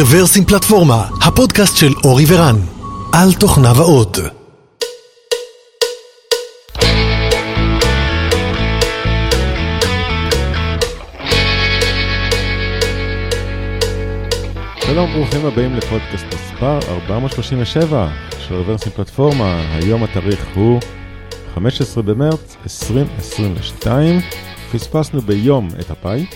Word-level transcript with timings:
רוורסים 0.00 0.44
פלטפורמה, 0.44 1.08
הפודקאסט 1.22 1.76
של 1.76 1.92
אורי 2.04 2.24
ורן, 2.28 2.56
על 3.12 3.32
תוכניו 3.40 3.76
האות. 3.76 4.18
שלום, 14.86 15.12
ברוכים 15.12 15.46
הבאים 15.46 15.74
לפודקאסט 15.74 16.24
מספר 16.26 16.78
437 16.88 18.08
של 18.48 18.54
רוורסים 18.54 18.92
פלטפורמה. 18.92 19.62
היום 19.72 20.04
התאריך 20.04 20.46
הוא 20.54 20.80
15 21.54 22.02
במרץ 22.02 22.56
2022. 22.64 24.20
פספסנו 24.72 25.20
ביום 25.20 25.68
את 25.80 25.90
הפאי. 25.90 26.26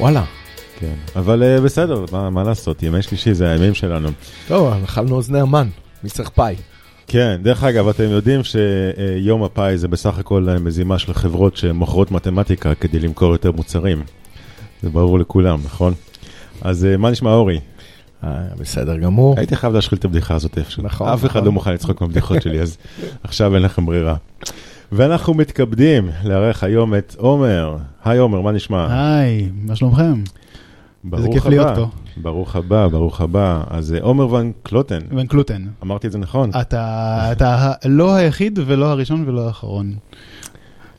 וואלה. 0.00 0.43
כן, 0.78 0.94
אבל 1.16 1.42
uh, 1.42 1.60
בסדר, 1.60 2.04
מה, 2.12 2.30
מה 2.30 2.42
לעשות, 2.42 2.82
ימי 2.82 3.02
שלישי 3.02 3.34
זה 3.34 3.50
הימים 3.50 3.74
שלנו. 3.74 4.08
טוב, 4.48 4.72
אכלנו 4.84 5.14
אוזני 5.14 5.40
המן, 5.40 5.68
מי 6.04 6.10
צריך 6.10 6.28
פאי? 6.28 6.56
כן, 7.06 7.40
דרך 7.42 7.64
אגב, 7.64 7.88
אתם 7.88 8.04
יודעים 8.10 8.40
שיום 8.44 9.42
הפאי 9.42 9.78
זה 9.78 9.88
בסך 9.88 10.18
הכל 10.18 10.46
מזימה 10.60 10.98
של 10.98 11.14
חברות 11.14 11.56
שמוכרות 11.56 12.10
מתמטיקה 12.10 12.74
כדי 12.74 12.98
למכור 12.98 13.32
יותר 13.32 13.52
מוצרים. 13.52 14.02
זה 14.82 14.90
ברור 14.90 15.18
לכולם, 15.18 15.60
נכון? 15.64 15.94
אז 16.62 16.86
uh, 16.94 16.96
מה 16.96 17.10
נשמע 17.10 17.30
אורי? 17.30 17.60
אה, 18.24 18.30
בסדר 18.58 18.96
גמור. 18.96 19.34
הייתי 19.38 19.56
חייב 19.56 19.72
להשחיל 19.72 19.98
את 19.98 20.04
הבדיחה 20.04 20.34
הזאת 20.34 20.58
איפשהו. 20.58 20.82
נכון, 20.82 21.08
אף 21.08 21.20
אחד 21.20 21.28
נכון. 21.28 21.44
לא 21.44 21.52
מוכן 21.52 21.74
לצחוק 21.74 22.00
מהבדיחות 22.00 22.42
שלי, 22.42 22.60
אז 22.60 22.76
עכשיו 23.22 23.54
אין 23.54 23.62
לכם 23.62 23.86
ברירה. 23.86 24.16
ואנחנו 24.92 25.34
מתכבדים 25.34 26.10
לארח 26.24 26.64
היום 26.64 26.94
את 26.94 27.14
עומר. 27.18 27.76
היי 28.04 28.18
עומר, 28.18 28.40
מה 28.40 28.52
נשמע? 28.52 28.86
היי, 28.90 29.48
מה 29.62 29.76
שלומכם? 29.76 30.22
ברוך 31.04 31.34
כיף 31.34 31.46
הבא. 31.46 31.50
להיות 31.50 31.76
פה. 31.76 31.86
ברוך 32.16 32.56
הבא, 32.56 32.88
ברוך 32.88 33.20
הבא. 33.20 33.64
אז 33.70 33.94
אה, 33.94 33.98
עומר 34.02 34.32
ון 34.32 34.52
קלוטן, 34.62 34.98
בן 35.10 35.26
קלוטן. 35.26 35.64
אמרתי 35.82 36.06
את 36.06 36.12
זה 36.12 36.18
נכון? 36.18 36.50
אתה 36.60 37.28
אתה 37.32 37.72
לא 37.84 38.14
היחיד 38.14 38.58
ולא 38.66 38.86
הראשון 38.86 39.24
ולא 39.28 39.46
האחרון. 39.46 39.94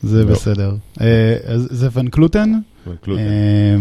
זה 0.01 0.23
לא. 0.25 0.31
בסדר. 0.31 0.75
אה, 1.01 1.37
אז 1.45 1.67
זה 1.71 1.89
ון 1.93 2.07
קלוטן. 2.07 2.53
ון 2.87 2.95
קלוטן. 3.01 3.21
אה, 3.21 3.75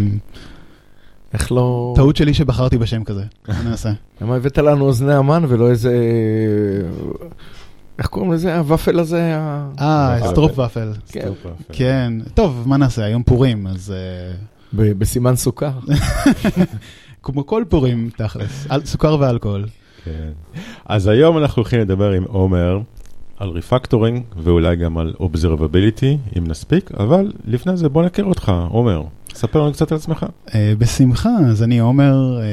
איך 1.33 1.53
לא... 1.53 1.93
טעות 1.97 2.17
שלי 2.17 2.35
שבחרתי 2.35 2.79
בשם 2.79 3.05
כזה. 3.05 3.25
מה 3.49 3.63
נעשה? 3.63 3.93
למה 4.21 4.37
הבאת 4.37 4.59
לנו 4.59 4.85
אוזני 4.85 5.15
המן 5.15 5.45
ולא 5.49 5.71
איזה... 5.71 5.93
איך 7.99 8.07
קוראים 8.07 8.33
לזה? 8.33 8.59
הוואפל 8.59 8.99
הזה? 9.01 9.37
אה. 9.81 10.19
סטרופ. 10.31 10.61
כן, 10.61 10.93
סטופ, 11.07 11.39
יפה. 11.41 11.49
כן. 11.73 12.13
טוב, 12.35 12.63
מה 12.67 12.77
נעשה? 12.77 13.05
היום 13.05 13.23
פורים, 13.23 13.67
אז... 13.67 13.95
ב- 14.77 14.93
בסימן 14.99 15.37
סוכר. 15.37 15.71
כמו 17.23 17.47
כל 17.47 17.65
פורים, 17.69 18.11
תכלס. 18.17 18.67
על- 18.69 18.85
סוכר 18.85 19.17
ואלכוהול. 19.21 19.65
כן. 20.05 20.31
אז 20.87 21.07
היום 21.07 21.39
אנחנו 21.39 21.61
הולכים 21.63 21.81
לדבר 21.81 22.11
עם 22.11 22.25
עומר 22.25 22.81
על 23.39 23.49
refactoring 23.49 24.23
ואולי 24.37 24.77
גם 24.77 24.99
על 24.99 25.15
observability, 25.21 26.19
אם 26.39 26.45
נספיק, 26.47 26.91
אבל 26.99 27.33
לפני 27.45 27.77
זה 27.77 27.89
בוא 27.89 28.03
נכיר 28.05 28.25
אותך, 28.25 28.53
עומר. 28.69 29.03
ספר 29.35 29.61
לנו 29.63 29.73
קצת 29.73 29.93
על 29.93 29.99
עצמך. 29.99 30.27
אה, 30.55 30.73
בשמחה, 30.79 31.31
אז 31.49 31.63
אני 31.63 31.79
עומר, 31.79 32.41
אה, 32.41 32.45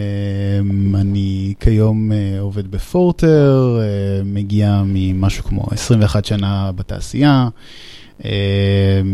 אני 1.02 1.54
כיום 1.60 2.12
אה, 2.12 2.18
עובד 2.40 2.72
בפורטר, 2.72 3.80
אה, 3.82 3.86
מגיע 4.26 4.82
ממשהו 4.86 5.44
כמו 5.44 5.66
21 5.72 6.26
שנה 6.26 6.72
בתעשייה, 6.76 7.32
אה, 7.32 7.48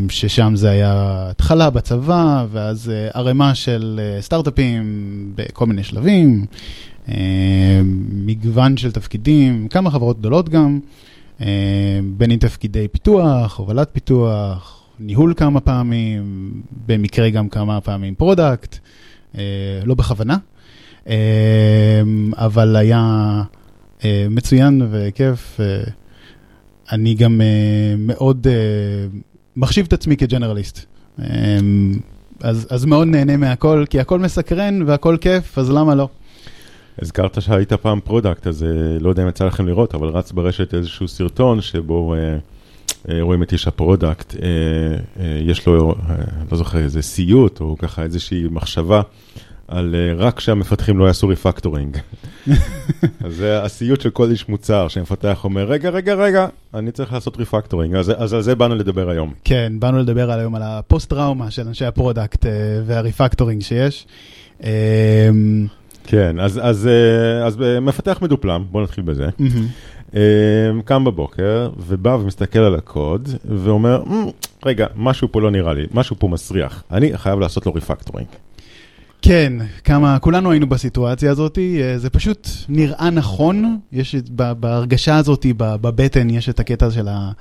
ששם 0.09 0.55
זה 0.55 0.69
היה 0.69 0.93
התחלה 1.31 1.69
בצבא, 1.69 2.45
ואז 2.51 2.89
אה, 2.89 3.09
ערימה 3.13 3.55
של 3.55 3.99
אה, 4.03 4.21
סטארט-אפים 4.21 4.83
בכל 5.35 5.65
מיני 5.65 5.83
שלבים, 5.83 6.45
אה, 7.09 7.81
מגוון 8.11 8.77
של 8.77 8.91
תפקידים, 8.91 9.67
כמה 9.67 9.91
חברות 9.91 10.19
גדולות 10.19 10.49
גם, 10.49 10.79
אה, 11.41 11.99
בין 12.17 12.31
אם 12.31 12.37
תפקידי 12.37 12.87
פיתוח, 12.87 13.57
הובלת 13.57 13.89
פיתוח, 13.93 14.83
ניהול 14.99 15.33
כמה 15.37 15.59
פעמים, 15.59 16.51
במקרה 16.87 17.29
גם 17.29 17.49
כמה 17.49 17.81
פעמים 17.81 18.15
product, 18.15 18.77
אה, 19.37 19.41
לא 19.85 19.95
בכוונה, 19.95 20.37
אבל 22.37 22.75
היה 22.75 23.43
מצוין 24.29 24.81
וכיף. 24.91 25.59
אני 26.91 27.13
גם 27.13 27.41
אה, 27.41 27.95
מאוד 27.97 28.47
אה, 28.47 28.53
מחשיב 29.55 29.85
את 29.85 29.93
עצמי 29.93 30.17
כ 30.17 30.28
generalist. 30.28 30.85
אה, 31.19 31.25
אז, 32.41 32.67
אז 32.69 32.85
מאוד 32.85 33.07
נהנה 33.07 33.37
מהכל, 33.37 33.85
כי 33.89 33.99
הכל 33.99 34.19
מסקרן 34.19 34.81
והכל 34.81 35.17
כיף, 35.21 35.57
אז 35.57 35.71
למה 35.71 35.95
לא? 35.95 36.09
הזכרת 37.01 37.41
שהיית 37.41 37.73
פעם 37.73 37.99
product, 37.99 38.47
אז 38.47 38.63
אה, 38.63 38.69
לא 38.99 39.09
יודע 39.09 39.23
אם 39.23 39.27
יצא 39.27 39.45
לכם 39.45 39.67
לראות, 39.67 39.95
אבל 39.95 40.07
רץ 40.07 40.31
ברשת 40.31 40.73
איזשהו 40.73 41.07
סרטון 41.07 41.61
שבו 41.61 42.13
אה, 42.13 42.19
אה, 43.09 43.21
רואים 43.21 43.43
את 43.43 43.51
איש 43.51 43.67
ה 43.67 43.75
product, 43.75 44.35
אה, 44.35 45.39
יש 45.41 45.67
לו, 45.67 45.95
לא 46.51 46.57
זוכר, 46.57 46.77
איזה 46.77 47.01
סיוט 47.01 47.61
או 47.61 47.75
ככה 47.79 48.03
איזושהי 48.03 48.43
מחשבה 48.51 49.01
על 49.67 49.95
אה, 49.95 50.25
רק 50.25 50.39
שהמפתחים 50.39 50.99
לא 50.99 51.05
יעשו 51.05 51.27
refactoring. 51.27 51.97
אז 53.23 53.35
זה 53.35 53.63
הסיוט 53.63 54.01
של 54.01 54.09
כל 54.09 54.29
איש 54.31 54.49
מוצר, 54.49 54.87
שמפתח 54.87 55.43
אומר, 55.43 55.63
רגע, 55.63 55.89
רגע, 55.89 56.13
רגע, 56.13 56.47
אני 56.73 56.91
צריך 56.91 57.13
לעשות 57.13 57.37
refactoring, 57.37 57.95
אז, 57.95 58.11
אז 58.17 58.33
על 58.33 58.41
זה 58.41 58.55
באנו 58.55 58.75
לדבר 58.75 59.09
היום. 59.09 59.33
כן, 59.43 59.73
באנו 59.79 59.97
לדבר 59.99 60.31
היום 60.31 60.55
על 60.55 60.61
הפוסט-טראומה 60.65 61.51
של 61.51 61.67
אנשי 61.67 61.85
ה 61.85 61.93
product 61.93 62.45
אה, 62.45 62.51
וה 62.85 62.97
refactoring 62.97 63.61
שיש. 63.61 64.07
אה, 64.63 65.29
כן, 66.03 66.39
אז, 66.39 66.59
אז, 66.63 66.89
אז 67.45 67.57
מפתח 67.81 68.19
מדופלם, 68.21 68.63
בואו 68.71 68.83
נתחיל 68.83 69.03
בזה. 69.03 69.29
קם 70.85 71.03
בבוקר 71.03 71.69
ובא 71.87 72.09
ומסתכל 72.09 72.59
על 72.59 72.75
הקוד 72.75 73.29
ואומר, 73.45 74.03
"מ, 74.03 74.25
רגע, 74.65 74.87
משהו 74.95 75.27
פה 75.31 75.41
לא 75.41 75.51
נראה 75.51 75.73
לי, 75.73 75.85
משהו 75.93 76.15
פה 76.19 76.27
מסריח, 76.27 76.83
אני 76.91 77.17
חייב 77.17 77.39
לעשות 77.39 77.65
לו 77.65 77.73
refactoring. 77.73 78.27
כן, 79.27 79.53
כמה, 79.83 80.19
כולנו 80.19 80.51
היינו 80.51 80.69
בסיטואציה 80.69 81.31
הזאת, 81.31 81.57
אה, 81.57 81.97
זה 81.97 82.09
פשוט 82.09 82.47
נראה 82.69 83.09
נכון, 83.09 83.77
יש 83.91 84.15
בהרגשה 84.59 85.17
הזאת, 85.17 85.45
בבטן, 85.57 86.29
יש 86.29 86.49
את 86.49 86.59
הקטע 86.59 86.91
של 86.91 87.07
ה... 87.07 87.31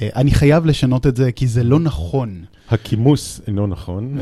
אה, 0.00 0.08
אני 0.16 0.30
חייב 0.30 0.66
לשנות 0.66 1.06
את 1.06 1.16
זה 1.16 1.32
כי 1.32 1.46
זה 1.46 1.64
לא 1.64 1.80
נכון. 1.80 2.44
הכימוס 2.70 3.40
אינו 3.46 3.66
נכון, 3.66 4.18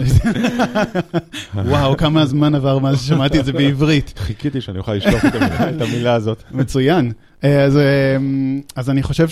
וואו, 1.55 1.97
כמה 1.97 2.27
זמן 2.27 2.55
עבר 2.55 2.79
מאז 2.79 3.03
ששמעתי 3.03 3.41
את 3.41 3.45
זה 3.45 3.53
בעברית. 3.53 4.13
חיכיתי 4.19 4.61
שאני 4.61 4.79
אוכל 4.79 4.95
לשלוף 4.95 5.25
את 5.25 5.35
המילה- 5.35 5.71
את 5.71 5.81
המילה 5.83 6.15
הזאת. 6.15 6.43
מצוין. 6.53 7.13
אה, 7.45 7.63
אז, 7.65 7.79
אז 8.77 8.91
אני 8.91 9.03
חושב 9.03 9.29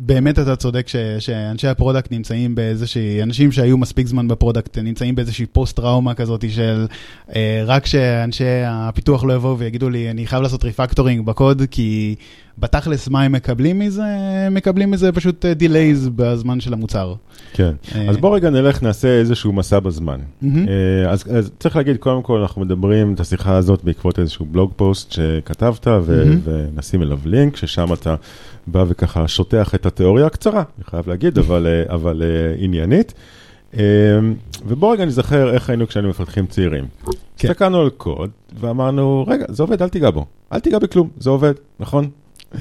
שבאמת 0.00 0.38
אתה 0.38 0.56
צודק 0.56 0.88
ש, 0.88 0.96
שאנשי 1.18 1.68
ה 1.68 1.73
product 1.73 2.12
נמצאים 2.12 2.54
באיזושהי, 2.54 3.22
אנשים 3.22 3.52
שהיו 3.52 3.78
מספיק 3.78 4.06
זמן 4.06 4.28
ב 4.28 4.34
product 4.34 4.78
נמצאים 4.78 5.14
באיזושהי 5.14 5.46
פוסט-טראומה 5.46 6.14
כזאת 6.14 6.44
של 6.50 6.86
אה, 7.36 7.62
רק 7.66 7.86
שאנשי 7.86 8.62
הפיתוח 8.66 9.24
לא 9.24 9.32
יבואו 9.32 9.58
ויגידו 9.58 9.90
לי, 9.90 10.10
אני 10.10 10.26
חייב 10.26 10.42
לעשות 10.42 10.64
refactoring 10.64 11.26
בקוד, 11.26 11.62
כי 11.70 12.14
בתכלס 12.58 13.08
מה 13.08 13.22
הם 13.22 13.32
מקבלים 13.32 13.78
מזה? 13.78 14.02
הם 14.46 14.54
מקבלים 14.54 14.90
מזה 14.90 15.12
פשוט 15.12 15.46
delays 15.46 16.08
בזמן 16.16 16.60
של 16.60 16.72
המוצר. 16.72 17.14
כן, 17.52 17.72
אה, 17.94 18.10
אז 18.10 18.16
בוא 18.16 18.36
רגע 18.36 18.50
נלך, 18.50 18.82
נעשה 18.82 19.08
איזשהו 19.08 19.52
מסע 19.52 19.80
בזמן. 19.80 20.20
אה, 20.44 21.10
אז, 21.10 21.24
אז 21.36 21.50
צריך 21.58 21.76
להגיד, 21.76 21.96
קודם 21.96 22.22
כל 22.22 22.40
אנחנו 22.40 22.62
מדברים 22.62 23.14
את 23.14 23.20
השיחה 23.20 23.56
הזאת 23.56 23.84
בעקבות 23.84 24.18
איזשהו 24.18 24.46
blog 24.46 24.72
post 24.76 25.12
שכתבת, 25.12 25.86
ו-. 25.86 26.32
ונשים 26.44 27.02
אליו 27.02 27.18
לינק, 27.24 27.56
ששם 27.56 27.92
אתה 27.92 28.14
בא 28.66 28.84
וככה 28.88 29.28
שוטח 29.28 29.74
את 29.74 29.86
התיאוריה 29.86 30.26
הקצרה, 30.26 30.62
אני 30.78 30.84
חייב 30.84 31.08
להגיד, 31.08 31.38
אבל, 31.38 31.66
אה, 31.66 31.94
אבל 31.94 32.22
אה, 32.22 32.54
עניינית. 32.58 33.14
אה, 33.76 33.82
ובוא 34.66 34.92
רגע 34.92 35.04
נזכר 35.04 35.54
איך 35.54 35.70
היינו 35.70 35.86
כשהיינו 35.86 36.08
מפתחים 36.08 36.46
צעירים. 36.46 36.84
כן. 37.36 37.48
הסתכלנו 37.48 37.80
על 37.80 37.90
קוד 37.90 38.30
ואמרנו, 38.60 39.24
רגע, 39.28 39.44
זה 39.48 39.62
עובד, 39.62 39.82
אל 39.82 39.88
תיגע 39.88 40.10
בו. 40.10 40.26
אל 40.52 40.60
תיגע 40.60 40.78
בכלום, 40.78 41.08
זה 41.18 41.30
עובד, 41.30 41.54
נכון? 41.80 42.10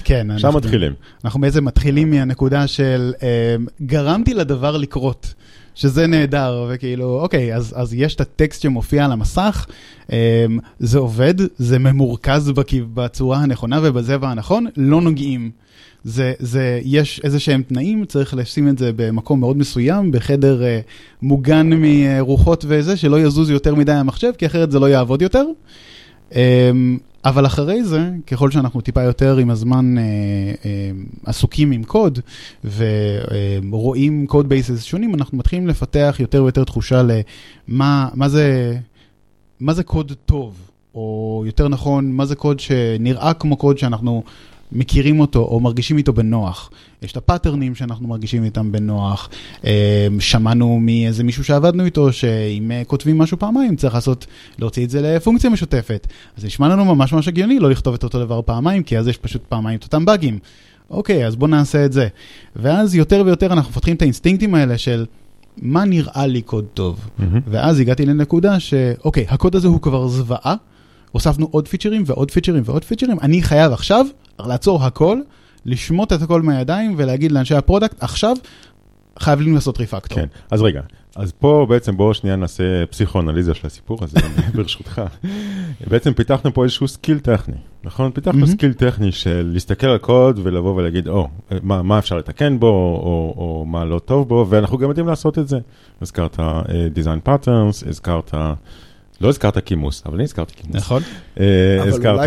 כן, 0.04 0.28
שם 0.38 0.48
אנחנו- 0.48 0.60
מתחילים. 0.60 0.94
אנחנו 1.26 1.42
בעצם 1.42 1.66
מתחילים 1.66 2.12
מהנקודה 2.12 2.68
של 2.68 3.14
אה, 3.24 3.56
גרמתי 3.82 4.34
לדבר 4.34 4.78
לקרות, 4.78 5.34
שזה 5.76 6.08
נהדר, 6.08 6.66
וכאילו, 6.70 7.20
אוקיי, 7.22 7.56
אז, 7.56 7.74
אז 7.78 7.94
יש 7.94 8.16
את 8.16 8.22
הטקסט 8.22 8.62
שמופיע 8.62 9.06
על 9.06 9.12
המסך, 9.12 9.66
אה, 10.12 10.46
זה 10.80 10.98
עובד, 10.98 11.34
זה 11.58 11.80
ממורכז 11.80 12.52
בצורה 12.94 13.38
הנכונה 13.38 13.80
ובזבע 13.84 14.30
הנכון, 14.30 14.66
לא 14.78 15.02
נוגעים. 15.02 15.52
זה, 16.04 16.34
זה, 16.40 16.80
יש 16.84 17.22
איזה 17.24 17.40
שהם 17.40 17.64
תנאים, 17.68 18.06
צריך 18.06 18.34
לשים 18.34 18.68
את 18.68 18.78
זה 18.78 18.92
במקום 18.96 19.40
מאוד 19.40 19.58
מסוים, 19.58 20.12
בחדר 20.12 20.64
אה, 20.64 20.80
מוגן 21.22 21.70
מרוחות 21.74 22.66
וזה, 22.68 22.98
שלא 22.98 23.20
יזוז 23.20 23.50
יותר 23.50 23.76
מדי 23.76 23.92
המחשב, 23.92 24.32
כי 24.38 24.46
אחרת 24.46 24.72
זה 24.72 24.80
לא 24.80 24.90
יעבוד 24.90 25.22
יותר. 25.22 25.46
אמ, 26.36 26.98
אבל 27.26 27.46
אחרי 27.46 27.84
זה, 27.84 28.10
ככל 28.28 28.52
שאנחנו 28.52 28.82
טיפה 28.82 29.04
יותר 29.04 29.38
עם 29.38 29.50
הזמן 29.50 29.98
אה, 29.98 30.04
אה, 30.66 30.92
עסוקים 31.26 31.72
עם 31.72 31.84
קוד 31.84 32.20
ורואים 33.70 34.28
קוד 34.28 34.50
בייסס 34.50 34.84
שונים, 34.84 35.16
אנחנו 35.16 35.38
מתחילים 35.38 35.68
לפתח 35.68 36.16
יותר 36.20 36.44
ויותר 36.44 36.64
תחושה 36.64 37.02
למה 37.04 38.10
מה 38.14 38.30
זה, 38.30 38.78
מה 39.60 39.74
זה 39.74 39.84
קוד 39.84 40.12
טוב, 40.26 40.72
או 40.96 41.44
יותר 41.46 41.68
נכון, 41.68 42.12
מה 42.12 42.26
זה 42.26 42.36
קוד 42.36 42.60
שנראה 42.60 43.34
כמו 43.34 43.58
קוד 43.58 43.78
שאנחנו 43.78 44.24
מכירים 44.72 45.20
אותו 45.20 45.40
או 45.40 45.60
מרגישים 45.60 45.98
איתו 45.98 46.14
בנוח. 46.14 46.72
יש 47.02 47.12
את 47.12 47.18
הפאטרנים 47.18 47.76
שאנחנו 47.76 48.08
מרגישים 48.08 48.44
איתם 48.44 48.72
בנוח. 48.72 49.30
אה, 49.66 50.08
שמענו 50.20 50.80
מאיזה 50.80 51.24
מישהו 51.24 51.44
שעבדנו 51.44 51.86
איתו, 51.86 52.14
שאם 52.14 52.72
אה, 52.72 52.82
כותבים 52.88 53.18
משהו 53.18 53.40
פעמיים, 53.40 53.76
צריך 53.76 53.94
לעשות, 53.94 54.26
להוציא 54.60 54.86
את 54.86 54.90
זה 54.90 55.02
לפונקציה 55.02 55.50
משותפת. 55.50 56.08
אז 56.38 56.46
נשמע 56.46 56.68
לנו 56.68 56.86
ממש 56.86 57.14
ממש 57.14 57.28
הגיוני 57.28 57.60
לא 57.60 57.70
לכתוב 57.70 57.94
את 57.94 58.04
אותו 58.04 58.20
דבר 58.20 58.42
פעמיים, 58.42 58.84
כי 58.84 58.98
אז 58.98 59.08
יש 59.08 59.18
פשוט 59.18 59.42
פעמיים 59.50 59.80
את 59.80 59.84
אותם 59.84 60.06
באגים. 60.06 60.40
אוקיי, 60.90 61.28
אז 61.28 61.36
בואו 61.36 61.52
נעשה 61.52 61.86
את 61.86 61.94
זה. 61.94 62.08
ואז 62.56 62.96
יותר 62.96 63.24
ויותר 63.26 63.54
אנחנו 63.54 63.70
מפתחים 63.70 63.96
את 63.96 64.02
האינסטינקטים 64.02 64.56
האלה 64.56 64.78
של 64.78 65.06
מה 65.58 65.86
נראה 65.86 66.28
לי 66.28 66.42
קוד 66.42 66.66
טוב. 66.74 67.10
מהמם. 67.18 67.40
ואז 67.48 67.80
הגעתי 67.80 68.06
לנקודה 68.06 68.60
שאוקיי, 68.60 69.26
הקוד 69.30 69.56
הזה 69.56 69.68
הוא 69.68 69.82
כבר 69.82 70.08
זוועה, 70.08 70.56
הוספנו 71.12 71.48
עוד 71.52 71.68
פיצ'רים 71.68 72.04
ועוד 72.06 72.32
פיצ'רים 72.32 72.64
ועוד 72.66 72.84
פיצ'רים, 72.84 73.18
אני 73.22 73.42
חייב 73.42 73.72
עכשיו 73.72 74.06
לעצור 74.48 74.84
הכל, 74.84 75.18
לשמוט 75.66 76.14
את 76.14 76.22
הכל 76.22 76.42
מהידיים 76.42 76.94
ולהגיד 76.98 77.32
לאנשי 77.32 77.56
ה 77.56 77.61
product, 77.61 78.04
עכשיו 78.04 78.36
חייבים 79.20 79.56
לעשות 79.56 79.78
refactor. 79.78 80.18
כן, 80.18 80.26
אז 80.52 80.62
רגע, 80.62 80.82
אז 81.16 81.32
פה 81.32 81.66
בעצם 81.70 81.98
בואו 81.98 82.14
שנייה 82.14 82.36
נעשה 82.36 82.86
פסיכואנליזה 82.86 83.54
של 83.54 83.68
הסיפור 83.68 83.98
הזה, 84.02 84.20
ברשותך. 84.56 85.02
בעצם 85.88 86.14
פיתחנו 86.14 86.54
פה 86.54 86.64
איזשהו 86.64 86.88
skill 86.88 87.20
טכני, 87.20 87.56
נכון? 87.84 88.12
פיתחנו 88.12 88.40
מהמם. 88.40 88.52
skill 88.52 88.74
טכני 88.74 89.12
של 89.12 89.50
להסתכל 89.54 89.88
על 89.88 89.98
קוד 89.98 90.40
ולבוא 90.44 90.76
ולהגיד, 90.76 91.08
או, 91.08 91.28
מה, 91.64 91.82
מה 91.82 92.00
אפשר 92.00 92.18
לתקן 92.18 92.60
בו, 92.60 92.68
או, 92.68 93.34
או 93.38 93.66
מה 93.66 93.86
לא 93.86 94.00
טוב 94.00 94.28
בו, 94.28 94.46
ואנחנו 94.50 94.78
גם 94.78 94.90
יודעים 94.90 95.08
לעשות 95.08 95.40
את 95.40 95.48
זה. 95.48 95.60
הזכרת 96.02 96.40
uh, 96.40 96.42
design 96.96 97.28
patterns, 97.28 97.90
הזכרת, 97.90 98.34
לא 99.22 99.30
הזכרת 99.30 99.58
כימוס, 99.66 100.04
אבל 100.06 100.16
אני 100.16 100.24
הזכרתי 100.24 100.54
כימוס. 100.56 100.76
נכון? 100.76 101.02
אה, 101.40 101.84
הזכרת 101.88 102.20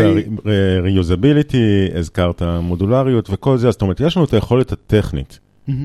reusability, 0.83 1.97
הזכרת 1.97 2.41
מודולריות 2.61 3.29
וכל 3.31 3.57
זה, 3.57 3.67
אז 3.67 3.73
זאת 3.73 3.81
אומרת, 3.81 3.99
יש 3.99 4.17
לנו 4.17 4.25
את 4.25 4.33
היכולת 4.33 4.71
הטכנית. 4.71 5.39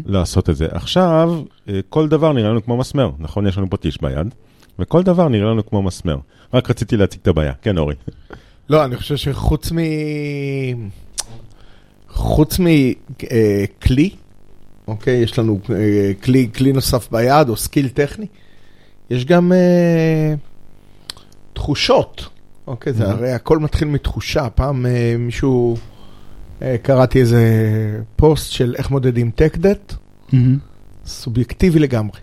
לעשות 0.07 0.51
את 0.51 0.57
זה. 0.57 0.67
עכשיו, 0.71 1.43
אה, 1.69 1.81
כל 1.89 2.09
דבר 2.09 2.33
נראה 2.33 2.51
לנו 2.51 2.65
כמו 2.65 2.77
מסמר, 2.77 3.11
נכון? 3.19 3.47
יש 3.47 3.59
לנו 3.59 3.71
פטיש 3.71 4.03
ביד, 4.03 4.35
וכל 4.79 5.03
דבר 5.03 5.29
נראה 5.29 5.51
לנו 5.51 5.67
כמו 5.67 5.83
מסמר. 5.83 6.17
רק 6.55 6.71
רציתי 6.71 6.97
להציג 6.97 7.21
את 7.23 7.29
הבעיה. 7.29 7.53
כן, 7.63 7.79
אורי. 7.79 7.95
לא, 8.71 8.85
אני 8.85 8.97
חושב 8.97 9.17
שחוץ 9.17 9.73
מ... 9.73 9.79
חוץ 12.09 12.59
מכלי, 12.59 14.11
אוקיי, 14.89 15.17
יש 15.17 15.39
לנו 15.39 15.61
אה, 15.71 16.13
כלי, 16.23 16.49
כלי 16.55 16.73
נוסף 16.73 17.09
ביד 17.11 17.49
או 17.49 17.57
skill 17.57 17.89
טכני, 17.89 18.27
יש 19.11 19.25
גם 19.25 19.53
אה, 19.53 20.35
תחושות, 21.53 22.29
אוקיי, 22.67 22.93
זה 22.93 23.05
Mhm. 23.05 23.11
הרי 23.11 23.33
הכל 23.33 23.59
מתחיל 23.59 23.89
מתחושה. 23.89 24.51
פעם 24.51 24.87
אה, 24.87 25.15
מישהו, 25.19 25.77
אה, 26.63 26.77
קראתי 26.83 27.21
איזה 27.21 27.43
פוסט 28.17 28.53
של 28.53 28.75
איך 28.79 28.91
מודדים 28.91 29.31
tech 29.37 29.57
debt, 29.57 29.95
מהמם. 30.33 30.59
סובייקטיבי 31.07 31.79
לגמרי. 31.79 32.21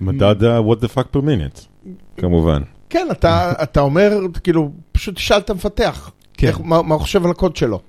מדד 0.00 0.44
ה- 0.44 0.58
what 0.60 0.76
the 0.84 0.98
fuck 0.98 1.16
per 1.16 1.20
minute, 1.20 1.88
כמובן. 2.16 2.62
כן, 2.90 3.08
אתה, 3.12 3.52
אתה 3.62 3.80
אומר, 3.80 4.12
כאילו, 4.42 4.70
פשוט 4.92 5.14
תשאל 5.14 5.38
את 5.38 5.50
המפתח, 5.50 6.10
כן. 6.34 6.46
איך, 6.46 6.60
מה, 6.64 6.82
מה 6.82 6.94
הוא 6.94 7.02
חושב 7.02 7.24
על 7.24 7.30
הקוד 7.30 7.56
שלו. 7.56 7.80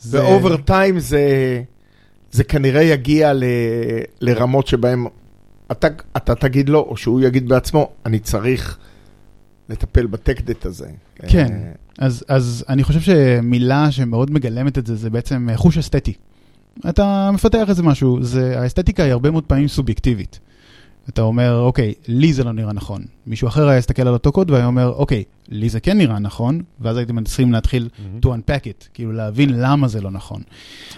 זה- 0.00 0.24
ו 0.24 0.30
over 0.30 0.56
time 0.56 0.98
זה, 1.00 1.22
זה 2.30 2.44
כנראה 2.44 2.82
יגיע 2.82 3.32
ל, 3.32 3.44
לרמות 4.20 4.66
שבהן 4.66 5.04
אתה, 5.72 5.86
אתה 6.16 6.34
תגיד 6.34 6.68
לו, 6.68 6.78
או 6.80 6.96
שהוא 6.96 7.20
יגיד 7.20 7.48
בעצמו, 7.48 7.88
אני 8.06 8.18
צריך 8.18 8.78
לטפל 9.68 10.06
בטקדט 10.06 10.66
הזה. 10.66 10.86
כן. 11.28 11.52
אה, 11.52 11.72
אז, 11.98 12.24
אז 12.28 12.64
אני 12.68 12.84
חושב 12.84 13.00
שמילה 13.00 13.90
שמאוד 13.90 14.30
מגלמת 14.30 14.78
את 14.78 14.86
זה, 14.86 14.96
זה 14.96 15.10
בעצם 15.10 15.48
חוש 15.54 15.78
אסתטי. 15.78 16.12
אתה 16.88 17.30
מפתח 17.34 17.66
איזה 17.68 17.82
משהו, 17.82 18.22
זה, 18.22 18.60
האסתטיקה 18.60 19.02
היא 19.02 19.12
הרבה 19.12 19.30
מאוד 19.30 19.44
פעמים 19.44 19.68
סובייקטיבית. 19.68 20.40
אתה 21.08 21.22
אומר, 21.22 21.58
אוקיי, 21.58 21.94
לי 22.08 22.32
זה 22.32 22.44
לא 22.44 22.52
נראה 22.52 22.72
נכון. 22.72 23.02
מישהו 23.26 23.48
אחר 23.48 23.68
היה 23.68 23.78
יסתכל 23.78 24.02
על 24.02 24.14
אותו 24.14 24.32
קוד 24.32 24.50
והיה 24.50 24.66
אומר, 24.66 24.88
אוקיי, 24.88 25.24
לי 25.52 25.68
זה 25.68 25.80
כן 25.80 25.98
נראה 25.98 26.18
נכון, 26.18 26.62
ואז 26.80 26.96
הייתם 26.96 27.24
צריכים 27.24 27.52
להתחיל 27.52 27.88
to 28.22 28.26
unpack 28.26 28.64
it, 28.64 28.88
כאילו 28.94 29.12
להבין 29.12 29.60
למה 29.60 29.88
זה 29.88 30.00
לא 30.00 30.10
נכון. 30.10 30.42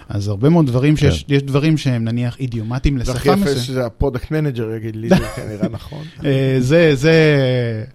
אז 0.08 0.28
הרבה 0.28 0.48
מאוד 0.48 0.66
דברים 0.66 0.96
שיש, 0.96 1.24
יש 1.28 1.42
דברים 1.42 1.76
שהם 1.76 2.04
נניח 2.04 2.40
אידיומטיים 2.40 3.02
זה 3.02 3.12
הכי 3.12 3.28
לשפה 3.28 3.50
יפה. 3.50 3.60
שזה 3.60 3.86
ה 3.86 3.92
product 3.92 4.30
manager 4.30 4.70
יגיד 4.70 4.96
לי, 4.96 5.08
זה 5.08 5.16
כנראה 5.36 5.68
נכון. 5.68 6.04
אה, 6.24 6.56
זה, 6.58 6.94
זה 6.94 7.14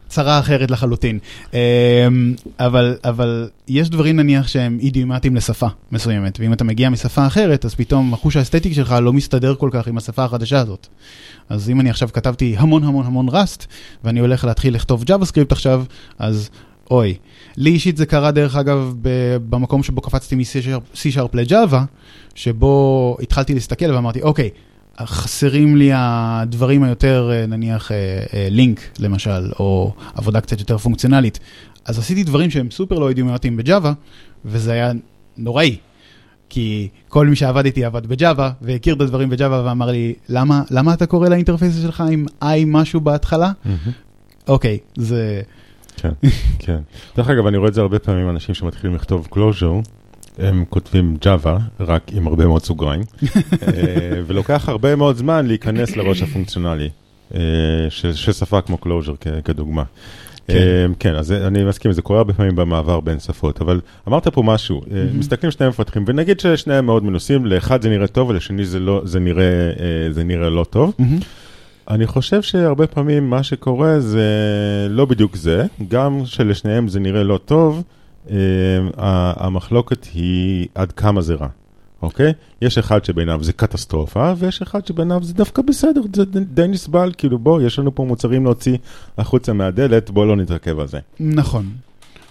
צרה 0.08 0.40
אחרת 0.40 0.72
לחלוטין. 0.72 1.20
אה, 1.54 2.08
אבל, 2.60 2.98
אבל 3.04 3.50
יש 3.68 3.90
דברים 3.90 4.16
נניח 4.20 4.48
שהם 4.48 4.78
אידיומטיים 4.82 5.36
לשפה 5.36 5.68
מסוימת, 5.92 6.40
ואם 6.40 6.54
אתה 6.54 6.64
מגיע 6.64 6.90
משפה 6.90 7.28
אחרת, 7.28 7.66
אז 7.66 7.76
פתאום 7.76 8.14
החוש 8.14 8.36
האסתטי 8.36 8.74
שלך 8.74 8.96
לא 9.02 9.14
מסתדר 9.14 9.56
כל 9.56 9.70
כך 9.74 9.88
עם 9.88 9.98
השפה 9.98 10.24
החדשה 10.24 10.60
הזאת. 10.60 10.88
אז 11.50 11.70
אם 11.70 11.82
אני 11.82 11.90
עכשיו 11.90 12.10
כתבתי 12.14 12.56
המון 12.58 12.84
המון 12.84 13.06
המון 13.06 13.26
Rust, 13.30 13.66
ואני 14.04 14.20
הולך 14.20 14.46
להתחיל 14.46 14.76
לכתוב 14.76 15.04
JavaScript 15.04 15.52
עכשיו, 15.52 15.84
אז 16.20 16.49
אוי. 16.92 17.16
לי 17.58 17.70
אישית 17.70 17.98
זה 17.98 18.06
קרה 18.06 18.32
דרך 18.32 18.56
אגב 18.56 18.94
ב- 19.02 19.38
במקום 19.50 19.84
שבו 19.84 20.02
קפצתי 20.02 20.36
מ-C-Sharp 20.36 21.30
ל-Java, 21.34 21.78
שבו 22.36 23.18
התחלתי 23.22 23.54
להסתכל 23.54 23.92
ואמרתי, 23.92 24.22
אוקיי, 24.22 24.50
חסרים 25.00 25.78
לי 25.78 25.90
הדברים 25.94 26.84
היותר, 26.84 27.30
אה, 27.34 27.46
נניח, 27.46 27.92
לינק 28.50 28.82
למשל, 29.00 29.52
או 29.60 29.94
עבודה 30.16 30.42
קצת 30.42 30.60
יותר 30.60 30.78
פונקציונלית. 30.78 31.40
אז 31.86 32.00
עשיתי 32.00 32.24
דברים 32.24 32.50
שהם 32.50 32.72
סופר 32.72 33.00
לא 33.00 33.10
אידיומטיים 33.10 33.58
בג'אווה, 33.58 33.94
וזה 34.46 34.72
היה 34.72 34.92
נוראי. 35.38 35.78
כי 36.50 36.88
כל 37.08 37.28
מי 37.28 37.36
שעבד 37.36 37.66
איתי 37.66 37.86
עבד 37.86 38.08
בג'אווה, 38.08 38.52
והכיר 38.62 38.96
את 38.96 39.02
הדברים 39.02 39.30
בג'אווה 39.30 39.64
ואמר 39.66 39.92
לי, 39.92 40.14
למה, 40.30 40.62
למה 40.72 40.94
אתה 40.94 41.06
קורא 41.06 41.30
לאינטרפייס 41.30 41.82
שלך 41.82 42.04
עם 42.12 42.26
i 42.44 42.46
משהו 42.68 43.02
בהתחלה? 43.02 43.52
אוקיי, 44.48 44.78
זה... 44.96 45.42
כן, 46.02 46.12
כן. 46.60 46.78
דרך 47.18 47.30
אגב, 47.30 47.48
אני 47.48 47.58
רואה 47.58 47.70
את 47.70 47.74
זה 47.74 47.82
הרבה 47.82 48.00
פעמים, 48.00 48.30
אנשים 48.30 48.56
שמתחילים 48.56 48.96
לכתוב 48.96 49.28
closure, 49.36 49.90
הם 50.38 50.66
כותבים 50.70 51.18
Java, 51.24 51.50
רק 51.80 52.02
עם 52.14 52.28
הרבה 52.28 52.46
מאוד 52.48 52.64
סוגריים, 52.64 53.02
אה, 53.24 53.30
ולוקח 54.28 54.70
הרבה 54.70 54.96
מאוד 54.96 55.16
זמן 55.18 55.46
להיכנס 55.48 55.96
לראש 55.96 56.22
הפונקציונלי 56.22 56.90
אה, 57.36 57.40
של 57.90 58.14
של 58.14 58.32
שפה 58.32 58.62
כמו 58.62 58.78
closure 58.86 59.42
כדוגמה. 59.44 59.84
כן. 60.48 60.54
אה, 60.58 60.86
כן, 61.00 61.16
אז 61.16 61.32
אני 61.32 61.64
מסכים, 61.64 61.92
זה 61.92 62.02
קורה 62.02 62.20
הרבה 62.20 62.34
פעמים 62.34 62.56
במעבר 62.56 63.00
בין 63.00 63.20
שפות, 63.20 63.62
אבל 63.62 63.82
אמרת 64.08 64.28
פה 64.28 64.44
משהו, 64.44 64.82
אה, 64.92 65.06
מסתכלים 65.14 65.52
שני 65.52 65.68
מפתחים, 65.68 66.04
ונגיד 66.08 66.40
ששניהם 66.40 66.86
מאוד 66.86 67.04
מנוסים, 67.04 67.46
לאחד 67.46 67.82
זה 67.82 67.90
נראה 67.90 68.08
טוב 68.08 68.30
ולשני 68.30 68.66
זה 68.66 68.80
לא- 68.80 69.02
זה 69.06 69.20
נראה 69.20 69.44
אה, 69.44 70.12
זה 70.12 70.24
נראה 70.24 70.50
לא 70.50 70.66
טוב. 70.70 70.94
אני 71.90 72.08
חושב 72.08 72.42
שהרבה 72.42 72.88
פעמים 72.88 73.30
מה 73.30 73.44
שקורה 73.44 74.00
זה 74.00 74.28
לא 74.90 75.06
בדיוק 75.06 75.36
זה, 75.36 75.66
גם 75.88 76.22
שלשניהם 76.26 76.88
זה 76.88 77.00
נראה 77.00 77.24
לא 77.24 77.40
טוב, 77.46 77.84
אה, 78.32 78.36
המחלוקת 79.38 80.08
היא 80.14 80.68
עד 80.76 80.92
כמה 80.92 81.22
זה 81.22 81.34
רע, 81.36 81.48
אוקיי? 82.02 82.34
יש 82.62 82.78
אחד 82.78 83.06
שבעיניו 83.06 83.44
זה 83.44 83.54
קטסטרופה, 83.54 84.34
ויש 84.38 84.62
אחד 84.62 84.86
שבעיניו 84.88 85.24
זה 85.24 85.34
דווקא 85.34 85.62
בסדר, 85.62 86.02
זה 86.16 86.26
די- 86.26 86.68
נסבל, 86.68 87.12
כאילו 87.18 87.40
בוא, 87.40 87.62
יש 87.62 87.80
לנו 87.80 87.96
פה 87.96 88.04
מוצרים 88.06 88.44
להוציא 88.46 88.78
החוצה 89.18 89.54
מהדלת, 89.54 90.10
בוא 90.10 90.26
לא 90.26 90.36
נתרכב 90.36 90.80
על 90.80 90.88
זה. 90.88 91.00
נכון. 91.20 91.66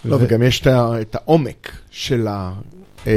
לא, 0.05 0.15
ו- 0.15 0.19
וגם 0.21 0.43
יש 0.43 0.67
את 0.67 1.15
העומק 1.15 1.73
של 1.91 2.27
ה- 2.27 2.53
אה, 3.07 3.13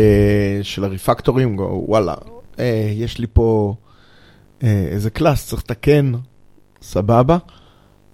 של 0.64 0.84
הריפקטורים, 0.84 1.56
וואלה, 1.60 2.16
אה, 2.60 2.92
יש 2.96 3.18
לי 3.20 3.28
פה 3.34 3.76
אה, 4.64 4.86
איזה 4.92 5.10
קלאס, 5.10 5.48
צריך 5.48 5.62
לתקן, 5.62 6.12
סבבה, 6.82 7.38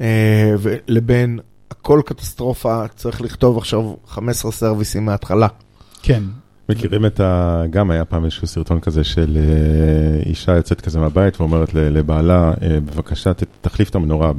אה, 0.01 0.55
ולבין 0.59 1.39
הכל 1.71 2.01
קטסטרופה, 2.05 2.87
צריך 2.95 3.21
לכתוב 3.21 3.57
עכשיו 3.57 3.93
15 4.07 4.51
סרוויסים 4.51 5.05
מההתחלה. 5.05 5.47
כן. 6.01 6.23
מכירים 6.69 7.05
את 7.05 7.19
ה... 7.19 7.63
גם 7.69 7.91
היה 7.91 8.05
פעם 8.05 8.25
איזשהו 8.25 8.47
סרטון 8.47 8.79
כזה 8.79 9.03
של 9.03 9.37
אה, 9.37 10.23
אישה 10.29 10.55
יוצאת 10.55 10.81
כזה 10.81 10.99
מהבית 10.99 11.41
ואומרת 11.41 11.73
לבעלה, 11.73 12.53
אה, 12.61 12.79
בבקשה 12.79 13.31
תחליף 13.61 13.89
את 13.89 13.95
המנורה 13.95 14.31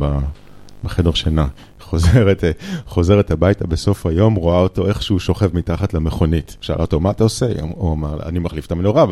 בחדר 0.84 1.12
שינה. 1.12 1.46
חוזרת, 1.80 2.44
חוזרת 2.86 3.30
הביתה 3.30 3.66
בסוף 3.66 4.06
היום, 4.06 4.34
רואה 4.34 4.58
אותו 4.58 4.86
איך 4.88 5.02
שהוא 5.02 5.18
שוכב 5.18 5.56
מתחת 5.56 5.94
למכונית. 5.94 6.56
שאלה 6.60 6.80
אותו, 6.80 7.00
מה 7.00 7.10
אתה 7.10 7.24
עושה? 7.24 7.46
הוא 7.60 7.92
אמר, 7.92 8.22
אני 8.22 8.38
מחליף 8.38 8.66
את 8.66 8.72
המנורה. 8.72 9.04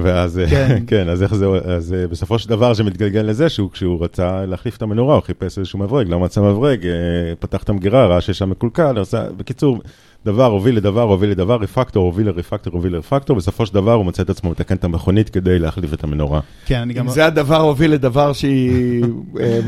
ואז, 0.00 0.38
אה, 0.38 0.48
כן. 0.50 0.82
כן, 0.86 1.08
אז 1.08 1.22
איך 1.22 1.34
זה, 1.34 1.46
אז 1.46 1.92
אה, 1.94 2.06
בסופו 2.06 2.38
של 2.38 2.48
דבר 2.48 2.74
זה 2.74 2.84
מתגלגל 2.84 3.20
לזה 3.20 3.48
שהוא, 3.48 3.70
כשהוא 3.70 4.04
רצה 4.04 4.46
להחליף 4.46 4.76
את 4.76 4.82
המנורה, 4.82 5.14
הוא 5.14 5.22
חיפש 5.22 5.58
איזשהו 5.58 5.78
מברג, 5.78 6.08
לא 6.08 6.20
מצא 6.20 6.40
מברג, 6.40 6.86
אה, 6.86 6.92
פתח 7.38 7.62
את 7.62 7.68
המגירה, 7.68 8.06
ראה 8.06 8.20
שיש 8.20 8.38
שם 8.38 8.50
מקולקל, 8.50 8.98
עשה, 8.98 9.24
בקיצור, 9.36 9.78
דבר 10.24 10.46
הוביל 10.46 10.76
לדבר, 10.76 11.02
הוביל 11.02 11.30
לדבר, 11.30 11.56
refactor, 11.56 12.04
הוביל 12.04 12.26
ל 12.26 12.31
refactor, 12.31 12.72
הוביל 12.72 12.92
ל 12.92 12.96
refactor, 12.96 13.36
בסופו 13.36 13.66
של 13.66 13.74
דבר 13.74 13.92
הוא 13.92 14.04
מוצא 14.04 14.22
את 14.22 14.30
עצמו 14.30 14.50
מתקן 14.50 14.74
את 14.74 14.84
המכונית 14.84 15.28
כדי 15.28 15.58
להחליף 15.58 15.94
את 15.94 16.04
המנורה. 16.04 16.40
כן, 16.66 16.80
אני 16.80 16.94
גם... 16.94 17.06
אם 17.06 17.10
זה 17.12 17.26
הדבר 17.26 17.60
הוביל 17.60 17.90
לדבר 17.90 18.32
שהיא 18.32 19.04
אה, 19.40 19.60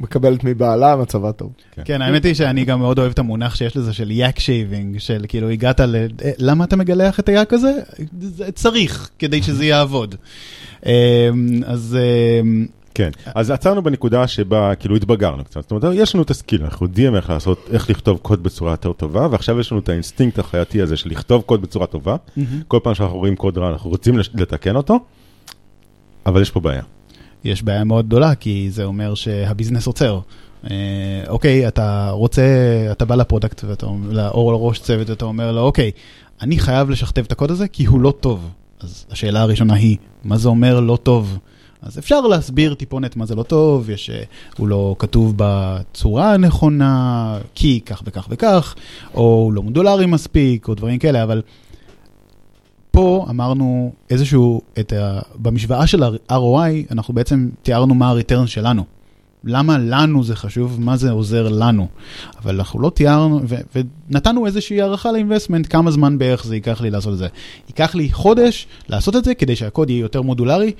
מקבלת 0.00 0.44
מבעלה, 0.44 0.96
מצבה 0.96 1.32
טוב. 1.32 1.52
כן, 1.84 2.02
האמת 2.02 2.24
היא 2.24 2.34
שאני 2.34 2.64
גם 2.64 2.78
מאוד 2.78 2.98
אוהב 2.98 3.10
את 3.10 3.18
המונח 3.18 3.54
שיש 3.54 3.76
לזה 3.76 3.92
של 3.92 4.10
yak 4.10 4.38
shaving, 4.38 4.98
של 4.98 5.24
כאילו 5.28 5.48
הגעת 5.48 5.80
ל... 5.80 5.96
אה, 5.96 6.30
למה 6.38 6.64
אתה 6.64 6.76
מגלח 6.76 7.20
את 7.20 7.28
היאק 7.28 7.52
הזה? 7.52 7.72
זה 8.20 8.52
צריך, 8.52 9.10
כדי 9.18 9.42
שזה 9.42 9.64
יעבוד. 9.64 10.14
אה, 10.86 11.30
אז 11.66 11.96
כן, 12.94 13.10
אז 13.34 13.50
עצרנו 13.50 13.82
בנקודה 13.82 14.26
שבה 14.26 14.74
כאילו 14.74 14.96
התבגרנו 14.96 15.44
קצת, 15.44 15.60
זאת 15.60 15.70
אומרת, 15.70 15.84
יש 15.94 16.14
לנו 16.14 16.24
את 16.24 16.30
ה 16.30 16.35
skill, 16.35 16.62
אנחנו 16.64 16.86
יודעים 16.86 17.16
איך 17.16 17.30
לעשות, 17.30 17.68
איך 17.72 17.90
לכתוב 17.90 18.18
קוד 18.22 18.42
בצורה 18.42 18.70
יותר 18.72 18.92
טובה, 18.92 19.28
ועכשיו 19.30 19.60
יש 19.60 19.72
לנו 19.72 19.80
את 19.80 19.88
האינסטינקט 19.88 20.38
החייתי 20.38 20.82
הזה 20.82 20.96
של 20.96 21.10
לכתוב 21.10 21.42
קוד 21.42 21.62
בצורה 21.62 21.86
טובה, 21.86 22.16
כל 22.68 22.78
פעם 22.82 22.94
שאנחנו 22.94 23.18
רואים 23.18 23.36
קוד 23.36 23.58
רע 23.58 23.68
אנחנו 23.68 23.90
רוצים 23.90 24.18
לתקן 24.18 24.76
אותו, 24.76 24.98
אבל 26.26 26.42
יש 26.42 26.50
פה 26.50 26.60
בעיה. 26.60 26.82
יש 27.44 27.62
בעיה 27.62 27.84
מאוד 27.84 28.06
גדולה, 28.06 28.34
כי 28.34 28.68
זה 28.70 28.84
אומר 28.84 29.14
שה 29.14 29.34
business 29.34 29.86
עוצר. 29.86 30.20
אה, 30.70 31.24
אוקיי, 31.28 31.68
אתה 31.68 32.10
רוצה, 32.10 32.42
אתה 32.92 33.04
בא 33.04 33.14
ל 33.14 33.20
product 33.20 33.64
ואתה 33.64 33.86
או 34.34 34.52
לראש 34.52 34.78
צוות 34.78 35.10
ואתה 35.10 35.24
אומר 35.24 35.52
לו, 35.52 35.60
אוקיי, 35.60 35.90
אני 36.40 36.58
חייב 36.58 36.90
לשכתב 36.90 37.24
את 37.26 37.32
הקוד 37.32 37.50
הזה 37.50 37.68
כי 37.68 37.84
הוא 37.84 38.00
לא 38.00 38.14
טוב. 38.20 38.50
אז 38.80 39.06
השאלה 39.10 39.40
הראשונה 39.40 39.74
היא, 39.74 39.96
מה 40.24 40.36
זה 40.36 40.48
אומר 40.48 40.80
לא 40.80 40.98
טוב? 41.02 41.38
אז 41.84 41.98
אפשר 41.98 42.20
להסביר 42.20 42.74
טיפונת 42.74 43.16
מה 43.16 43.26
זה 43.26 43.34
לא 43.34 43.42
טוב, 43.42 43.90
יש, 43.90 44.10
אה, 44.10 44.22
הוא 44.58 44.68
לא 44.68 44.96
כתוב 44.98 45.34
בצורה 45.36 46.34
הנכונה, 46.34 47.38
כי 47.54 47.80
כך 47.86 48.02
וכך 48.06 48.26
וכך, 48.30 48.74
או 49.14 49.22
הוא 49.22 49.52
לא 49.52 49.62
מודולרי 49.62 50.06
מספיק, 50.06 50.68
או 50.68 50.74
דברים 50.74 50.98
כאלה, 50.98 51.22
אבל 51.22 51.42
פה 52.90 53.26
אמרנו 53.30 53.92
איזשהו, 54.10 54.60
את 54.78 54.92
ה, 54.92 55.20
במשוואה 55.36 55.86
של 55.86 56.02
ה-ROI, 56.02 56.90
אנחנו 56.90 57.14
בעצם 57.14 57.48
תיארנו 57.62 57.94
מה 57.94 58.10
ה-return 58.10 58.46
שלנו. 58.46 58.84
למה 59.44 59.78
לנו 59.78 60.24
זה 60.24 60.36
חשוב, 60.36 60.80
מה 60.80 60.96
זה 60.96 61.10
עוזר 61.10 61.48
לנו. 61.48 61.86
אבל 62.42 62.54
אנחנו 62.54 62.80
לא 62.80 62.90
תיארנו, 62.90 63.40
ו- 63.48 63.84
ונתנו 64.10 64.46
איזושהי 64.46 64.80
הערכה 64.80 65.12
לאינבסטמנט, 65.12 65.66
כמה 65.70 65.90
זמן 65.90 66.18
בערך 66.18 66.44
זה 66.44 66.54
ייקח 66.54 66.80
לי 66.80 66.90
לעשות 66.90 67.12
את 67.12 67.18
זה. 67.18 67.28
ייקח 67.68 67.94
לי 67.94 68.12
חודש 68.12 68.66
לעשות 68.88 69.16
את 69.16 69.24
זה 69.24 69.34
כדי 69.34 69.56
שהקוד 69.56 69.90
יהיה 69.90 70.00
יותר 70.00 70.22
מודולרי, 70.22 70.72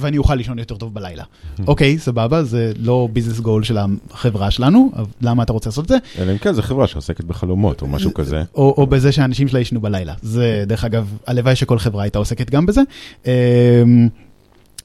ואני 0.00 0.18
אוכל 0.18 0.34
לישון 0.34 0.58
יותר 0.58 0.76
טוב 0.76 0.94
בלילה. 0.94 1.24
אוקיי, 1.66 1.98
סבבה, 1.98 2.44
זה 2.44 2.72
לא 2.78 3.08
ביזנס 3.12 3.40
גול 3.40 3.64
של 3.64 3.78
החברה 4.10 4.50
שלנו, 4.50 4.92
למה 5.22 5.42
אתה 5.42 5.52
רוצה 5.52 5.68
לעשות 5.68 5.84
את 5.84 5.88
זה? 5.88 5.96
אלא 6.18 6.32
אם 6.32 6.38
כן 6.38 6.52
זו 6.52 6.62
חברה 6.62 6.86
שעוסקת 6.86 7.24
בחלומות 7.24 7.82
או 7.82 7.86
משהו 7.86 8.14
כזה. 8.14 8.42
או, 8.54 8.86
בזה 8.86 9.12
שהאנשים 9.12 9.48
שלה 9.48 9.60
ישנו 9.60 9.80
בלילה. 9.80 10.14
זה, 10.22 10.64
דרך 10.66 10.84
אגב, 10.84 11.16
הלוואי 11.26 11.56
שכל 11.56 11.78
חברה 11.78 12.02
הייתה 12.02 12.18
עוסקת 12.18 12.50
גם 12.50 12.66
בזה. 12.66 12.80
אמ, 13.26 14.08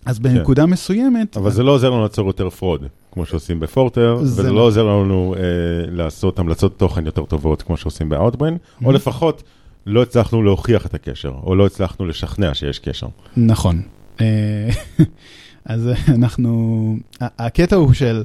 אז 0.06 0.20
בנקודה 0.20 0.66
מסוימת, 0.66 1.38
אבל 1.38 1.52
זה 1.52 1.64
לא 1.64 1.72
עוזר 1.72 1.90
לנו 1.90 2.04
ליצור 2.04 2.28
יותר 2.28 2.50
פרוד, 2.50 2.86
כמו 3.12 3.26
שעושים 3.26 3.60
בפורטר, 3.60 4.18
זה 4.24 4.42
וזה 4.42 4.50
לא. 4.50 4.56
לא 4.56 4.62
עוזר 4.62 4.84
לנו 4.84 5.36
אה, 5.38 5.42
לעשות 5.92 6.40
המלצות 6.40 6.80
תוכן 6.80 7.06
יותר 7.06 7.26
טובות, 7.26 7.62
כמו 7.62 7.78
שעושים 7.78 8.10
באוטברן, 8.10 8.56
או 8.86 8.92
לפחות 8.92 9.44
לא 9.86 10.02
הצלחנו 10.02 10.44
להוכיח 10.44 10.86
את 10.86 10.94
הקשר, 10.94 11.32
או 11.44 11.56
לא 11.56 11.66
הצלחנו 11.66 12.06
לשכנע 12.06 12.54
שיש 12.54 12.80
קשר. 12.80 13.08
נכון. 13.38 13.82
אה, 14.22 14.70
אז 15.66 15.90
אנחנו, 16.08 16.98
הקטע 17.22 17.76
הוא 17.76 17.94
של 17.94 18.24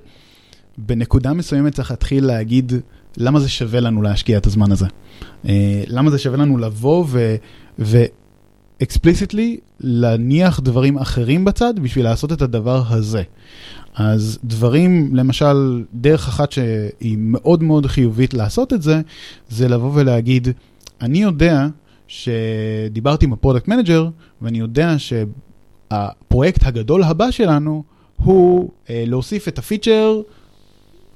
בנקודה 0.79 1.33
מסוימת 1.33 1.75
צריך 1.75 1.91
להתחיל 1.91 2.25
להגיד 2.25 2.73
למה 3.17 3.41
זה 3.41 3.49
שווה 3.49 3.81
לנו 3.81 4.03
להשקיע 4.03 4.39
את 4.39 4.47
הזמן 4.47 4.73
הזה. 4.73 4.87
אה, 5.49 5.83
למה 5.87 6.11
זה 6.11 6.19
שווה 6.19 6.39
לנו 6.39 6.59
לבוא 6.59 7.05
ו... 7.09 7.35
להניח 9.81 10.61
דברים 10.61 10.99
אחרים 10.99 11.45
בצד 11.45 11.75
בשביל 11.79 12.05
לעשות 12.05 12.33
את 12.33 12.43
הדבר 12.43 12.83
הזה. 12.89 13.23
אז 13.95 14.39
דברים, 14.45 15.17
למשל, 15.17 15.85
דרך 15.95 16.29
אחת 16.29 16.53
שהיא 16.53 17.17
מאוד 17.19 17.63
מאוד 17.63 17.87
חיובית 17.87 18.35
לעשות 18.35 18.73
את 18.73 18.83
זה, 18.83 19.01
זה 19.49 19.69
לבוא 19.69 19.91
ולהגיד, 19.95 20.49
אני 21.01 21.23
יודע 21.23 21.67
שדיברתי 22.09 23.25
עם 23.25 23.33
ה 23.33 23.37
product 23.37 23.69
manager, 23.69 24.09
ואני 24.43 24.59
יודע 24.59 24.99
שהפרויקט 25.93 26.67
הגדול 26.67 27.03
הבא 27.03 27.31
שלנו 27.31 27.83
הוא 28.17 28.71
אה, 28.91 29.05
להוסיף 29.07 29.49
את 29.49 29.59
ה 29.59 29.66
feature 29.66 30.21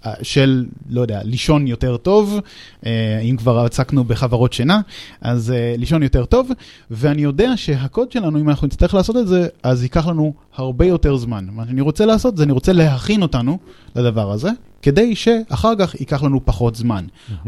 אה, 0.06 0.12
של, 0.22 0.66
לא 0.90 1.00
יודע, 1.00 1.20
לישון 1.24 1.66
יותר 1.66 1.96
טוב, 1.96 2.40
אה, 2.86 3.20
אם 3.20 3.36
כבר 3.36 3.58
עסקנו 3.58 4.04
בחברות 4.04 4.52
שינה, 4.52 4.80
אז 5.20 5.50
אה, 5.50 5.74
לישון 5.78 6.02
יותר 6.02 6.24
טוב, 6.24 6.50
ואני 6.90 7.22
יודע 7.22 7.56
שהקוד 7.56 8.12
שלנו, 8.12 8.40
אם 8.40 8.48
אנחנו 8.48 8.66
נצטרך 8.66 8.94
לעשות 8.94 9.16
את 9.16 9.28
זה, 9.28 9.48
אז 9.62 9.82
ייקח 9.82 10.06
לנו 10.06 10.34
הרבה 10.56 10.86
יותר 10.86 11.16
זמן. 11.16 11.46
מה 11.52 11.66
שאני 11.66 11.80
רוצה 11.80 12.06
לעשות 12.06 12.36
זה 12.36 12.42
אני 12.42 12.52
רוצה 12.52 12.72
להכין 12.72 13.22
אותנו 13.22 13.58
לדבר 13.96 14.32
הזה, 14.32 14.50
כדי 14.82 15.14
שאחר 15.14 15.72
כך 15.78 15.94
ייקח 15.94 16.22
לנו 16.22 16.40
פחות 16.44 16.74
זמן. 16.74 17.04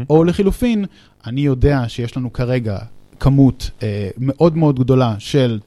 או 0.09 0.23
לחילופין, 0.23 0.85
אני 1.25 1.41
יודע 1.41 1.83
שיש 1.87 2.17
לנו 2.17 2.33
כרגע 2.33 2.77
כמות 3.19 3.69
אה, 3.83 4.09
מאוד 4.17 4.57
מאוד 4.57 4.79
גדולה 4.79 5.15
של 5.19 5.59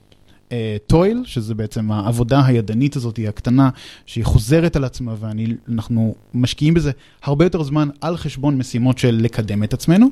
טויל, 0.86 1.22
שזה 1.26 1.54
בעצם 1.54 1.92
העבודה 1.92 2.46
הידנית 2.46 2.96
הזאת, 2.96 3.16
היא 3.16 3.28
הקטנה, 3.28 3.70
שהיא 4.06 4.24
חוזרת 4.24 4.76
על 4.76 4.84
עצמה, 4.84 5.14
ואנחנו 5.20 6.14
משקיעים 6.34 6.74
בזה 6.74 6.90
הרבה 7.22 7.44
יותר 7.44 7.62
זמן 7.62 7.88
על 8.00 8.16
חשבון 8.16 8.58
משימות 8.58 8.98
של 8.98 9.18
לקדם 9.22 9.62
את 9.62 9.72
עצמנו. 9.74 10.08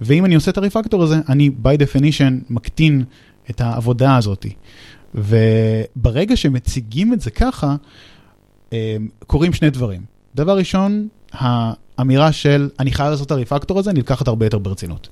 ואם 0.00 0.24
אני 0.24 0.34
עושה 0.34 0.50
את 0.50 0.58
הריפקטור 0.58 1.02
הזה, 1.02 1.16
אני 1.28 1.50
by 1.64 1.82
definition 1.82 2.32
מקטין 2.50 3.04
את 3.50 3.60
העבודה 3.60 4.16
הזאת. 4.16 4.46
וברגע 5.14 6.36
שמציגים 6.36 7.12
את 7.12 7.20
זה 7.20 7.30
ככה, 7.30 7.76
אה, 8.72 8.96
קורים 9.26 9.52
שני 9.52 9.70
דברים. 9.70 10.02
דבר 10.34 10.58
ראשון, 10.58 11.08
האמירה 11.32 12.32
של 12.32 12.68
אני 12.78 12.92
חייב 12.92 13.10
לעשות 13.10 13.26
את 13.26 13.30
הריפקטור 13.30 13.78
הזה 13.78 13.92
נלקחת 13.92 14.28
הרבה 14.28 14.46
יותר 14.46 14.58
ברצינות. 14.58 15.08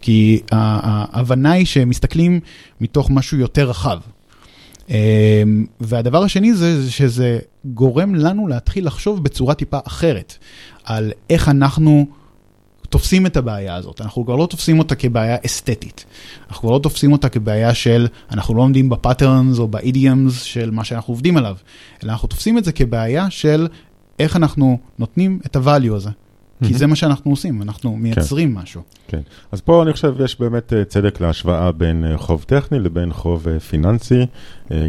כי 0.00 0.40
ההבנה 0.50 1.52
היא 1.52 1.66
שמסתכלים 1.66 2.40
מתוך 2.80 3.10
משהו 3.10 3.38
יותר 3.38 3.70
רחב. 3.70 3.98
אמ, 4.88 5.66
והדבר 5.80 6.22
השני 6.22 6.54
זה 6.54 6.90
שזה 6.90 7.38
גורם 7.64 8.14
לנו 8.14 8.48
להתחיל 8.48 8.86
לחשוב 8.86 9.24
בצורה 9.24 9.54
טיפה 9.54 9.78
אחרת, 9.84 10.34
על 10.84 11.12
איך 11.30 11.48
אנחנו 11.48 12.06
תופסים 12.88 13.26
את 13.26 13.36
הבעיה 13.36 13.74
הזאת. 13.74 14.00
אנחנו 14.00 14.24
כבר 14.24 14.36
לא 14.36 14.46
תופסים 14.46 14.78
אותה 14.78 14.94
כבעיה 14.94 15.36
אסתטית. 15.46 16.04
אנחנו 16.48 16.60
כבר 16.60 16.72
לא 16.72 16.78
תופסים 16.78 17.12
אותה 17.12 17.28
כבעיה 17.28 17.74
של 17.74 18.08
אנחנו 18.30 18.54
לא 18.54 18.62
עומדים 18.62 18.88
ב 18.88 18.96
patterns 18.96 19.58
או 19.58 19.68
ב 19.68 19.79
idioms 19.79 20.42
של 20.42 20.70
מה 20.70 20.84
שאנחנו 20.84 21.12
עובדים 21.12 21.36
עליו, 21.36 21.56
אלא 22.04 22.12
אנחנו 22.12 22.28
תופסים 22.28 22.58
את 22.58 22.64
זה 22.64 22.72
כבעיה 22.72 23.30
של 23.30 23.68
איך 24.18 24.36
אנחנו 24.36 24.78
נותנים 24.98 25.40
את 25.46 25.56
ה 25.56 25.62
value 25.62 25.94
הזה. 25.94 26.10
כי 26.64 26.74
זה 26.74 26.86
מה 26.86 26.96
שאנחנו 26.96 27.30
עושים, 27.30 27.62
אנחנו 27.62 27.96
מייצרים 27.96 28.54
משהו. 28.54 28.82
כן, 29.08 29.20
אז 29.52 29.60
פה 29.60 29.82
אני 29.82 29.92
חושב 29.92 30.14
יש 30.24 30.40
באמת 30.40 30.72
אה, 30.72 30.84
צדק 30.84 31.20
להשוואה 31.20 31.72
בין 31.72 32.04
אה, 32.04 32.18
חוב 32.18 32.44
טכני 32.48 32.78
לבין 32.78 33.12
חוב 33.12 33.48
אה, 33.48 33.60
פיננסי. 33.60 34.26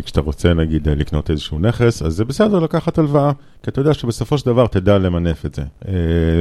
כשאתה 0.04 0.22
רוצה 0.22 0.54
נגיד 0.54 0.90
לקנות 0.90 1.32
איזשהו 1.32 1.60
נכס, 1.60 2.02
אז 2.02 2.14
זה 2.14 2.26
בסדר 2.26 2.60
לקחת 2.60 2.98
הלוואה, 2.98 3.32
כי 3.64 3.70
אתה 3.70 3.80
יודע 3.80 3.94
שבסופו 3.94 4.38
של 4.38 4.46
דבר 4.46 4.68
תדע 4.68 4.98
למנף 4.98 5.46
את 5.46 5.56
זה. 5.56 5.64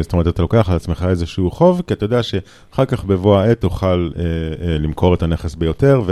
זאת 0.02 0.12
אומרת, 0.12 0.28
אתה 0.28 0.42
לוקח 0.42 0.70
על 0.70 0.76
עצמך 0.76 1.06
איזשהו 1.08 1.50
חוב, 1.50 1.82
כי 1.87 1.94
אתה 1.94 2.04
יודע 2.04 2.22
שאחר 2.22 2.84
כך 2.84 3.04
בבוא 3.04 3.38
העת 3.38 3.60
תוכל 3.60 4.10
למכור 4.80 5.14
את 5.14 5.22
הנכס 5.22 5.54
ביותר 5.54 6.02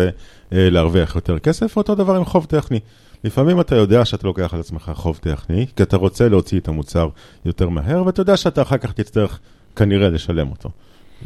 ולהרוויח 0.53 1.15
יותר 1.15 1.39
כסף, 1.39 1.77
אותו 1.77 1.95
דבר 1.95 2.17
עם 2.17 2.25
חוב 2.25 2.45
טכני. 2.45 2.81
לפעמים 3.25 3.61
אתה 3.61 3.77
יודע 3.77 4.05
שאתה 4.05 4.27
לוקח 4.27 4.55
על 4.55 4.61
עצמך 4.61 4.91
חוב 4.95 5.19
טכני, 5.23 5.67
כי 5.77 5.83
אתה 5.83 5.97
רוצה 5.97 6.29
להוציא 6.29 6.61
את 6.61 6.69
המוצר 6.69 7.09
יותר 7.45 7.69
מהר, 7.69 8.03
ואתה 8.07 8.21
יודע 8.21 8.37
שאתה 8.37 8.63
אחר 8.63 8.79
כך 8.79 8.93
תצטרך 8.93 9.39
כנראה 9.77 10.09
לשלם 10.09 10.51
אותו. 10.51 10.71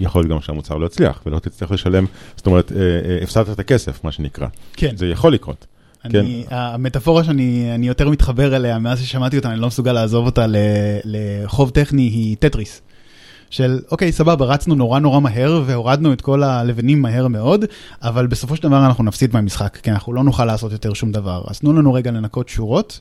יכול 0.01 0.23
להיות 0.23 0.31
גם 0.31 0.41
שהמוצר 0.41 0.77
לא 0.77 0.87
יצליח, 0.87 1.23
ולא 1.27 1.39
תצטרך 1.39 1.71
לשלם, 1.71 2.07
זאת 2.37 2.47
אומרת, 2.47 2.73
אה, 2.73 2.79
אה, 2.79 3.19
הפסדת 3.23 3.51
את 3.51 3.59
הכסף, 3.59 4.05
מה 4.05 4.13
שנקרא. 4.13 4.47
כן. 4.73 4.97
זה 4.97 5.07
יכול 5.07 5.33
לקרות. 5.33 5.67
אני, 6.05 6.45
המטאפורה 6.51 7.25
שאני 7.25 7.71
אני 7.75 7.89
יותר 7.89 8.11
מתחבר 8.11 8.57
אליה 8.57 8.79
מאז 8.79 9.01
ששמעתי 9.01 9.37
אותה, 9.37 9.51
אני 9.51 9.61
לא 9.61 9.67
מסוגל 9.67 9.93
לעזוב 9.93 10.27
אותה 10.27 10.47
לחוב 11.05 11.71
טכני, 11.71 12.03
היא 12.03 12.37
טטריס. 12.37 12.83
של 13.53 13.81
אוקיי, 13.91 14.13
סבבה, 14.13 14.45
רצנו 14.45 14.75
נורא 14.75 14.99
נורא 14.99 15.21
מהר 15.21 15.63
והורדנו 15.67 16.13
את 16.13 16.21
כל 16.21 16.43
הלבנים 16.43 17.03
מהר 17.03 17.29
מאוד, 17.29 17.65
אבל 18.03 18.27
בסופו 18.27 18.57
של 18.57 18.63
דבר 18.63 18.87
אנחנו 18.87 19.05
נפסיד 19.05 19.35
מהמשחק, 19.35 19.79
כי 19.83 19.91
אנחנו 19.91 20.13
לא 20.13 20.25
נוכל 20.25 20.45
לעשות 20.45 20.73
יותר 20.73 20.95
שום 20.95 21.13
דבר. 21.13 21.43
אז 21.47 21.59
תנו 21.61 21.73
לנו 21.73 21.93
רגע 21.93 22.11
לנקות 22.11 22.49
שורות, 22.49 23.01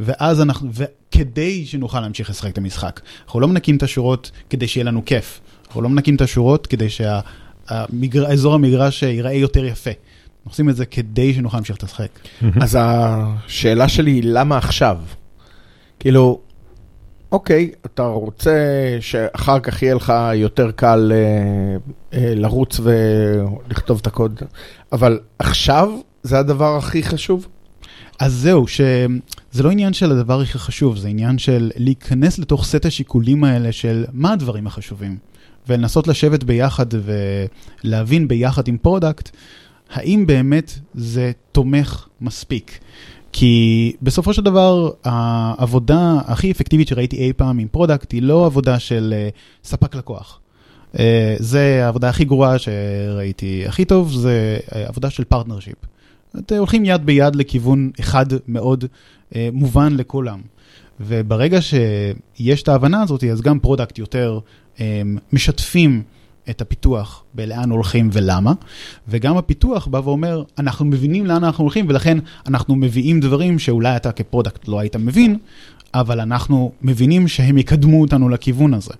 ואז 0.00 0.40
אנחנו, 0.40 0.70
וכדי 0.72 1.66
שנוכל 1.66 2.00
להמשיך 2.00 2.30
לשחק 2.30 2.52
את 2.52 2.58
המשחק. 2.58 3.00
אנחנו 3.26 3.40
לא 3.40 3.48
מנקים 3.48 3.76
את 3.76 3.82
השורות 3.82 4.30
כדי 4.50 4.68
שיהיה 4.68 4.84
לנו 4.84 5.04
כיף, 5.04 5.40
אנחנו 5.66 5.82
לא 5.82 5.88
מנקים 5.88 6.14
את 6.14 6.20
השורות 6.20 6.66
כדי 6.66 6.88
שאזור 6.90 8.54
המגרש 8.54 9.02
ייראה 9.02 9.32
יותר 9.32 9.64
יפה. 9.64 9.90
אנחנו 9.90 10.50
עושים 10.50 10.68
את 10.68 10.76
זה 10.76 10.86
כדי 10.86 11.34
שנוכל 11.34 11.56
להמשיך 11.56 11.84
לשחק. 11.84 12.08
אז 12.60 12.78
השאלה 12.80 13.88
שלי 13.88 14.10
היא 14.10 14.22
למה 14.24 14.56
עכשיו? 14.56 14.98
כאילו, 16.00 16.40
אוקיי, 17.34 17.70
אתה 17.86 18.02
רוצה 18.02 18.56
שאחר 19.00 19.60
כך 19.60 19.82
יהיה 19.82 19.94
לך 19.94 20.12
יותר 20.34 20.70
קל 20.70 21.12
אה, 21.14 21.76
אה, 22.18 22.34
לרוץ 22.34 22.80
ולכתוב 22.82 23.98
את 24.00 24.06
הקוד, 24.06 24.42
אבל 24.92 25.20
עכשיו 25.38 25.90
זה 26.22 26.38
הדבר 26.38 26.76
הכי 26.76 27.02
חשוב? 27.02 27.46
אז 28.20 28.32
זהו, 28.32 28.66
שזה 28.66 29.62
לא 29.62 29.70
עניין 29.70 29.92
של 29.92 30.12
הדבר 30.12 30.40
הכי 30.40 30.58
חשוב, 30.58 30.96
זה 30.96 31.08
עניין 31.08 31.38
של 31.38 31.70
להיכנס 31.76 32.38
לתוך 32.38 32.64
סט 32.64 32.86
השיקולים 32.86 33.44
האלה 33.44 33.72
של 33.72 34.04
מה 34.12 34.32
הדברים 34.32 34.66
החשובים, 34.66 35.18
ולנסות 35.68 36.08
לשבת 36.08 36.44
ביחד 36.44 36.86
ולהבין 37.84 38.28
ביחד 38.28 38.68
עם 38.68 38.78
product, 38.78 39.30
האם 39.90 40.26
באמת 40.26 40.78
זה 40.94 41.32
תומך 41.52 42.06
מספיק. 42.20 42.78
כי 43.36 43.92
בסופו 44.02 44.34
של 44.34 44.42
דבר, 44.42 44.90
העבודה 45.04 46.18
הכי 46.26 46.50
אפקטיבית 46.50 46.88
שראיתי 46.88 47.16
אי 47.16 47.32
פעם 47.32 47.58
עם 47.58 47.68
product 47.68 48.12
היא 48.12 48.22
לא 48.22 48.46
עבודה 48.46 48.78
של 48.78 49.14
אה, 49.16 49.28
ספק 49.64 49.94
לקוח. 49.94 50.40
אה, 50.98 51.36
זה 51.38 51.80
העבודה 51.84 52.08
הכי 52.08 52.24
גרועה 52.24 52.56
שראיתי. 52.58 53.66
הכי 53.66 53.84
טוב 53.84 54.12
זה 54.12 54.58
אה, 54.74 54.86
עבודה 54.88 55.10
של 55.10 55.24
partnership. 55.24 55.74
אתם 56.38 56.56
הולכים 56.56 56.84
יד 56.84 57.06
ביד 57.06 57.36
לכיוון 57.36 57.90
אחד 58.00 58.26
מאוד 58.48 58.84
מובן 59.52 59.96
לכולם. 59.96 60.40
וברגע 61.00 61.58
שיש 61.62 62.62
את 62.62 62.68
ההבנה 62.68 63.02
הזאת, 63.02 63.24
אז 63.24 63.40
גם 63.40 63.58
product 63.58 63.98
יותר 63.98 64.38
משתפים 65.32 66.02
את 66.50 66.60
הפיתוח 66.60 67.24
בלאן 67.34 67.70
הולכים 67.70 68.10
ולמה, 68.12 68.52
וגם 69.08 69.36
הפיתוח 69.36 69.86
בא 69.86 70.00
ואומר, 70.04 70.42
אנחנו 70.58 70.84
מבינים 70.84 71.26
לאן 71.26 71.44
אנחנו 71.44 71.64
הולכים, 71.64 71.86
ולכן 71.88 72.18
אנחנו 72.46 72.76
מביאים 72.76 73.20
דברים 73.20 73.58
שאולי 73.58 73.96
אתה 73.96 74.12
כ 74.12 74.24
product 74.24 74.68
לא 74.68 74.78
היית 74.78 74.96
מבין, 74.96 75.38
אבל 75.94 76.20
אנחנו 76.20 76.72
מבינים 76.82 77.28
שהם 77.28 77.58
יקדמו 77.58 78.00
אותנו 78.00 78.28
לכיוון 78.28 78.74
הזה. 78.74 78.94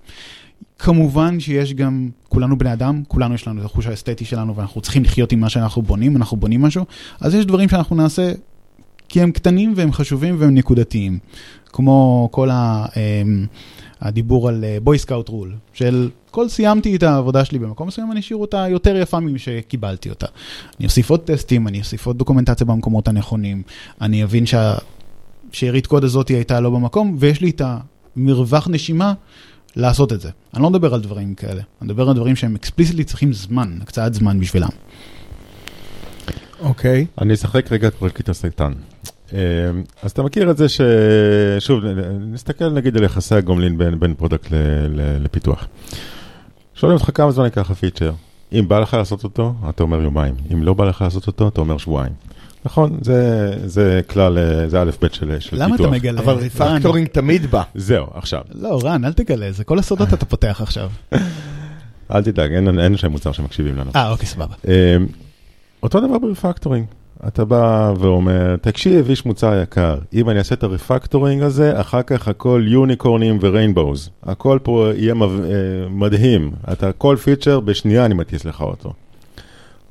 כמובן 0.78 1.40
שיש 1.40 1.74
גם, 1.74 2.08
כולנו 2.28 2.58
בני 2.58 2.72
אדם, 2.72 3.02
כולנו 3.08 3.34
יש 3.34 3.48
לנו 3.48 3.60
את 3.60 3.64
החוש 3.64 3.86
האסתטי 3.86 4.24
שלנו 4.24 4.56
ואנחנו 4.56 4.80
צריכים 4.80 5.04
לחיות 5.04 5.32
עם 5.32 5.40
מה 5.40 5.48
שאנחנו 5.48 5.82
בונים, 5.82 6.16
אנחנו 6.16 6.36
בונים 6.36 6.62
משהו, 6.62 6.84
אז 7.20 7.34
יש 7.34 7.46
דברים 7.46 7.68
שאנחנו 7.68 7.96
נעשה 7.96 8.32
כי 9.08 9.20
הם 9.20 9.32
קטנים 9.32 9.72
והם 9.76 9.92
חשובים 9.92 10.36
והם 10.38 10.54
נקודתיים. 10.54 11.18
כמו 11.72 12.28
כל 12.32 12.50
ה, 12.50 12.86
אמ, 12.96 13.46
הדיבור 14.00 14.48
על 14.48 14.64
boy 14.82 14.98
scout 14.98 15.28
rule, 15.28 15.54
של 15.72 16.10
כל 16.30 16.48
סיימתי 16.48 16.96
את 16.96 17.02
העבודה 17.02 17.44
שלי 17.44 17.58
במקום 17.58 17.88
מסוים, 17.88 18.12
אני 18.12 18.20
אשאיר 18.20 18.36
אותה 18.36 18.66
יותר 18.70 18.96
יפה 18.96 19.20
משקיבלתי 19.20 20.10
אותה. 20.10 20.26
אני 20.78 20.86
אוסיף 20.86 21.10
עוד 21.10 21.20
טסטים, 21.20 21.68
אני 21.68 21.78
אוסיף 21.78 22.06
עוד 22.06 22.18
דוקומנטציה 22.18 22.66
במקומות 22.66 23.08
הנכונים, 23.08 23.62
אני 24.00 24.24
אבין 24.24 24.44
שהשארית 24.46 25.86
קוד 25.86 26.04
הזאת 26.04 26.28
הייתה 26.28 26.60
לא 26.60 26.70
במקום, 26.70 27.16
ויש 27.18 27.40
לי 27.40 27.50
את 27.50 27.62
המרווח 28.16 28.68
נשימה 28.68 29.12
לעשות 29.76 30.12
את 30.12 30.20
זה. 30.20 30.30
אני 30.54 30.62
לא 30.62 30.70
מדבר 30.70 30.94
על 30.94 31.00
דברים 31.00 31.34
כאלה, 31.34 31.62
אני 31.82 31.90
מדבר 31.90 32.08
על 32.08 32.14
דברים 32.14 32.36
שהם 32.36 32.54
explicitly 32.54 33.04
צריכים 33.04 33.32
זמן, 33.32 33.78
הקצאת 33.82 34.14
זמן 34.14 34.40
בשבילם. 34.40 34.68
אוקיי. 36.60 37.06
Okay. 37.08 37.22
אני 37.22 37.34
אשחק 37.34 37.72
רגע 37.72 37.88
את 37.88 37.94
פרקליט 37.94 38.28
השטן. 38.28 38.72
אה, 39.32 39.38
אז 40.02 40.10
אתה 40.10 40.22
מכיר 40.22 40.50
את 40.50 40.56
זה 40.56 40.68
ש... 40.68 40.80
שוב, 41.58 41.84
נסתכל 42.20 42.70
נגיד 42.70 42.96
על 42.96 43.02
יחסי 43.02 43.34
הגומלין 43.34 43.78
בין, 43.78 44.00
בין 44.00 44.14
product 44.14 44.50
ל, 44.50 44.54
ל, 44.88 45.24
לפיתוח. 45.24 45.66
שואלים 46.74 46.98
אותך 46.98 47.10
כמה 47.14 47.30
זמן 47.30 47.44
ייקח 47.44 47.70
ה 47.70 47.75
feature. 47.75 48.12
אם 48.52 48.64
בא 48.68 48.78
לך 48.78 48.94
לעשות 48.94 49.24
אותו, 49.24 49.54
אתה 49.68 49.82
אומר 49.82 50.02
יומיים. 50.02 50.34
אם 50.52 50.62
לא 50.62 50.74
בא 50.74 50.84
לך 50.84 51.02
לעשות 51.02 51.26
אותו, 51.26 51.48
אתה 51.48 51.60
אומר 51.60 51.78
שבועיים. 51.78 52.12
נכון, 52.64 52.98
זה, 53.02 53.50
זה 53.66 54.00
כלל, 54.06 54.38
אה, 54.38 54.68
זה 54.68 54.80
א' 54.80 54.90
ב' 55.00 55.06
של, 55.12 55.40
של 55.40 55.56
למה 55.56 55.76
פיתוח. 55.76 55.86
אתה 55.86 55.96
מגלה? 55.96 56.20
אבל 56.20 56.34
refactoring 56.34 57.08
תמיד 57.08 57.46
בא. 57.46 57.62
זהו, 57.74 58.06
עכשיו. 58.14 58.42
לא, 58.54 58.80
רן, 58.84 59.04
אל 59.04 59.12
תגלה, 59.12 59.52
זה 59.52 59.64
כל 59.64 59.78
הסודות 59.78 60.14
אתה 60.14 60.26
פותח 60.26 60.60
עכשיו. 60.62 60.90
אל 62.14 62.22
תדאג, 62.22 62.52
אין, 62.52 62.80
אין 62.80 62.96
שם 62.96 63.10
מוצר 63.10 63.32
שמקשיבים 63.32 63.76
לנו. 63.76 63.90
אה, 63.96 64.10
אוקיי, 64.10 64.26
סבבה. 64.26 64.54
אה, 65.84 65.88
אותו 65.88 66.00
דבר 66.00 66.18
ב 66.18 66.23
refactoring. 66.23 66.86
אתה 67.26 67.44
בא 67.44 67.92
ואומר, 67.98 68.56
תקשיב, 68.56 69.08
איש 69.08 69.26
מוצר 69.26 69.62
יקר, 69.62 69.98
אם 70.14 70.30
אני 70.30 70.38
אעשה 70.38 70.54
את 70.54 70.62
ה 70.62 70.69
refactoring 70.69 71.42
הזה, 71.42 71.80
אחר 71.80 72.02
כך 72.02 72.28
הכל 72.28 72.64
יוניקורנים 72.66 73.38
ו 73.40 73.47
rainbows. 73.47 74.10
הכל 74.22 74.58
פה 74.62 74.88
יהיה. 74.96 75.14
אה, 75.22 75.88
מדהים. 75.90 76.50
אתה, 76.72 76.92
כל 76.92 77.16
feature, 77.16 77.60
בשנייה 77.60 78.04
אני 78.04 78.14
מטיס 78.14 78.44
לך 78.44 78.60
אותו. 78.60 78.92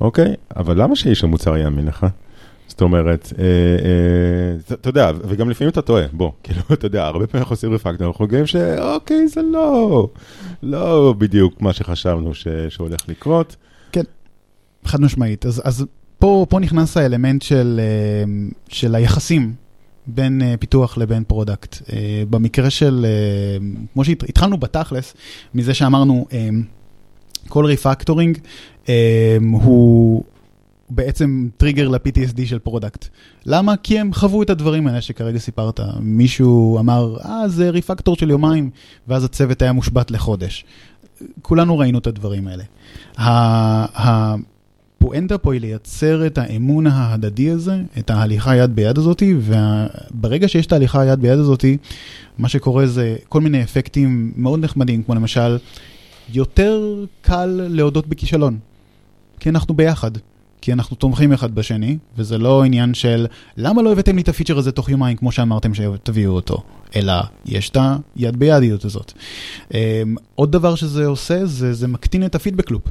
אוקיי? 0.00 0.34
אבל 0.56 0.82
למה 0.82 0.96
שאיש 0.96 1.24
המוצר 1.24 1.56
יאמין 1.56 1.86
לך? 1.86 2.06
זאת 2.66 2.80
אומרת, 2.80 3.32
אה, 3.38 3.44
אה, 3.44 4.74
אתה 4.74 4.88
יודע, 4.88 5.10
וגם 5.28 5.50
לפעמים 5.50 5.70
אתה 5.70 5.82
טועה, 5.82 6.04
בוא, 6.12 6.30
כאילו, 6.42 6.60
אתה 6.72 6.86
יודע, 6.86 7.06
הרבה 7.06 7.26
פעמים 7.26 7.42
אנחנו 7.42 7.52
עושים 7.52 7.74
refactor, 7.74 8.06
אנחנו 8.06 8.26
רואים 8.30 8.46
שאוקיי, 8.46 9.28
זה 9.28 9.42
לא, 9.42 10.08
לא 10.62 11.14
בדיוק 11.18 11.60
מה 11.60 11.72
שחשבנו 11.72 12.30
שהולך 12.68 13.00
לקרות. 13.08 13.56
חד 14.86 15.00
משמעית. 15.00 15.46
אז, 15.46 15.62
אז 15.64 15.84
פה, 16.18 16.46
פה 16.48 16.60
נכנס 16.60 16.96
האלמנט 16.96 17.42
של, 17.42 17.80
אה, 17.82 18.32
של 18.68 18.94
היחסים 18.94 19.54
בין 20.06 20.42
אה, 20.42 20.54
פיתוח 20.60 20.98
לבין 20.98 21.24
product. 21.24 21.76
אה, 21.92 22.22
במקרה 22.30 22.70
של, 22.70 23.06
כמו 23.92 24.04
שהתחלנו 24.04 24.56
בתכלס, 24.56 25.14
מזה 25.54 25.74
שאמרנו, 25.74 26.26
כל 27.48 27.64
refactoring 27.64 28.38
הוא 29.52 30.24
בעצם 30.90 31.48
טריגר 31.56 31.88
ל-PTSD 31.88 32.46
של 32.46 32.58
product. 32.58 33.06
למה? 33.46 33.76
כי 33.76 33.98
הם 33.98 34.14
חוו 34.14 34.42
את 34.42 34.50
הדברים 34.50 34.86
האלה 34.86 35.00
שכרגע 35.00 35.38
סיפרת. 35.38 35.80
מישהו 36.00 36.78
אמר, 36.78 37.16
אה, 37.24 37.48
זה 37.48 37.70
refactor 37.70 38.16
של 38.16 38.30
יומיים, 38.30 38.70
ואז 39.08 39.24
הצוות 39.24 39.62
היה 39.62 39.72
מושבת 39.72 40.10
לחודש. 40.10 40.64
כולנו 41.42 41.78
ראינו 41.78 41.98
את 41.98 42.06
הדברים 42.06 42.48
האלה. 42.48 42.64
הפואנטה 45.04 45.38
פה 45.38 45.52
היא 45.52 45.60
לייצר 45.60 46.26
את 46.26 46.38
האמון 46.38 46.86
ההדדי 46.86 47.50
הזה, 47.50 47.82
את 47.98 48.10
ההליכה 48.10 48.56
יד 48.56 48.76
ביד 48.76 48.98
הזאתי, 48.98 49.34
וברגע 49.40 50.48
שיש 50.48 50.66
את 50.66 50.72
ההליכה 50.72 51.06
יד 51.06 51.20
ביד 51.20 51.38
הזאתי, 51.38 51.76
מה 52.38 52.48
שקורה 52.48 52.86
זה 52.86 53.16
כל 53.28 53.40
מיני 53.40 53.62
אפקטים 53.62 54.32
מאוד 54.36 54.60
נחמדים, 54.60 55.02
כמו 55.02 55.14
למשל, 55.14 55.58
יותר 56.32 57.04
קל 57.22 57.60
להודות 57.70 58.06
בכישלון, 58.06 58.58
כי 59.40 59.48
אנחנו 59.48 59.74
ביחד. 59.74 60.10
כי 60.60 60.72
אנחנו 60.72 60.96
תומכים 60.96 61.32
אחד 61.32 61.54
בשני, 61.54 61.98
וזה 62.16 62.38
לא 62.38 62.64
עניין 62.64 62.94
של 62.94 63.26
למה 63.56 63.82
לא 63.82 63.92
הבאתם 63.92 64.16
לי 64.16 64.22
את 64.22 64.28
הפיצ'ר 64.28 64.58
הזה 64.58 64.72
תוך 64.72 64.88
יומיים 64.88 65.16
כמו 65.16 65.32
שאמרתם 65.32 65.74
שתביאו 65.74 66.32
אותו, 66.32 66.62
אלא 66.96 67.14
יש 67.46 67.70
את 67.70 67.76
הידבידיות 68.16 68.84
הזאת. 68.84 69.12
Um, 69.68 69.74
עוד 70.34 70.52
דבר 70.52 70.74
שזה 70.74 71.06
עושה, 71.06 71.46
זה, 71.46 71.72
זה 71.72 71.88
מקטין 71.88 72.26
את 72.26 72.34
ה 72.34 72.38
feedback 72.38 72.70
loop. 72.70 72.82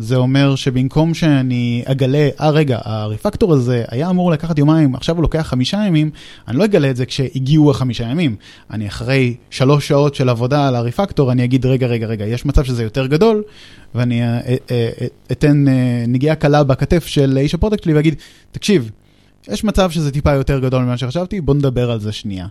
זה 0.00 0.16
אומר 0.16 0.54
שבמקום 0.54 1.14
שאני 1.14 1.82
אגלה, 1.86 2.28
אה 2.40 2.50
רגע, 2.50 2.78
ה 2.82 2.90
refactor 2.90 3.52
הזה 3.52 3.84
היה 3.88 4.10
אמור 4.10 4.30
לקחת 4.30 4.58
יומיים, 4.58 4.94
עכשיו 4.94 5.14
הוא 5.16 5.22
לוקח 5.22 5.40
חמישה 5.40 5.84
ימים, 5.86 6.10
אני 6.48 6.58
לא 6.58 6.64
אגלה 6.64 6.90
את 6.90 6.96
זה 6.96 7.06
כשהגיעו 7.06 7.70
החמישה 7.70 8.04
ימים. 8.04 8.36
אני 8.70 8.88
אחרי 8.88 9.34
שלוש 9.50 9.88
שעות 9.88 10.14
של 10.14 10.28
עבודה 10.28 10.68
על 10.68 10.76
ה 10.76 10.82
refactor, 10.82 11.32
אני 11.32 11.44
אגיד, 11.44 11.66
רגע, 11.66 11.86
רגע, 11.86 12.06
רגע, 12.06 12.26
יש 12.26 12.46
מצב 12.46 12.64
שזה 12.64 12.82
יותר 12.82 13.06
גדול, 13.06 13.42
ואני 13.94 14.22
אה, 14.22 14.40
אה, 14.48 14.56
אה, 14.70 15.06
אתן 15.32 15.64
נגיעה 16.08 16.34
קלה 16.34 16.64
בכתף 16.64 17.06
של 17.06 17.38
איש 17.38 17.54
ה 17.54 17.58
product 17.58 17.82
שלי 17.82 17.94
ואגיד, 17.94 18.14
תקשיב, 18.52 18.90
יש 19.48 19.64
מצב 19.64 19.90
שזה 19.90 20.10
טיפה 20.10 20.32
יותר 20.32 20.60
גדול 20.60 20.82
ממה 20.82 20.96
שחשבתי, 20.96 21.40
בוא 21.40 21.54
נדבר 21.54 21.90
על 21.90 22.00
זה 22.00 22.12
שנייה. 22.12 22.46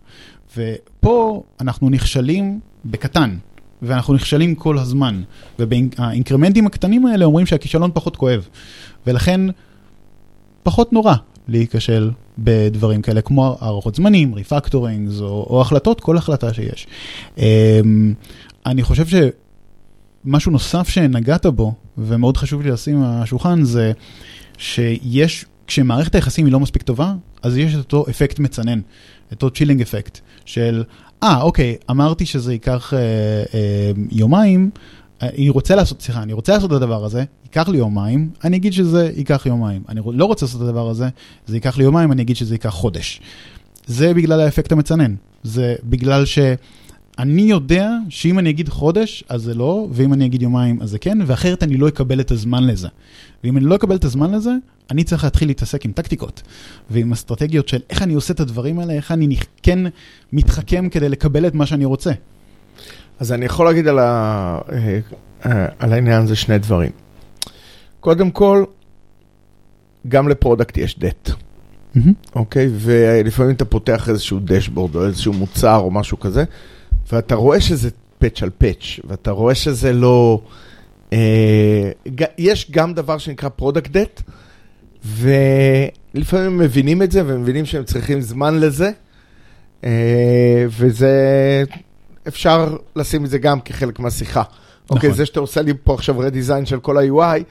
ופה 0.58 1.44
אנחנו 1.62 1.90
נכשלים 1.90 2.60
בקטן. 2.86 3.38
ואנחנו 3.82 4.14
נכשלים 4.14 4.56
כל 4.56 4.78
הזמן. 4.78 5.22
והאינקרמנטים 5.60 6.68
הקטנים 6.68 7.06
האלה 7.06 7.26
אומרים 7.26 7.46
שהכישלון 7.46 7.92
פחות 7.94 8.16
כואב. 8.16 8.48
ולכן, 9.08 9.42
פחות 10.64 10.94
נורא 10.94 11.16
להיכשל 11.48 12.12
בדברים 12.38 13.02
כאלה, 13.02 13.22
כמו 13.22 13.58
הערכות 13.62 13.96
זמנים, 13.96 14.34
ריפקטורינגס, 14.34 15.22
או, 15.22 15.48
או 15.50 15.62
החלטות, 15.62 16.02
כל 16.02 16.18
החלטה 16.18 16.54
שיש. 16.54 16.88
אמ, 17.38 18.14
אני 18.66 18.84
חושב 18.84 19.06
שמשהו 20.26 20.52
נוסף 20.52 20.90
שנגעת 20.90 21.46
בו, 21.46 21.74
ומאוד 21.98 22.38
חשוב 22.38 22.62
לי 22.62 22.72
לשים 22.72 23.04
על 23.04 23.22
השולחן, 23.24 23.64
זה 23.64 23.92
שיש, 24.58 25.46
כשמערכת 25.68 26.16
היחסים 26.16 26.46
היא 26.46 26.54
לא 26.54 26.60
מספיק 26.60 26.82
טובה, 26.82 27.14
אז 27.42 27.58
יש 27.58 27.74
את 27.74 27.80
אותו 27.80 28.06
אפקט 28.10 28.40
מצנן, 28.40 28.80
את 29.28 29.32
אותו 29.32 29.50
chilling 29.50 29.82
effect, 29.82 30.20
של 30.50 30.84
אה, 31.24 31.42
אוקיי, 31.42 31.76
אמרתי 31.90 32.26
שזה 32.26 32.54
ייקח 32.54 32.94
אה, 32.94 33.00
אה, 33.54 33.92
יומיים, 34.12 34.70
אני 35.22 35.50
רוצה 35.50 35.76
לעשות, 35.76 36.02
סליחה, 36.02 36.24
אני 36.24 36.34
רוצה 36.34 36.54
לעשות 36.54 36.72
את 36.72 36.76
הדבר 36.76 37.06
הזה, 37.06 37.24
ייקח 37.44 37.68
לי 37.68 37.78
יומיים, 37.78 38.30
אני 38.44 38.58
אגיד 38.58 38.74
שזה 38.74 39.12
ייקח 39.16 39.46
יומיים. 39.46 39.84
אני 39.90 40.02
לא 40.14 40.26
רוצה 40.26 40.46
לעשות 40.46 40.62
את 40.62 40.68
הדבר 40.68 40.90
הזה, 40.90 41.10
זה 41.48 41.56
ייקח 41.56 41.78
לי 41.78 41.84
יומיים, 41.84 42.12
אני 42.12 42.22
אגיד 42.22 42.36
שזה 42.36 42.56
ייקח 42.56 42.70
חודש. 42.70 43.22
זה 43.86 44.14
בגלל 44.14 44.42
האפקט 44.42 44.72
המצנן. 44.72 45.16
זה 45.44 45.76
בגלל 45.84 46.26
שאני 47.20 47.42
יודע 47.42 47.92
שאם 48.10 48.40
אני 48.40 48.50
אגיד 48.50 48.70
חודש, 48.70 49.24
אז 49.30 49.42
זה 49.42 49.54
לא, 49.54 49.88
ואם 49.92 50.14
אני 50.14 50.26
אגיד 50.26 50.42
יומיים, 50.42 50.82
אז 50.82 50.90
זה 50.90 51.00
כן, 51.00 51.18
ואחרת 51.26 51.64
אני 51.64 51.78
לא 51.78 51.88
אקבל 51.88 52.20
את 52.20 52.32
הזמן 52.32 52.68
לזה. 52.68 52.88
ואם 53.44 53.58
אני 53.58 53.66
לא 53.66 53.76
אקבל 53.76 53.96
את 53.96 54.04
הזמן 54.04 54.32
לזה, 54.32 54.52
אני 54.92 55.04
צריך 55.04 55.24
להתחיל 55.24 55.48
להתעסק 55.48 55.86
עם 55.86 55.92
טקטיקות 55.92 56.42
ועם 56.90 57.12
אסטרטגיות 57.12 57.68
של 57.68 57.80
איך 57.90 58.02
אני 58.02 58.14
עושה 58.14 58.34
את 58.34 58.40
הדברים 58.40 58.80
האלה, 58.80 58.94
איך 58.94 59.12
אני 59.12 59.36
כן 59.64 59.80
מתחכם 60.34 60.90
כדי 60.90 61.10
לקבל 61.10 61.48
את 61.48 61.56
מה 61.56 61.66
שאני 61.66 61.86
רוצה. 61.86 62.12
אז 63.20 63.32
אני 63.32 63.46
יכול 63.46 63.66
להגיד 63.66 63.88
על, 63.88 64.00
ה... 64.00 64.60
אה, 65.46 65.66
על 65.80 65.94
העניין 65.94 66.22
הזה 66.22 66.36
שני 66.36 66.58
דברים. 66.58 66.92
קודם 68.00 68.32
כל, 68.32 68.64
גם 70.08 70.28
ל 70.28 70.34
product 70.34 70.78
יש 70.78 71.00
דט. 71.00 71.30
אוקיי? 72.36 72.70
ולפעמים 72.74 73.56
אתה 73.56 73.66
פותח 73.66 74.10
איזשהו 74.10 74.40
dashboard 74.44 74.96
או 74.96 75.06
איזשהו 75.06 75.34
מוצר 75.34 75.78
או 75.78 75.92
משהו 75.92 76.20
כזה, 76.20 76.44
ואתה 77.12 77.36
רואה 77.36 77.62
שזה 77.62 77.90
patch 78.18 78.44
על 78.44 78.50
patch, 78.50 79.00
ואתה 79.04 79.32
רואה 79.32 79.56
שזה 79.56 79.94
לא... 79.94 80.42
אה, 81.14 81.92
יש 82.38 82.72
גם 82.72 82.94
דבר 82.94 83.18
שנקרא 83.18 83.50
product 83.50 83.92
debt, 83.92 84.22
ולפעמים 85.06 86.46
הם 86.46 86.58
מבינים 86.58 87.02
את 87.02 87.12
זה 87.12 87.24
ומבינים 87.26 87.66
שהם 87.66 87.84
צריכים 87.84 88.22
זמן 88.22 88.60
לזה, 88.60 88.92
אה, 89.84 90.66
וזה... 90.70 91.64
אפשר 92.28 92.78
לשים 92.96 93.26
את 93.26 93.30
זה 93.30 93.38
גם 93.38 93.62
כחלק 93.62 94.00
מהשיחה. 94.00 94.44
אוקיי, 94.90 95.10
נכון. 95.10 95.18
זה 95.18 95.26
שאתה 95.26 95.40
עושה 95.40 95.62
לי 95.62 95.74
פה 95.84 95.94
עכשיו 95.94 96.20
redesign 96.20 96.66
של 96.66 96.80
כל 96.80 96.98
ה-UI, 96.98 97.44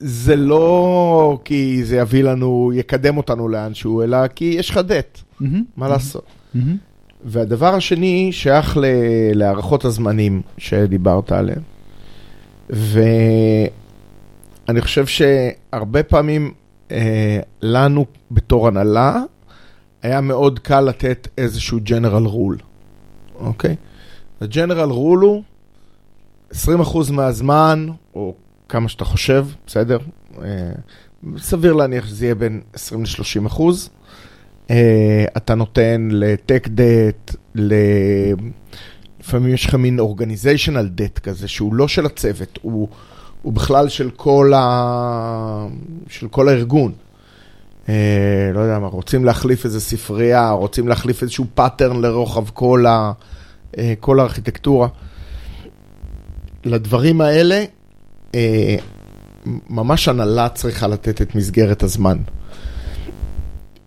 זה 0.00 0.36
לא 0.36 1.38
כי 1.44 1.84
זה 1.84 1.96
יביא 1.96 2.24
לנו, 2.24 2.72
יקדם 2.74 3.16
אותנו 3.16 3.48
לאנשהו, 3.48 4.02
אלא 4.02 4.26
כי 4.26 4.44
יש 4.44 4.70
לך 4.70 4.76
דט, 4.78 5.18
מהמם. 5.40 5.64
מה 5.76 5.88
לעשות. 5.88 6.24
מהמם. 6.54 6.76
והדבר 7.24 7.74
השני 7.74 8.28
שייך 8.32 8.76
ל- 8.76 8.84
להערכות 9.34 9.84
הזמנים 9.84 10.42
שדיברת 10.58 11.32
עליהם. 11.32 11.62
ואני 12.70 13.70
חושב 14.80 15.06
שהרבה 15.06 16.02
פעמים 16.02 16.52
אה, 16.90 17.40
לנו 17.62 18.04
בתור 18.30 18.68
הנהלה, 18.68 19.22
היה 20.02 20.20
מאוד 20.20 20.58
קל 20.58 20.80
לתת 20.80 21.28
איזשהו 21.38 21.78
general 21.86 22.26
rule, 22.28 22.62
אוקיי? 23.34 23.76
ה-general 24.40 24.90
rule 24.90 25.24
הוא 25.24 25.42
20% 26.52 26.56
מהזמן, 27.12 27.88
או 28.14 28.34
כמה 28.68 28.88
שאתה 28.88 29.04
חושב, 29.04 29.46
בסדר? 29.66 29.98
אה, 30.42 30.70
סביר 31.38 31.72
להניח 31.72 32.06
שזה 32.06 32.24
יהיה 32.24 32.34
בין 32.34 32.60
20 32.74 33.02
ל-30 33.02 33.46
אחוז. 33.46 33.90
אה, 34.70 35.24
אתה 35.36 35.54
נותן 35.54 36.08
ל 36.12 36.23
tech 36.23 36.68
debt. 36.68 37.34
לפעמים 37.54 39.54
יש 39.54 39.66
לך 39.66 39.74
מין 39.74 39.98
organizational 39.98 40.88
debt 40.88 41.18
כזה, 41.18 41.48
שהוא 41.48 41.74
לא 41.74 41.88
של 41.88 42.06
הצוות, 42.06 42.58
הוא, 42.62 42.88
הוא 43.42 43.52
בכלל 43.52 43.88
של 43.88 44.10
כל, 44.10 44.52
ה... 44.56 45.66
של 46.08 46.28
כל 46.28 46.48
הארגון. 46.48 46.92
אה, 47.88 48.50
לא 48.54 48.60
יודע 48.60 48.78
מה, 48.78 48.86
רוצים 48.86 49.24
להחליף 49.24 49.64
איזה 49.64 49.80
ספרייה, 49.80 50.50
רוצים 50.50 50.88
להחליף 50.88 51.22
איזשהו 51.22 51.46
pattern 51.54 52.00
לרוחב 52.00 52.48
כל, 52.48 52.86
ה... 52.86 53.12
אה, 53.78 53.94
כל 54.00 54.20
הארכיטקטורה. 54.20 54.88
לדברים 56.64 57.20
האלה, 57.20 57.64
אה, 58.34 58.76
ממש 59.70 60.08
הנהלה 60.08 60.48
צריכה 60.48 60.86
לתת 60.86 61.22
את 61.22 61.34
מסגרת 61.34 61.82
הזמן. 61.82 62.18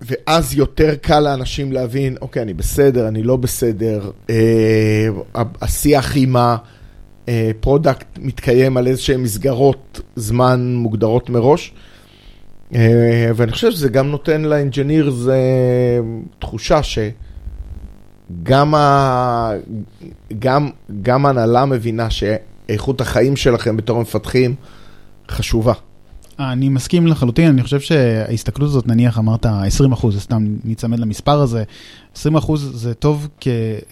ואז 0.05 0.53
יותר 0.53 0.95
קל 0.95 1.19
לאנשים 1.19 1.71
להבין, 1.71 2.15
אוקיי, 2.21 2.41
אני 2.41 2.53
בסדר, 2.53 3.07
אני 3.07 3.23
לא 3.23 3.35
בסדר, 3.35 4.11
אה, 4.29 5.07
השיח 5.61 6.11
עם 6.15 6.35
ה 7.27 7.37
product 7.37 8.05
מתקיים 8.17 8.77
על 8.77 8.87
איזשהן 8.87 9.21
מסגרות 9.21 10.01
זמן 10.15 10.75
מוגדרות 10.75 11.29
מראש, 11.29 11.73
אה, 12.75 13.31
ואני 13.35 13.51
חושב 13.51 13.71
שזה 13.71 13.89
גם 13.89 14.07
נותן 14.07 14.41
ל 14.41 14.50
engineers 14.50 15.27
אה, 15.27 15.99
תחושה 16.39 16.79
שגם 16.83 18.75
ה... 18.75 19.51
גם, 20.39 20.69
גם 21.01 21.25
ההנהלה 21.25 21.65
מבינה 21.65 22.07
שאיכות 22.09 23.01
החיים 23.01 23.35
שלכם 23.35 23.77
בתור 23.77 24.01
מפתחים 24.01 24.55
חשובה. 25.31 25.73
אני 26.39 26.69
מסכים 26.69 27.07
לחלוטין, 27.07 27.49
אני 27.49 27.63
חושב 27.63 27.79
שההסתכלות 27.79 28.69
הזאת, 28.69 28.87
נניח 28.87 29.17
אמרת 29.17 29.45
20 29.45 29.91
אחוז, 29.91 30.19
סתם 30.19 30.45
ניצמד 30.63 30.99
למספר 30.99 31.41
הזה, 31.41 31.63
20 32.15 32.35
אחוז 32.35 32.71
זה 32.73 32.93
טוב 32.93 33.27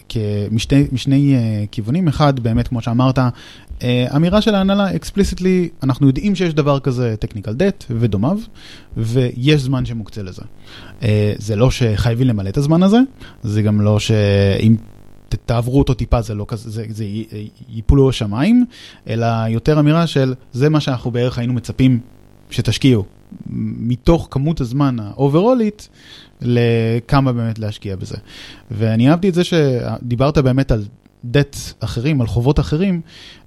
כמשני, 0.08 0.86
משני 0.92 1.36
uh, 1.36 1.68
כיוונים, 1.70 2.08
אחד, 2.08 2.40
באמת, 2.40 2.68
כמו 2.68 2.82
שאמרת, 2.82 3.18
uh, 3.18 3.82
אמירה 4.16 4.42
של 4.42 4.54
ההנהלה, 4.54 4.90
explicitly, 4.90 5.68
אנחנו 5.82 6.06
יודעים 6.06 6.34
שיש 6.34 6.54
דבר 6.54 6.80
כזה 6.80 7.14
technical 7.24 7.50
debt 7.50 7.84
ודומיו, 7.90 8.38
ויש 8.96 9.62
זמן 9.62 9.86
שמוקצה 9.86 10.22
לזה. 10.22 10.42
Uh, 11.00 11.04
זה 11.38 11.56
לא 11.56 11.70
שחייבים 11.70 12.26
למלא 12.26 12.48
את 12.48 12.56
הזמן 12.56 12.82
הזה, 12.82 12.98
זה 13.42 13.62
גם 13.62 13.80
לא 13.80 14.00
שאם... 14.00 14.76
תעברו 15.46 15.78
אותו 15.78 15.94
טיפה, 15.94 16.22
זה 16.22 16.34
לא 16.34 16.44
כזה, 16.48 16.70
זה, 16.70 16.84
זה 16.88 17.04
ייפולו 17.68 18.08
השמיים, 18.08 18.64
אלא 19.08 19.26
יותר 19.48 19.80
אמירה 19.80 20.06
של 20.06 20.34
זה 20.52 20.68
מה 20.68 20.80
שאנחנו 20.80 21.10
בערך 21.10 21.38
היינו 21.38 21.52
מצפים 21.52 22.00
שתשקיעו, 22.52 23.04
מתוך 23.50 24.28
כמות 24.30 24.60
הזמן 24.60 24.96
האוברולית, 25.00 25.88
לכמה 26.40 27.32
באמת 27.32 27.58
להשקיע 27.58 27.96
בזה. 27.96 28.16
ואני 28.70 29.10
אהבתי 29.10 29.28
את 29.28 29.34
זה 29.34 29.42
שדיברת 29.44 30.38
באמת 30.38 30.70
על 30.70 30.84
debt 31.24 31.56
אחרים, 31.80 32.20
על 32.20 32.26
חובות 32.26 32.60
אחרים, 32.60 33.00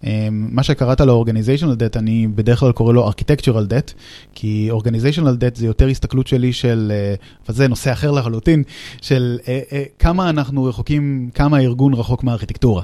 אה, 0.05 0.27
מה 0.31 0.63
שקראת 0.63 1.01
לו 1.01 1.25
organizational 1.27 1.79
debt, 1.79 1.99
אני 1.99 2.27
בדרך 2.35 2.59
כלל 2.59 2.71
קורא 2.71 2.93
לו 2.93 3.09
architectural 3.09 3.69
debt, 3.69 3.93
כי 4.35 4.69
organizational 4.71 5.39
debt 5.39 5.55
זה 5.55 5.65
יותר 5.65 5.87
הסתכלות 5.87 6.27
שלי 6.27 6.53
של, 6.53 6.91
אה, 6.95 7.15
אבל 7.47 7.55
זה 7.55 7.67
נושא 7.67 7.91
אחר 7.91 8.11
לחלוטין, 8.11 8.63
של 9.01 9.39
אה, 9.47 9.83
כמה 9.99 10.29
אנחנו 10.29 10.63
רחוקים, 10.63 11.29
כמה 11.33 11.57
הארגון 11.57 11.93
רחוק 11.93 12.23
מהארכיטקטורה. 12.23 12.83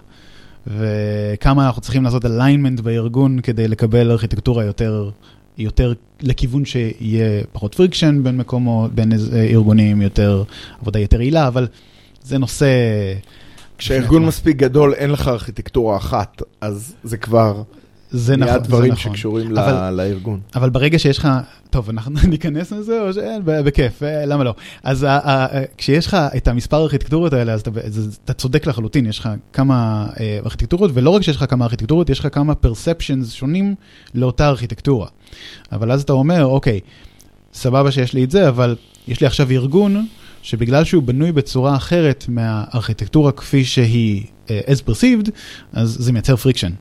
וכמה 0.68 1.68
אנחנו 1.68 1.82
צריכים 1.82 2.04
לעשות 2.04 2.26
alignment 2.26 2.82
בארגון 2.84 3.40
כדי 3.40 3.68
לקבל 3.68 4.12
ארכיטקטורה 4.12 4.66
יותר, 4.66 5.10
יותר 5.62 5.94
לכיוון 6.22 6.66
שיהיה 6.66 7.44
פחות 7.52 7.76
friction 7.76 8.24
בין 8.24 8.38
מקומות, 8.38 8.96
בין 8.96 9.12
ארגונים, 9.34 10.02
יותר 10.02 10.44
עבודה 10.82 11.00
יותר 11.00 11.22
יעילה, 11.22 11.48
אבל 11.48 11.68
זה 12.24 12.38
נושא... 12.38 12.68
כשארגון 13.78 14.26
מספיק 14.26 14.58
גדול, 14.58 14.94
אין 14.94 15.10
לך 15.10 15.28
ארכיטקטורה 15.28 15.98
אחת, 15.98 16.42
אז 16.62 16.96
זה 17.04 17.18
כבר 17.18 17.64
זה 18.12 18.38
נכון, 18.38 18.54
זה 18.54 18.60
דברים 18.60 18.92
נכון. 18.92 19.14
שקשורים 19.16 19.58
אבל- 19.58 19.94
לארגון. 19.94 20.40
אבל 20.56 20.70
ברגע 20.70 21.00
שיש 21.00 21.18
לך, 21.18 21.28
טוב, 21.70 21.90
אנחנו 21.90 22.16
ניכנס 22.28 22.72
לזה, 22.72 23.02
או 23.02 23.14
שאין, 23.14 23.42
בכיף, 23.46 24.04
אה, 24.04 24.26
למה 24.26 24.44
לא? 24.44 24.54
אז 24.84 25.04
ה- 25.04 25.10
ה- 25.30 25.48
כשיש 25.78 26.08
לך 26.08 26.18
את 26.38 26.48
המספר 26.48 26.78
הארכיטקטורות 26.78 27.34
האלה, 27.34 27.54
אז 27.54 27.62
אתה, 27.62 27.70
אתה 28.26 28.34
צודק 28.34 28.68
לחלוטין, 28.68 29.06
יש 29.06 29.20
לך 29.20 29.30
כמה 29.54 30.08
אה, 30.20 30.40
ארכיטקטורות, 30.46 30.92
ולא 30.94 31.10
רק 31.10 31.22
שיש 31.22 31.36
לך 31.36 31.46
כמה 31.50 31.66
ארכיטקטורות, 31.66 32.10
יש 32.10 32.20
לך 32.20 32.28
כמה 32.32 32.54
perceptions 32.66 33.26
שונים 33.30 33.76
לאותה 34.16 34.48
ארכיטקטורה. 34.48 35.08
אבל 35.72 35.92
אז 35.92 36.02
אתה 36.02 36.14
אומר, 36.14 36.46
אוקיי, 36.46 36.80
סבבה 37.54 37.92
שיש 37.92 38.14
לי 38.14 38.24
את 38.24 38.32
זה, 38.32 38.50
אבל 38.50 38.76
יש 39.08 39.22
לי 39.22 39.28
עכשיו 39.28 39.52
ארגון, 39.52 40.06
שבגלל 40.42 40.84
שהוא 40.84 41.04
בנוי 41.04 41.32
בצורה 41.32 41.76
אחרת 41.76 42.26
מהארכיטקטורה 42.28 43.32
כפי 43.32 43.66
שהיא 43.66 44.24
אה, 44.50 44.60
as 44.68 44.90
perceived, 44.90 45.30
אז 45.74 45.98
זה 46.00 46.12
מייצר 46.12 46.36
friction. 46.36 46.72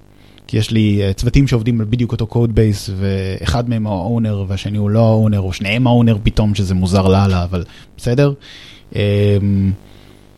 כי 0.51 0.57
יש 0.57 0.71
לי 0.71 1.03
אה, 1.03 1.13
צוותים 1.13 1.47
שעובדים 1.47 1.81
על 1.81 1.87
בדיוק 1.91 2.13
אותו 2.13 2.27
code 2.27 2.55
base, 2.55 2.91
ואחד 2.97 3.69
מהם 3.69 3.87
הוא 3.87 3.95
ה 3.95 4.03
owner 4.03 4.45
והשני 4.49 4.79
הוא 4.79 4.91
לא 4.91 5.01
ה 5.01 5.06
owner, 5.06 5.41
או 5.41 5.53
שניהם 5.53 5.87
ה 5.87 5.92
owner 5.92 6.17
פתאום, 6.23 6.55
שזה 6.55 6.75
מוזר 6.75 7.09
לאללה, 7.09 7.45
אבל 7.45 7.65
בסדר. 7.97 8.33
אמ, 8.95 9.01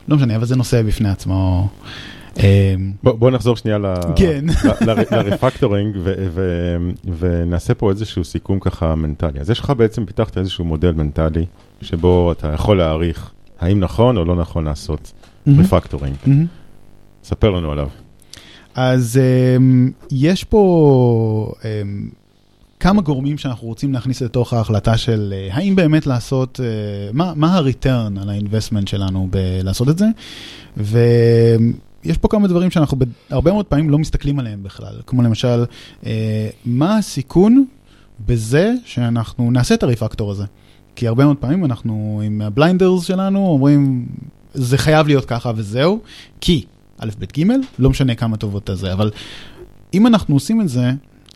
לא 0.09 0.17
משנה, 0.17 0.37
אבל 0.37 0.45
זה 0.45 0.57
נושא 0.57 0.83
בפני 0.83 1.09
עצמו. 1.09 1.69
אמ, 2.37 2.43
בוא, 3.03 3.31
נחזור 3.31 3.57
שנייה 3.57 3.79
כן. 4.17 4.45
ל 5.11 5.18
refactoring 5.18 5.97
ו- 6.05 6.77
ונעשה 7.19 7.75
פה 7.75 7.91
איזשהו 7.91 8.25
סיכום 8.25 8.61
ככה 8.61 8.95
מנטלי. 8.95 9.41
אז 9.41 9.51
יש 9.51 9.61
לך 9.61 9.73
בעצם, 9.77 10.07
פיתחת 10.07 10.39
איזשהו 10.39 10.65
מודל 10.65 10.93
מנטלי, 10.93 11.47
שבו 11.83 12.33
אתה 12.33 12.53
יכול 12.55 12.79
להעריך 12.79 13.31
האם 13.61 13.81
נכון 13.81 14.17
או 14.17 14.25
לא 14.25 14.37
נכון 14.37 14.65
לעשות 14.65 15.13
refactoring. 15.47 16.17
ספר 17.25 17.51
לנו 17.51 17.73
עליו. 17.73 17.89
אז 18.75 19.21
um, 19.21 20.07
יש 20.11 20.45
פה 20.45 21.53
um, 21.61 21.65
כמה 22.81 23.03
גורמים 23.03 23.39
שאנחנו 23.39 23.69
רוצים 23.69 23.93
להכניס 23.93 24.23
לתוך 24.23 24.53
ההחלטה 24.53 24.97
של 24.97 25.35
uh, 25.51 25.55
האם 25.55 25.77
באמת 25.77 26.07
לעשות, 26.07 26.61
uh, 26.61 27.17
מה, 27.17 27.33
מה 27.37 27.57
ה-return 27.57 28.23
על 28.23 28.31
ה-investment 28.31 28.91
שלנו 28.91 29.29
בלעשות 29.31 29.89
את 29.89 29.99
זה, 29.99 30.07
ויש 30.77 32.19
פה 32.21 32.29
כמה 32.29 32.49
דברים 32.49 32.71
שאנחנו 32.71 32.97
הרבה 33.31 33.53
מאוד 33.53 33.67
פעמים 33.67 33.91
לא 33.91 33.99
מסתכלים 33.99 34.39
עליהם 34.39 34.63
בכלל, 34.63 34.95
כמו 35.07 35.23
למשל, 35.23 35.65
uh, 36.03 36.07
מה 36.65 36.99
הסיכון 36.99 37.65
בזה 38.27 38.73
שאנחנו 38.85 39.51
נעשה 39.51 39.75
את 39.75 39.83
הרפקטור 39.83 40.31
הזה. 40.31 40.45
כי 40.97 41.09
הרבה 41.09 41.25
מאוד 41.25 41.37
פעמים 41.37 41.65
אנחנו 41.65 42.23
עם 42.25 42.41
הבליינדרס 42.41 43.05
שלנו 43.05 43.47
אומרים, 43.47 44.07
זה 44.55 44.79
חייב 44.79 45.07
להיות 45.07 45.25
ככה 45.25 45.53
וזהו, 45.57 46.01
כי 46.41 46.65
א', 46.99 47.11
ב', 47.19 47.25
ג', 47.25 47.45
לא 47.79 47.91
משנה 47.91 48.15
כמה 48.15 48.37
טובות 48.37 48.69
הזה, 48.69 48.93
אבל 48.93 49.11
אם 49.95 50.07
אנחנו 50.07 50.35
עושים 50.35 50.61
את 50.61 50.69
זה, 50.69 50.91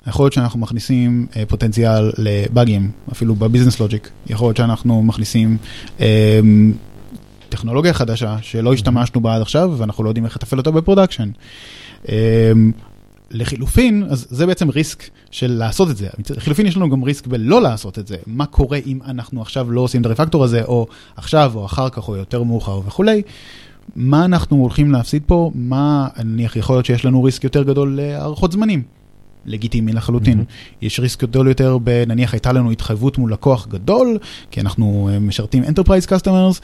יכול 0.07 0.25
להיות 0.25 0.33
שאנחנו 0.33 0.61
מכניסים 0.61 1.27
אה, 1.37 1.43
פוטנציאל 1.49 2.13
לבאגים, 2.19 2.91
אפילו 3.13 3.35
ב 3.35 3.40
business 3.40 3.81
logic, 3.81 4.11
יכול 4.27 4.49
להיות 4.49 4.57
שאנחנו 4.57 5.03
מכניסים 5.03 5.57
אה, 6.01 6.41
טכנולוגיה 7.49 7.95
חדשה 7.95 8.37
שלא 8.43 8.73
השתמשנו 8.73 9.21
בה 9.21 9.35
עד 9.35 9.43
עכשיו, 9.43 9.75
ואנחנו 9.77 10.05
לא 10.05 10.11
יודעים 10.11 10.25
איך 10.25 10.37
לתפעל 10.37 10.59
אותה 10.59 10.71
ב 10.71 10.76
production. 10.76 11.31
אמ, 12.09 12.73
לחילופין, 13.31 14.05
אז 14.11 14.27
זה 14.31 14.47
בעצם 14.47 14.69
risk 14.69 15.03
של 15.31 15.53
לעשות 15.53 15.91
את 15.91 15.97
זה. 15.97 16.09
לחילופין 16.37 16.67
יש 16.67 16.77
לנו 16.77 16.91
גם 16.91 17.03
risk 17.03 17.27
בלא 17.27 17.63
לעשות 17.63 17.99
את 17.99 18.07
זה. 18.07 18.17
מה 18.27 18.47
קורה 18.47 18.79
אם 18.87 18.99
אנחנו 19.07 19.43
עכשיו 19.43 19.71
לא 19.73 19.81
עושים 19.81 20.01
את 20.01 20.07
ה 20.07 20.11
refactor 20.11 20.45
הזה, 20.45 20.65
או 20.65 20.87
עכשיו, 21.17 21.53
או 21.55 21.67
אחר 21.67 21.89
כך, 21.89 22.09
או 22.09 22.17
יותר 22.17 22.43
מאוחר 22.43 22.81
וכולי. 22.87 23.23
מה 23.97 24.25
אנחנו 24.25 24.57
הולכים 24.57 24.93
להפסיד 24.93 25.23
פה? 25.27 25.51
מה, 25.55 26.09
נניח, 26.25 26.57
יכול 26.57 26.77
להיות 26.77 26.87
שיש 26.87 27.05
לנו 27.05 27.23
risk 27.23 27.45
יותר 27.45 27.63
גדול 27.63 27.97
להערכות 27.97 28.53
זמנים. 28.53 28.83
לגיטימי 29.47 29.93
לחלוטין. 29.93 30.41
Mm-hmm. 30.41 30.75
יש 30.83 31.01
risk 31.01 31.23
גדול 31.23 31.49
יותר 31.49 31.79
ב... 31.85 32.05
נניח 32.07 32.33
הייתה 32.33 32.53
לנו 32.53 32.71
התחייבות 32.71 33.19
מול 33.19 33.33
לקוח 33.33 33.67
גדול, 33.67 34.19
כי 34.51 34.61
אנחנו 34.61 35.09
אה, 35.13 35.19
משרתים 35.19 35.65
Enterprise 35.65 36.07
Customers, 36.09 36.61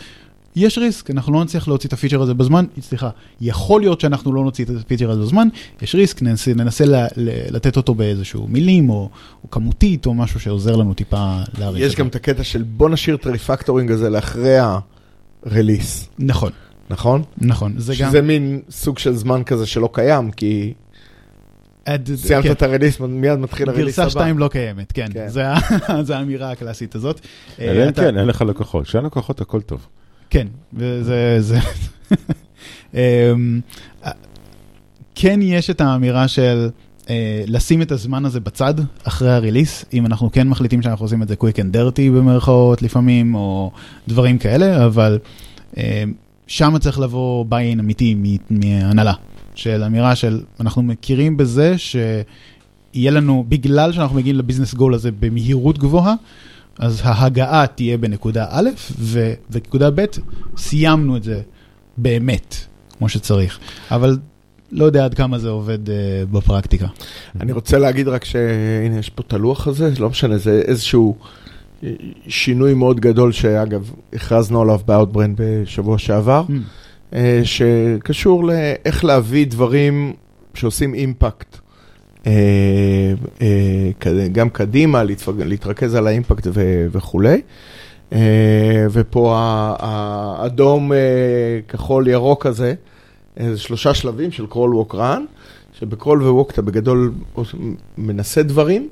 יש 0.56 0.78
risk, 0.78 1.10
אנחנו 1.10 1.32
לא 1.32 1.44
נצליח 1.44 1.68
להוציא 1.68 1.88
את 1.88 1.92
הפיצ'ר 1.92 2.22
הזה 2.22 2.34
בזמן, 2.34 2.64
סליחה, 2.80 3.10
יכול 3.40 3.80
להיות 3.80 4.00
שאנחנו 4.00 4.32
לא 4.32 4.44
נוציא 4.44 4.64
את 4.64 4.70
הפיצ'ר 4.80 5.10
הזה 5.10 5.22
בזמן, 5.22 5.48
יש 5.82 5.94
risk, 5.94 6.22
ננסה, 6.22 6.54
ננסה 6.54 6.84
ל, 6.84 6.94
ל, 7.16 7.56
לתת 7.56 7.76
אותו 7.76 7.94
באיזשהו 7.94 8.46
מילים 8.48 8.90
או, 8.90 9.08
או 9.44 9.50
כמותית 9.50 10.06
או 10.06 10.14
משהו 10.14 10.40
שעוזר 10.40 10.76
לנו 10.76 10.94
טיפה 10.94 11.38
להעריך. 11.58 11.86
יש 11.86 11.96
גם 11.96 12.06
את 12.06 12.14
הקטע 12.14 12.44
של 12.44 12.62
בוא 12.62 12.88
נשאיר 12.88 13.16
את 13.16 13.26
ה 13.26 13.31
refactoring 13.31 13.90
הזה 13.90 14.10
לאחרי 14.10 14.56
הרליס. 15.44 16.08
נכון. 16.18 16.52
נכון? 16.92 17.22
נכון, 17.38 17.74
זה 17.76 17.94
שזה 17.94 18.02
גם... 18.04 18.10
שזה 18.10 18.22
מין 18.22 18.60
סוג 18.70 18.98
של 18.98 19.14
זמן 19.14 19.42
כזה 19.44 19.66
שלא 19.66 19.88
קיים, 19.92 20.30
כי 20.30 20.72
עד- 21.84 22.10
סיימת 22.14 22.44
כן. 22.44 22.50
את 22.52 22.62
הרליס, 22.62 23.00
מיד 23.00 23.38
מתחיל 23.38 23.68
הרליס 23.68 23.98
הבא. 23.98 24.04
גרסה 24.06 24.18
2 24.20 24.38
לא 24.38 24.48
קיימת, 24.48 24.92
כן, 24.92 25.06
כן. 25.12 25.28
זה 26.02 26.16
האמירה 26.16 26.50
הקלאסית 26.50 26.94
הזאת. 26.94 27.20
אה, 27.60 27.64
אלא 27.64 27.84
אם 27.84 27.88
אתה- 27.88 28.02
כן, 28.02 28.18
אין 28.18 28.26
לך 28.26 28.42
לקוחות. 28.42 28.84
כשאין 28.84 29.04
לקוחות 29.04 29.40
הכל 29.40 29.60
טוב. 29.60 29.86
כן, 30.30 30.46
וזה... 30.74 31.36
זה... 31.40 31.58
אמ, 32.94 33.60
כן 35.14 35.40
יש 35.42 35.70
את 35.70 35.80
האמירה 35.80 36.28
של 36.28 36.68
אה, 37.10 37.44
לשים 37.46 37.82
את 37.82 37.92
הזמן 37.92 38.24
הזה 38.24 38.40
בצד 38.40 38.74
אחרי 39.04 39.30
הריליס, 39.32 39.84
אם 39.92 40.06
אנחנו 40.06 40.32
כן 40.32 40.48
מחליטים 40.48 40.82
שאנחנו 40.82 41.04
עושים 41.04 41.22
את 41.22 41.28
זה 41.28 41.34
quick 41.40 41.56
and 41.56 41.76
dirty 41.76 42.10
במרכאות 42.16 42.82
לפעמים, 42.82 43.34
או 43.34 43.70
דברים 44.08 44.38
כאלה, 44.38 44.86
אבל 44.86 45.18
אה, 45.76 46.04
שם 46.46 46.78
צריך 46.78 46.98
לבוא 46.98 47.44
ביין 47.48 47.80
אמיתי 47.80 48.16
מהנהלה, 48.50 49.12
של 49.54 49.82
אמירה 49.84 50.16
של 50.16 50.40
אנחנו 50.60 50.82
מכירים 50.82 51.36
בזה 51.36 51.74
שיהיה 51.78 53.10
לנו, 53.10 53.44
בגלל 53.48 53.92
שאנחנו 53.92 54.16
מגיעים 54.16 54.36
לביזנס 54.36 54.74
גול 54.74 54.94
הזה 54.94 55.10
במהירות 55.20 55.78
גבוהה, 55.78 56.14
אז 56.78 57.00
ההגעה 57.04 57.66
תהיה 57.66 57.98
בנקודה 57.98 58.46
א', 58.50 58.68
ובנקודה 58.98 59.90
ב', 59.90 60.04
סיימנו 60.56 61.16
את 61.16 61.22
זה 61.22 61.40
באמת, 61.96 62.56
כמו 62.98 63.08
שצריך. 63.08 63.58
אבל 63.90 64.18
לא 64.72 64.84
יודע 64.84 65.04
עד 65.04 65.14
כמה 65.14 65.38
זה 65.38 65.48
עובד 65.48 65.88
uh, 65.88 65.90
בפרקטיקה. 66.32 66.86
אני 67.40 67.52
רוצה 67.52 67.78
להגיד 67.78 68.08
רק 68.08 68.24
שהנה, 68.24 68.98
יש 68.98 69.08
פה 69.10 69.22
את 69.26 69.32
הלוח 69.32 69.66
הזה, 69.66 69.92
לא 69.98 70.10
משנה, 70.10 70.38
זה 70.38 70.62
איזשהו 70.64 71.16
שינוי 72.28 72.74
מאוד 72.74 73.00
גדול, 73.00 73.32
שאגב, 73.32 73.90
הכרזנו 74.12 74.62
עליו 74.62 74.80
ב-Outbrain 74.86 75.30
בשבוע 75.36 75.98
שעבר, 75.98 76.44
Mm. 76.48 76.52
אה, 77.14 77.40
שקשור 77.44 78.44
לאיך 78.44 79.04
להביא 79.04 79.46
דברים 79.46 80.12
שעושים 80.54 80.94
אימפקט. 80.94 81.58
אה, 82.26 82.32
אה, 83.42 84.28
גם 84.32 84.50
קדימה, 84.50 85.02
להתרכז 85.38 85.94
על 85.94 86.06
האימפקט 86.06 86.46
ו- 86.52 86.86
וכולי. 86.92 87.40
ופה 88.90 89.34
האדום, 89.78 90.92
כחול, 91.68 92.08
ירוק 92.08 92.46
הזה, 92.46 92.74
זה 93.40 93.58
שלושה 93.58 93.94
שלבים 93.94 94.30
של 94.30 94.46
קרול 94.46 94.74
ווק 94.74 94.94
רן, 94.94 95.24
שב 95.78 95.93
crawl 95.93 96.17
ו 96.17 96.22
walk 96.22 96.50
אתה 96.50 96.62
בגדול 96.62 97.12
מנסה 97.98 98.42
דברים, 98.42 98.88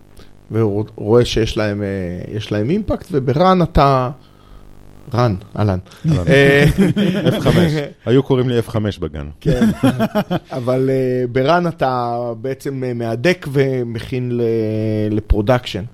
ורואה 0.50 1.24
שיש 1.24 1.56
להם, 1.56 1.82
אה, 1.82 1.86
יש 2.34 2.52
להם 2.52 2.70
impact, 2.70 3.06
וב 3.10 3.31
run 3.31 3.62
אתה... 3.62 4.10
רן, 5.14 5.34
אהלן. 5.58 5.78
אה, 6.28 6.64
F5, 7.38 7.46
היו 8.06 8.22
קוראים 8.22 8.48
לי 8.48 8.58
F5 8.58 8.76
בגן. 9.00 9.26
כן, 9.40 9.68
אבל 10.50 10.90
uh, 10.90 11.32
ב 11.32 11.41
run 11.41 11.66
אתה 11.66 12.18
בעצם 12.40 12.82
מהדק 12.94 13.46
ומכין 13.52 14.40
ל 15.10 15.16
production. 15.16 15.84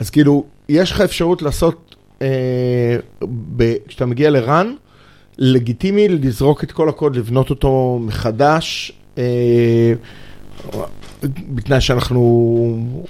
אז 0.00 0.10
כאילו, 0.10 0.44
יש 0.68 0.92
לך 0.92 1.00
אפשרות 1.00 1.42
לעשות, 1.42 1.96
כשאתה 3.88 4.06
מגיע 4.06 4.30
ל 4.30 4.39
run, 4.39 4.74
לגיטימי 5.38 6.08
לזרוק 6.08 6.64
את 6.64 6.72
כל 6.72 6.88
הקוד, 6.88 7.16
לבנות 7.16 7.50
אותו 7.50 8.00
מחדש, 8.02 8.92
בתנאי 11.54 11.80
שאנחנו, 11.80 12.18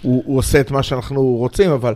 הוא, 0.02 0.22
הוא 0.26 0.38
עושה 0.38 0.60
את 0.60 0.70
מה 0.70 0.82
שאנחנו 0.82 1.22
רוצים, 1.22 1.70
אבל 1.70 1.94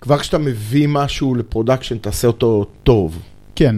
כבר 0.00 0.18
כשאתה 0.18 0.38
מביא 0.38 0.88
משהו 0.88 1.34
ל 1.34 1.39
production, 1.39 1.98
תעשה 1.98 2.26
אותו 2.26 2.66
טוב. 2.82 3.22
כן, 3.56 3.76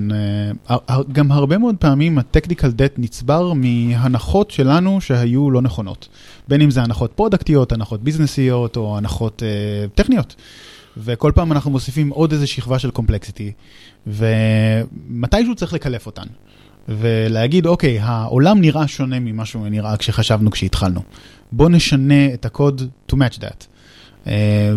אה, 0.70 0.96
גם 1.12 1.32
הרבה 1.32 1.58
מאוד 1.58 1.74
פעמים 1.78 2.18
ה-technical 2.18 2.70
debt 2.78 2.94
נצבר 2.98 3.52
מהנחות 3.52 4.50
שלנו 4.50 5.00
שהיו 5.00 5.50
לא 5.50 5.62
נכונות. 5.62 6.08
בין 6.48 6.60
אם 6.60 6.70
זה 6.70 6.82
הנחות 6.82 7.12
פרודקטיות, 7.12 7.72
הנחות 7.72 8.02
ביזנסיות 8.02 8.76
או 8.76 8.98
הנחות 8.98 9.42
אה, 9.42 9.48
טכניות. 9.94 10.34
וכל 10.96 11.32
פעם 11.34 11.52
אנחנו 11.52 11.70
מוסיפים 11.70 12.08
עוד 12.08 12.32
איזה 12.32 12.46
שכבה 12.46 12.78
של 12.78 12.90
קומפלקסיטי, 12.90 13.52
ומתישהו 14.06 15.54
צריך 15.54 15.72
לקלף 15.72 16.06
אותן. 16.06 16.26
ולהגיד, 16.88 17.66
אוקיי, 17.66 17.98
העולם 18.02 18.60
נראה 18.60 18.88
שונה 18.88 19.20
ממה 19.20 19.44
שהוא 19.44 19.68
נראה 19.68 19.96
כשחשבנו 19.96 20.50
כשהתחלנו. 20.50 21.00
בוא 21.52 21.68
נשנה 21.68 22.34
את 22.34 22.44
הקוד 22.44 22.88
to 23.12 23.14
match 23.14 23.38
that. 23.38 23.66
Uh, 24.24 24.28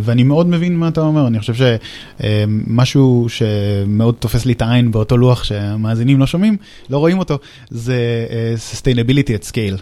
ואני 0.02 0.24
מאוד 0.24 0.48
מבין 0.48 0.78
מה 0.78 0.88
אתה 0.88 1.02
אומר, 1.02 1.28
אני 1.28 1.40
חושב 1.40 1.54
שמשהו 1.54 3.28
שמאוד 3.30 4.16
תופס 4.20 4.46
לי 4.46 4.54
את 4.54 4.62
העין 4.62 4.92
באותו 4.92 5.18
לוח 5.18 5.44
שהמאזינים 5.44 6.20
לא 6.20 6.28
שומעים, 6.28 6.58
לא 6.90 6.98
רואים 6.98 7.20
אותו, 7.20 7.40
זה 7.70 8.26
uh, 8.28 8.76
sustainability 8.76 9.30
at 9.30 9.52
scale. 9.52 9.82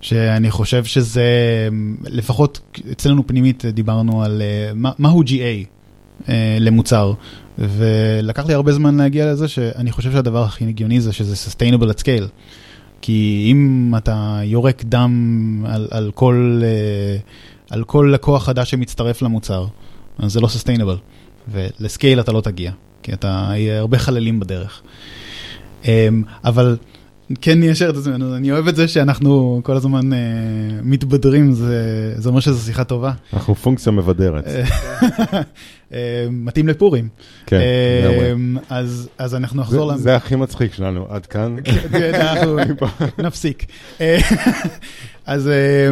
שאני 0.00 0.50
חושב 0.50 0.84
שזה, 0.84 1.28
לפחות 2.04 2.78
אצלנו 2.92 3.26
פנימית 3.26 3.64
דיברנו 3.64 4.22
על 4.22 4.42
uh, 4.42 4.74
מה, 4.74 4.90
מהו 4.98 5.22
GA 5.22 5.26
uh, 5.26 5.75
למוצר, 6.60 7.12
ולקח 7.58 8.46
לי 8.46 8.54
הרבה 8.54 8.72
זמן 8.72 8.96
להגיע 8.96 9.32
לזה 9.32 9.48
שאני 9.48 9.92
חושב 9.92 10.12
שהדבר 10.12 10.42
הכי 10.42 10.64
הגיוני 10.64 11.00
זה 11.00 11.12
שזה 11.12 11.34
sustainable 11.50 11.90
at 11.90 12.00
scale. 12.00 12.28
כי 13.02 13.48
אם 13.50 13.92
אתה 13.96 14.40
יורק 14.44 14.84
דם 14.84 15.64
על, 15.68 15.88
על 15.90 16.10
כל... 16.14 16.62
Uh, 16.62 17.56
על 17.70 17.84
כל 17.84 18.10
לקוח 18.14 18.44
חדש 18.44 18.70
שמצטרף 18.70 19.22
למוצר, 19.22 19.66
אז 20.18 20.32
זה 20.32 20.40
לא 20.40 20.48
סוסטיינבל, 20.48 20.96
ולסקייל 21.52 22.20
אתה 22.20 22.32
לא 22.32 22.40
תגיע, 22.40 22.72
כי 23.02 23.12
אתה, 23.12 23.48
יהיה 23.50 23.78
הרבה 23.78 23.98
חללים 23.98 24.40
בדרך. 24.40 24.82
אמ, 25.84 26.22
אבל 26.44 26.76
כן 27.40 27.60
ניישר 27.60 27.90
את 27.90 27.96
עצמנו, 27.96 28.36
אני 28.36 28.52
אוהב 28.52 28.68
את 28.68 28.76
זה 28.76 28.88
שאנחנו 28.88 29.60
כל 29.64 29.76
הזמן 29.76 30.12
אה, 30.12 30.18
מתבדרים, 30.82 31.52
זה, 31.52 32.14
זה 32.16 32.28
אומר 32.28 32.40
שזו 32.40 32.60
שיחה 32.60 32.84
טובה. 32.84 33.12
אנחנו 33.32 33.54
פונקציה 33.54 33.92
מבדרת. 33.92 34.44
אה, 35.92 35.98
מתאים 36.30 36.68
לפורים. 36.68 37.08
כן, 37.46 37.60
לגמרי. 38.04 38.32
אמ, 38.32 38.56
אז, 39.18 39.34
אנחנו 39.34 39.60
נחזור 39.60 39.96
זה- 39.96 40.02
זה 40.02 40.16
הכי 40.16 40.36
מצחיק 40.36 40.74
שלנו, 40.74 41.06
עד 41.08 41.26
כאן. 41.26 41.56
כן, 41.92 42.14
אנחנו 42.14 42.56
נפסיק. 43.18 43.66
אה, 44.00 44.18
אז, 45.26 45.48
אה, 45.48 45.90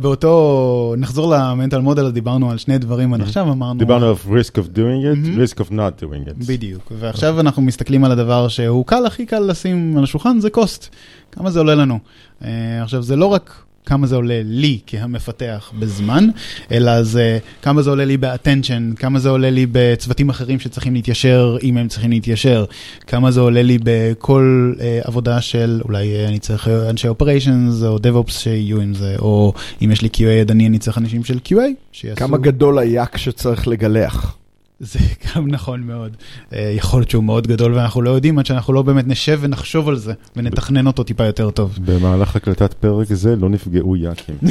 באותו, 0.00 0.94
נחזור 0.98 1.34
למנטל 1.34 1.78
מודל, 1.80 2.10
דיברנו 2.10 2.50
על 2.50 2.58
שני 2.58 2.78
דברים 2.78 3.14
עד 3.14 3.20
עכשיו, 3.20 3.52
אמרנו... 3.52 3.78
דיברנו 3.78 4.06
על 4.06 4.14
risk 4.14 4.52
of 4.54 4.76
doing 4.76 4.78
it, 5.14 5.18
מהמם. 5.18 5.42
risk 5.44 5.54
of 5.60 5.70
not 5.70 6.02
doing 6.02 6.28
it. 6.30 6.46
בדיוק, 6.48 6.92
ועכשיו 6.98 7.40
אנחנו 7.40 7.62
מסתכלים 7.62 8.04
על 8.04 8.12
הדבר 8.12 8.48
שהוא 8.48 8.86
קל, 8.86 9.06
הכי 9.06 9.26
קל 9.26 9.38
לשים 9.38 9.94
על 9.98 10.04
השולחן, 10.04 10.40
זה 10.40 10.48
cost. 10.56 10.88
כמה 11.32 11.50
זה 11.50 11.58
עולה 11.58 11.74
לנו. 11.74 11.98
אה, 12.44 12.48
עכשיו, 12.82 13.02
זה 13.02 13.16
לא 13.16 13.26
רק 13.26 13.62
כמה 13.86 14.06
זה 14.06 14.16
עולה 14.16 14.40
לי 14.44 14.78
כהמפתח 14.86 15.72
בזמן, 15.78 16.28
אלא 16.72 17.02
זה 17.02 17.38
כמה 17.62 17.82
זה 17.82 17.90
עולה 17.90 18.04
לי 18.04 18.16
ב-attention, 18.16 18.96
כמה 18.96 19.18
זה 19.18 19.28
עולה 19.28 19.50
לי 19.50 19.66
בצוותים 19.72 20.28
אחרים 20.28 20.60
שצריכים 20.60 20.94
להתיישר, 20.94 21.56
אם 21.62 21.76
הם 21.76 21.88
צריכים 21.88 22.10
להתיישר, 22.10 22.64
כמה 23.06 23.30
זה 23.30 23.40
עולה 23.40 23.62
לי 23.62 23.78
בכל 23.82 24.72
אה, 24.80 25.00
עבודה 25.04 25.40
של, 25.40 25.80
אולי 25.84 26.14
אה, 26.14 26.28
אני 26.28 26.38
צריך 26.38 26.68
אה, 26.68 26.90
אנשי 26.90 27.08
operations 27.08 27.84
או 27.86 27.96
DevOps 27.96 28.30
שיהיו 28.30 28.80
עם 28.80 28.94
זה, 28.94 29.16
או 29.18 29.52
אם 29.82 29.90
יש 29.92 30.02
לי 30.02 30.08
QA 30.16 30.22
ידני, 30.22 30.66
אני 30.66 30.78
צריך 30.78 30.98
אנשים 30.98 31.24
של 31.24 31.38
QA 31.48 31.54
שיעשו... 31.92 32.16
כמה 32.16 32.38
גדול 32.38 32.78
היאק 32.78 33.16
שצריך 33.16 33.68
לגלח. 33.68 34.39
זה 34.80 34.98
גם 35.36 35.48
נכון 35.48 35.80
מאוד. 35.80 36.16
אה, 36.52 36.72
יכול 36.76 37.00
להיות 37.00 37.10
שהוא 37.10 37.24
מאוד 37.24 37.46
גדול 37.46 37.74
ואנחנו 37.74 38.02
לא 38.02 38.10
יודעים 38.10 38.38
עד 38.38 38.46
שאנחנו 38.46 38.72
לא 38.72 38.82
באמת 38.82 39.06
נשב 39.06 39.38
ונחשוב 39.42 39.88
על 39.88 39.96
זה 39.96 40.12
ונתכנן 40.36 40.86
אותו 40.86 41.02
טיפה 41.02 41.24
יותר 41.24 41.50
טוב. 41.50 41.78
במהלך 41.84 42.36
הקלטת 42.36 42.72
פרק 42.72 43.12
זה 43.12 43.36
לא 43.36 43.48
נפגעו 43.48 43.96
יאקים. 43.96 44.34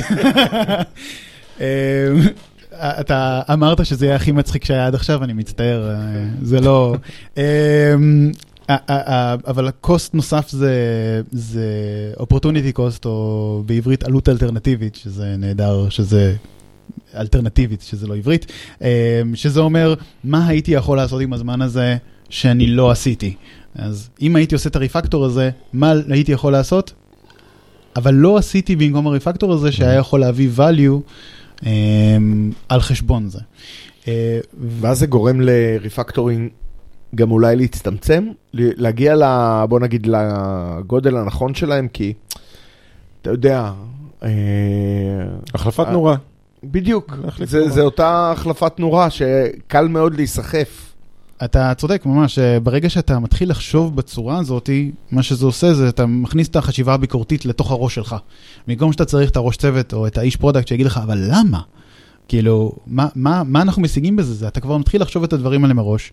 אה, 1.61 2.11
אתה 2.73 3.41
אמרת 3.53 3.85
שזה 3.85 4.05
יהיה 4.05 4.15
הכי 4.15 4.31
מצחיק 4.31 4.65
שהיה 4.65 4.87
עד 4.87 4.95
עכשיו, 4.95 5.23
אני 5.23 5.33
מצטער, 5.33 5.89
אה, 5.89 5.95
זה 6.41 6.61
לא... 6.61 6.95
ה- 8.69 9.33
אבל 9.47 9.67
הקוסט 9.67 10.13
נוסף 10.13 10.49
זה, 10.49 10.73
זה 11.31 11.63
opportunity 12.19 12.77
cost, 12.77 13.05
או 13.05 13.63
בעברית 13.65 14.03
עלות 14.03 14.29
אלטרנטיבית, 14.29 14.95
שזה 14.95 15.35
נהדר, 15.37 15.89
שזה 15.89 16.35
אלטרנטיבית, 17.15 17.81
שזה 17.81 18.07
לא 18.07 18.15
עברית, 18.15 18.51
אה, 18.81 19.21
שזה 19.33 19.59
אומר, 19.59 19.93
מה 20.23 20.47
הייתי 20.47 20.71
יכול 20.71 20.97
לעשות 20.97 21.21
עם 21.21 21.33
הזמן 21.33 21.61
הזה 21.61 21.97
שאני 22.29 22.67
לא 22.67 22.91
עשיתי. 22.91 23.35
אז 23.75 24.09
אם 24.21 24.35
הייתי 24.35 24.55
עושה 24.55 24.69
את 24.69 24.75
הריפקטור 24.75 25.25
הזה, 25.25 25.49
מה 25.73 25.93
הייתי 26.09 26.31
יכול 26.31 26.51
לעשות? 26.51 26.93
אבל 27.95 28.13
לא 28.13 28.37
עשיתי 28.37 28.75
במקום 28.75 29.07
הריפקטור 29.07 29.53
הזה 29.53 29.71
שהיה 29.71 29.95
יכול 29.95 30.19
להביא 30.19 30.49
value 30.57 31.11
אה, 31.65 32.17
על 32.69 32.81
חשבון 32.81 33.29
זה. 33.29 33.39
אה, 34.07 34.39
ואז 34.59 34.99
זה 34.99 35.07
גורם 35.07 35.41
לריפקטורינג 35.41 36.49
גם 37.15 37.31
אולי 37.31 37.55
להצטמצם, 37.55 38.27
ל- 38.53 38.83
להגיע, 38.83 39.15
ל, 39.15 39.23
בוא 39.69 39.79
נגיד, 39.79 40.07
לגודל 40.07 41.17
הנכון 41.17 41.55
שלהם, 41.55 41.87
כי 41.87 42.13
אתה 43.21 43.29
יודע, 43.29 43.71
אה, 44.23 44.29
החלפת 45.53 45.85
אה, 45.87 45.91
נורה. 45.91 46.15
בדיוק, 46.63 47.13
זה. 47.43 47.69
זה 47.69 47.81
אותה 47.81 48.31
החלפת 48.31 48.79
נורה 48.79 49.09
שקל 49.09 49.87
מאוד 49.87 50.15
להיסחף. 50.15 50.89
אתה 51.43 51.73
צודק, 51.73 52.05
ממש, 52.05 52.39
אה, 52.39 52.59
ברגע 52.59 52.89
שאתה 52.89 53.19
מתחיל 53.19 53.49
לחשוב 53.49 53.95
בצורה 53.95 54.37
הזאת, 54.37 54.69
מה 55.11 55.23
שזה 55.23 55.45
עושה 55.45 55.73
זה 55.73 55.89
אתה 55.89 56.05
מכניס 56.05 56.47
את 56.47 56.55
החשיבה 56.55 56.93
הביקורתית 56.93 57.45
לתוך 57.45 57.71
הראש 57.71 57.95
שלך. 57.95 58.15
במקום 58.67 58.91
שאתה 58.91 59.05
צריך 59.05 59.29
את 59.29 59.35
הראש 59.35 59.57
צוות 59.57 59.93
או 59.93 60.07
את 60.07 60.17
האיש 60.17 60.35
product 60.35 60.67
שיגיד 60.67 60.85
לך, 60.85 60.99
אבל 61.03 61.17
למה? 61.31 61.59
כאילו, 62.27 62.71
מה, 62.87 63.07
מה, 63.15 63.43
מה 63.45 63.61
אנחנו 63.61 63.81
משיגים 63.81 64.15
בזה? 64.15 64.33
זה, 64.33 64.47
אתה 64.47 64.59
כבר 64.59 64.77
מתחיל 64.77 65.01
לחשוב 65.01 65.23
את 65.23 65.33
הדברים 65.33 65.63
האלה 65.63 65.73
מראש. 65.73 66.11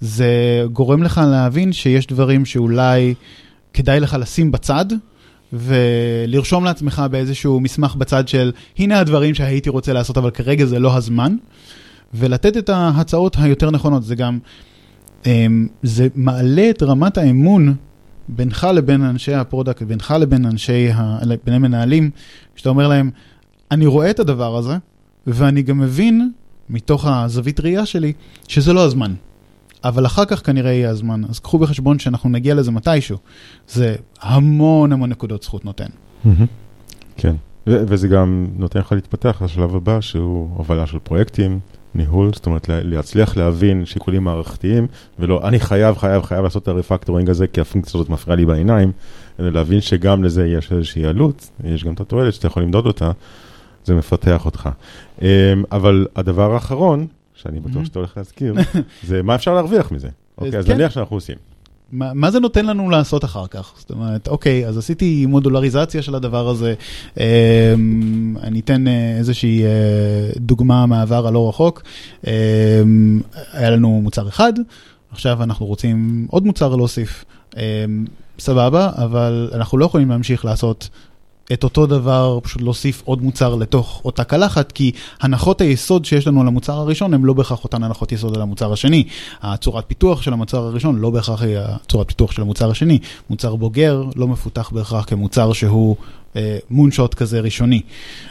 זה 0.00 0.26
גורם 0.72 1.02
לך 1.02 1.20
להבין 1.30 1.72
שיש 1.72 2.06
דברים 2.06 2.44
שאולי 2.44 3.14
כדאי 3.72 4.00
לך 4.00 4.16
לשים 4.20 4.52
בצד, 4.52 4.86
ולרשום 5.52 6.64
לעצמך 6.64 7.02
באיזשהו 7.10 7.60
מסמך 7.60 7.94
בצד 7.94 8.28
של, 8.28 8.52
הנה 8.78 9.00
הדברים 9.00 9.34
שהייתי 9.34 9.70
רוצה 9.70 9.92
לעשות, 9.92 10.18
אבל 10.18 10.30
כרגע 10.30 10.64
זה 10.64 10.78
לא 10.78 10.96
הזמן. 10.96 11.36
ולתת 12.14 12.56
את 12.56 12.68
ההצעות 12.68 13.36
היותר 13.40 13.70
נכונות. 13.70 14.04
זה 14.04 14.14
גם, 14.14 14.38
אמ, 15.26 15.68
זה 15.82 16.08
מעלה 16.14 16.70
את 16.70 16.82
רמת 16.82 17.18
האמון 17.18 17.74
בינך 18.28 18.66
לבין 18.74 19.04
אנשי 19.04 19.34
ה 19.34 19.39
product, 19.39 19.82
בינך 19.82 20.14
לבין 20.20 20.46
אנשי, 20.46 20.90
ה- 20.94 21.18
בין 21.44 21.54
המנהלים, 21.54 22.10
כשאתה 22.54 22.68
אומר 22.68 22.88
להם, 22.88 23.10
אני 23.70 23.86
רואה 23.86 24.10
את 24.10 24.20
הדבר 24.20 24.56
הזה, 24.56 24.76
ואני 25.26 25.62
גם 25.62 25.78
מבין, 25.78 26.30
מתוך 26.70 27.06
הזווית 27.06 27.60
ראייה 27.60 27.86
שלי, 27.86 28.12
שזה 28.48 28.72
לא 28.72 28.84
הזמן. 28.84 29.14
אבל 29.84 30.06
אחר 30.06 30.24
כך 30.24 30.46
כנראה 30.46 30.72
יהיה 30.72 30.90
הזמן, 30.90 31.22
אז 31.28 31.38
קחו 31.38 31.58
בחשבון 31.58 31.98
שאנחנו 31.98 32.30
נגיע 32.30 32.54
לזה 32.54 32.70
מתישהו. 32.70 33.18
זה 33.68 33.94
המון 34.20 34.92
המון 34.92 35.10
נקודות 35.10 35.42
זכות 35.42 35.64
נותן. 35.64 35.86
כן, 37.16 37.34
וזה 37.66 38.08
גם 38.08 38.46
נותן 38.56 38.80
לך 38.80 38.92
להתפתח 38.92 39.42
לשלב 39.44 39.76
הבא, 39.76 40.00
שהוא 40.00 40.48
הובלה 40.56 40.86
של 40.86 40.98
פרויקטים, 40.98 41.58
ניהול, 41.94 42.30
זאת 42.34 42.46
אומרת 42.46 42.68
לה- 42.68 42.82
להצליח 42.82 43.36
להבין 43.36 43.84
שיקולים 43.86 44.24
מערכתיים, 44.24 44.86
ולא, 45.18 45.48
אני 45.48 45.60
חייב, 45.60 45.96
חייב, 45.98 46.22
חייב 46.22 46.44
לעשות 46.44 46.62
את 46.62 46.68
הרפקטורינג 46.68 47.30
הזה, 47.30 47.46
כי 47.46 47.60
הפונקציה 47.60 47.98
הזאת 47.98 48.10
מפריעה 48.10 48.36
לי 48.36 48.46
בעיניים, 48.46 48.92
אלא 49.40 49.50
להבין 49.52 49.80
שגם 49.80 50.24
לזה 50.24 50.46
יש 50.46 50.72
איזושהי 50.72 51.06
עלות, 51.06 51.50
יש 51.64 51.84
גם 51.84 51.92
את 51.92 52.00
התועלת 52.00 52.34
שאתה 52.34 52.46
יכול 52.46 52.62
למדוד 52.62 52.86
אותה, 52.86 53.10
זה 53.84 53.94
מפתח 53.94 54.44
אותך. 54.44 54.68
אמ, 55.22 55.26
אבל 55.72 56.06
הדבר 56.16 56.54
האחרון, 56.54 57.06
שאני 57.42 57.60
בטוח 57.60 57.82
Mhm. 57.82 57.86
שאתה 57.86 57.98
הולך 57.98 58.16
להזכיר, 58.16 58.54
זה 59.08 59.22
מה 59.22 59.34
אפשר 59.34 59.54
להרוויח 59.54 59.92
מזה. 59.92 60.08
אוקיי, 60.38 60.58
אז 60.58 60.66
כן. 60.66 60.72
נניח 60.74 60.90
שאנחנו 60.92 61.16
עושים. 61.16 61.36
מה, 61.92 62.14
מה 62.14 62.30
זה 62.30 62.40
נותן 62.40 62.66
לנו 62.66 62.90
לעשות 62.90 63.24
אחר 63.24 63.46
כך? 63.46 63.72
זאת 63.78 63.90
אומרת, 63.90 64.28
אוקיי, 64.28 64.66
אז 64.66 64.78
עשיתי 64.78 65.26
מודולריזציה 65.26 66.02
של 66.02 66.14
הדבר 66.14 66.48
הזה, 66.48 66.74
אמ, 67.16 67.22
אני 68.42 68.60
אתן 68.60 68.88
אה, 68.88 69.16
איזושהי 69.18 69.64
אה, 69.64 69.68
דוגמה 70.36 70.86
מהעבר 70.86 71.26
הלא 71.26 71.48
רחוק. 71.48 71.82
אמ, 72.26 73.20
היה 73.52 73.70
לנו 73.70 74.00
מוצר 74.02 74.28
אחד, 74.28 74.52
עכשיו 75.10 75.42
אנחנו 75.42 75.66
רוצים 75.66 76.26
עוד 76.30 76.46
מוצר 76.46 76.76
להוסיף. 76.76 77.24
אמ, 77.56 77.60
סבבה, 78.38 78.90
אבל 78.94 79.50
אנחנו 79.54 79.78
לא 79.78 79.84
יכולים 79.84 80.08
להמשיך 80.10 80.44
לעשות 80.44 80.88
את 81.52 81.64
אותו 81.64 81.86
דבר, 81.86 82.38
פשוט 82.42 82.62
להוסיף 82.62 83.02
עוד 83.04 83.22
מוצר 83.22 83.54
לתוך 83.54 84.00
אותה 84.04 84.24
קלחת, 84.24 84.72
כי 84.72 84.92
הנחות 85.20 85.60
היסוד 85.60 86.04
שיש 86.04 86.26
לנו 86.26 86.40
על 86.40 86.46
המוצר 86.46 86.72
הראשון 86.72 87.14
הן 87.14 87.22
לא 87.22 87.32
בהכרח 87.32 87.64
אותן 87.64 87.82
הנחות 87.82 88.12
יסוד 88.12 88.36
על 88.36 88.42
המוצר 88.42 88.72
השני. 88.72 89.04
הצורת 89.42 89.84
פיתוח 89.86 90.22
של 90.22 90.32
המוצר 90.32 90.58
הראשון 90.58 90.98
לא 90.98 91.10
בהכרח 91.10 91.42
היא 91.42 91.58
הצורת 91.58 92.08
פיתוח 92.08 92.32
של 92.32 92.42
המוצר 92.42 92.70
השני. 92.70 92.98
מוצר 93.30 93.56
בוגר 93.56 94.04
לא 94.16 94.28
מפותח 94.28 94.70
בהכרח 94.70 95.04
כמוצר 95.04 95.52
שהוא 95.52 95.96
אה, 96.36 96.58
מונשוט 96.70 97.14
כזה 97.14 97.40
ראשוני. 97.40 97.80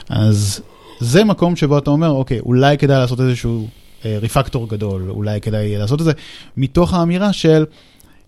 אז 0.10 0.62
זה 1.00 1.24
מקום 1.24 1.56
שבו 1.56 1.78
אתה 1.78 1.90
אומר, 1.90 2.10
אוקיי, 2.10 2.40
אולי 2.40 2.78
כדאי 2.78 2.98
לעשות 2.98 3.20
איזשהו 3.20 3.68
אה, 4.06 4.18
ריפקטור 4.22 4.70
גדול, 4.70 5.10
אולי 5.10 5.42
כדאי 5.42 5.78
לעשות 5.78 6.00
את 6.00 6.06
זה, 6.06 6.12
מתוך 6.58 6.94
האמירה 6.94 7.34
של... 7.34 7.66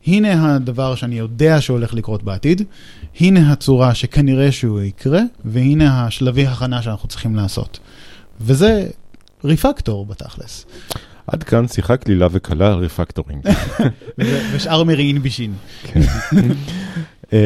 הנה 0.07 0.55
הדבר 0.55 0.95
שאני 0.95 1.15
יודע 1.15 1.61
שהולך 1.61 1.93
לקרות 1.93 2.23
בעתיד, 2.23 2.61
הנה 3.19 3.51
הצורה 3.51 3.95
שכנראה 3.95 4.51
שהוא 4.51 4.81
יקרה, 4.81 5.21
והנה 5.45 6.05
השלבי 6.05 6.47
הכנה 6.47 6.81
שאנחנו 6.81 7.09
צריכים 7.09 7.35
לעשות. 7.35 7.79
וזה 8.41 8.87
refactor 9.43 10.05
בתכלס. 10.05 10.65
עד 11.27 11.43
כאן 11.43 11.67
שיחה 11.67 11.97
קלילה 11.97 12.27
וקלה 12.31 12.73
על 12.73 12.79
רפקטורינג. 12.79 13.45
ו- 14.19 14.39
ושאר 14.53 14.83
מרעין 14.83 15.19
בישין. 15.19 15.53
אמ, 17.33 17.37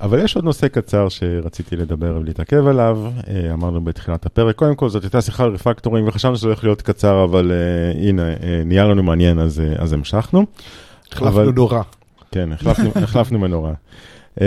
אבל 0.00 0.24
יש 0.24 0.36
עוד 0.36 0.44
נושא 0.44 0.68
קצר 0.68 1.08
שרציתי 1.08 1.76
לדבר 1.76 2.16
ולהתעכב 2.20 2.66
עליו, 2.66 2.98
אה, 3.28 3.52
אמרנו 3.52 3.84
בתחילת 3.84 4.26
הפרק, 4.26 4.56
קודם 4.56 4.74
כל 4.74 4.88
זאת 4.88 5.02
הייתה 5.02 5.22
שיחה 5.22 5.44
על 5.44 5.50
refactoring 5.50 6.08
וחשבנו 6.08 6.36
שזה 6.36 6.46
הולך 6.46 6.64
להיות 6.64 6.82
קצר, 6.82 7.24
אבל 7.24 7.52
אה, 7.52 8.08
הנה, 8.08 8.28
אה, 8.28 8.62
נהיה 8.64 8.84
לנו 8.84 9.02
מעניין 9.02 9.38
אז, 9.38 9.60
אה, 9.60 9.74
אז 9.78 9.92
המשכנו. 9.92 10.46
החלפנו 11.12 11.50
נורא. 11.50 11.82
כן, 12.34 12.48
החלפנו, 13.02 13.38
מנורה. 13.38 13.72
אמ, 14.40 14.46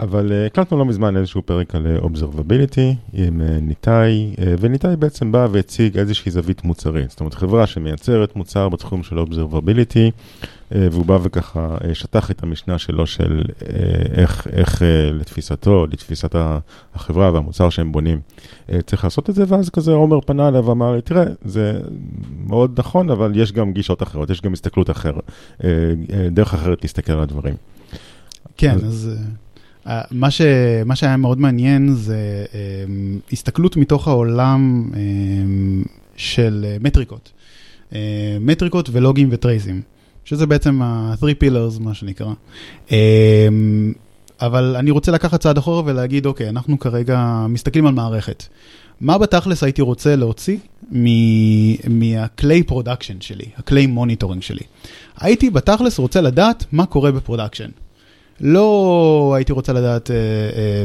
אבל 0.00 0.32
אה, 0.32 0.46
הקלטנו 0.46 0.78
לא 0.78 0.84
מזמן 0.84 1.16
איזשהו 1.16 1.42
פרק 1.42 1.74
על 1.74 1.86
אה, 1.86 1.98
Observability 1.98 2.94
עם 3.12 3.40
אה, 3.40 3.58
ניתאי, 3.60 4.34
וניתאי 4.60 4.96
בעצם 4.96 5.32
בא 5.32 5.46
והציג 5.50 5.98
איזושהי 5.98 6.30
זווית 6.30 6.64
מוצרית. 6.64 7.10
זאת 7.10 7.20
אומרת, 7.20 7.34
חברה 7.34 7.66
שמייצרת 7.66 8.36
מוצר 8.36 8.68
בתחום 8.68 9.02
של 9.02 9.18
Observability, 9.18 10.10
והוא 10.70 11.06
בא 11.06 11.18
וככה 11.22 11.76
אה, 11.84 11.94
שטח 11.94 12.30
את 12.30 12.42
המשנה 12.42 12.78
שלו 12.78 13.06
של 13.06 13.42
אה, 13.62 13.76
איך, 14.22 14.46
איך 14.52 14.82
אה, 14.82 14.86
לתפיסתו, 15.12 15.86
לתפיסת 15.86 16.34
החברה 16.94 17.32
והמוצר 17.32 17.70
שהם 17.70 17.92
בונים, 17.92 18.20
אה, 18.72 18.82
צריך 18.82 19.04
לעשות 19.04 19.30
את 19.30 19.34
זה, 19.34 19.44
ואז 19.48 19.70
כזה 19.70 19.92
עומר 19.92 20.20
פנה 20.20 20.48
אליו 20.48 20.64
ואמר 20.66 20.94
לי, 20.94 21.02
תראה, 21.02 21.24
זה 21.44 21.80
מאוד 22.46 22.74
נכון, 22.78 23.10
אבל 23.10 23.32
יש 23.34 23.52
גם 23.52 23.72
גישות 23.72 24.02
אחרות, 24.02 24.30
יש 24.30 24.40
גם 24.40 24.52
הסתכלות 24.52 24.90
אחרת, 24.90 25.22
אה, 25.64 25.68
אה, 26.12 26.28
דרך 26.30 26.54
אחרת 26.54 26.82
להסתכל 26.82 27.12
על 27.12 27.20
הדברים. 27.20 27.54
כן, 28.56 28.74
אז- 28.74 28.84
אז 28.84 29.10
אה, 29.86 30.02
מה, 30.10 30.30
ש, 30.30 30.40
מה 30.86 30.96
שהיה 30.96 31.16
מאוד 31.16 31.40
מעניין 31.40 31.92
זה 31.94 32.16
אה, 32.54 32.58
הסתכלות 33.32 33.76
מתוך 33.76 34.08
העולם 34.08 34.90
אה, 34.94 35.00
של 36.16 36.66
אה, 36.68 36.76
מטריקות. 36.80 37.32
אה, 37.94 37.98
מטריקות 38.40 38.88
ולוגים 38.92 39.28
וטרייסים, 39.32 39.82
שזה 40.26 40.46
בעצם 40.46 40.82
ה-three 40.82 41.44
pillars, 41.44 41.80
מה 41.80 41.94
שנקרא. 41.94 42.32
אה, 42.92 43.48
אבל 44.40 44.76
אני 44.78 44.90
רוצה 44.90 45.12
לקחת 45.12 45.40
צעד 45.40 45.58
אחורה 45.58 45.82
ולהגיד, 45.86 46.26
אוקיי, 46.26 46.48
אנחנו 46.48 46.78
כרגע 46.78 47.46
מסתכלים 47.48 47.86
על 47.86 47.94
מערכת. 47.94 48.44
מה 49.00 49.18
בתכלס 49.18 49.62
הייתי 49.62 49.82
רוצה 49.82 50.16
להוציא 50.16 50.56
מ- 50.92 52.00
מהכלי 52.00 52.62
production 52.62 53.20
שלי, 53.20 53.44
הכלי 53.56 53.86
monitoring 53.86 54.42
שלי? 54.42 54.62
הייתי 55.20 55.50
בתכלס 55.50 55.98
רוצה 55.98 56.20
לדעת 56.20 56.64
מה 56.72 56.86
קורה 56.86 57.12
ב 57.12 57.17
production. 57.17 57.68
לא 58.40 59.32
הייתי 59.36 59.52
רוצה 59.52 59.72
לדעת 59.72 60.10
אה, 60.10 60.16
אה, 60.16 60.84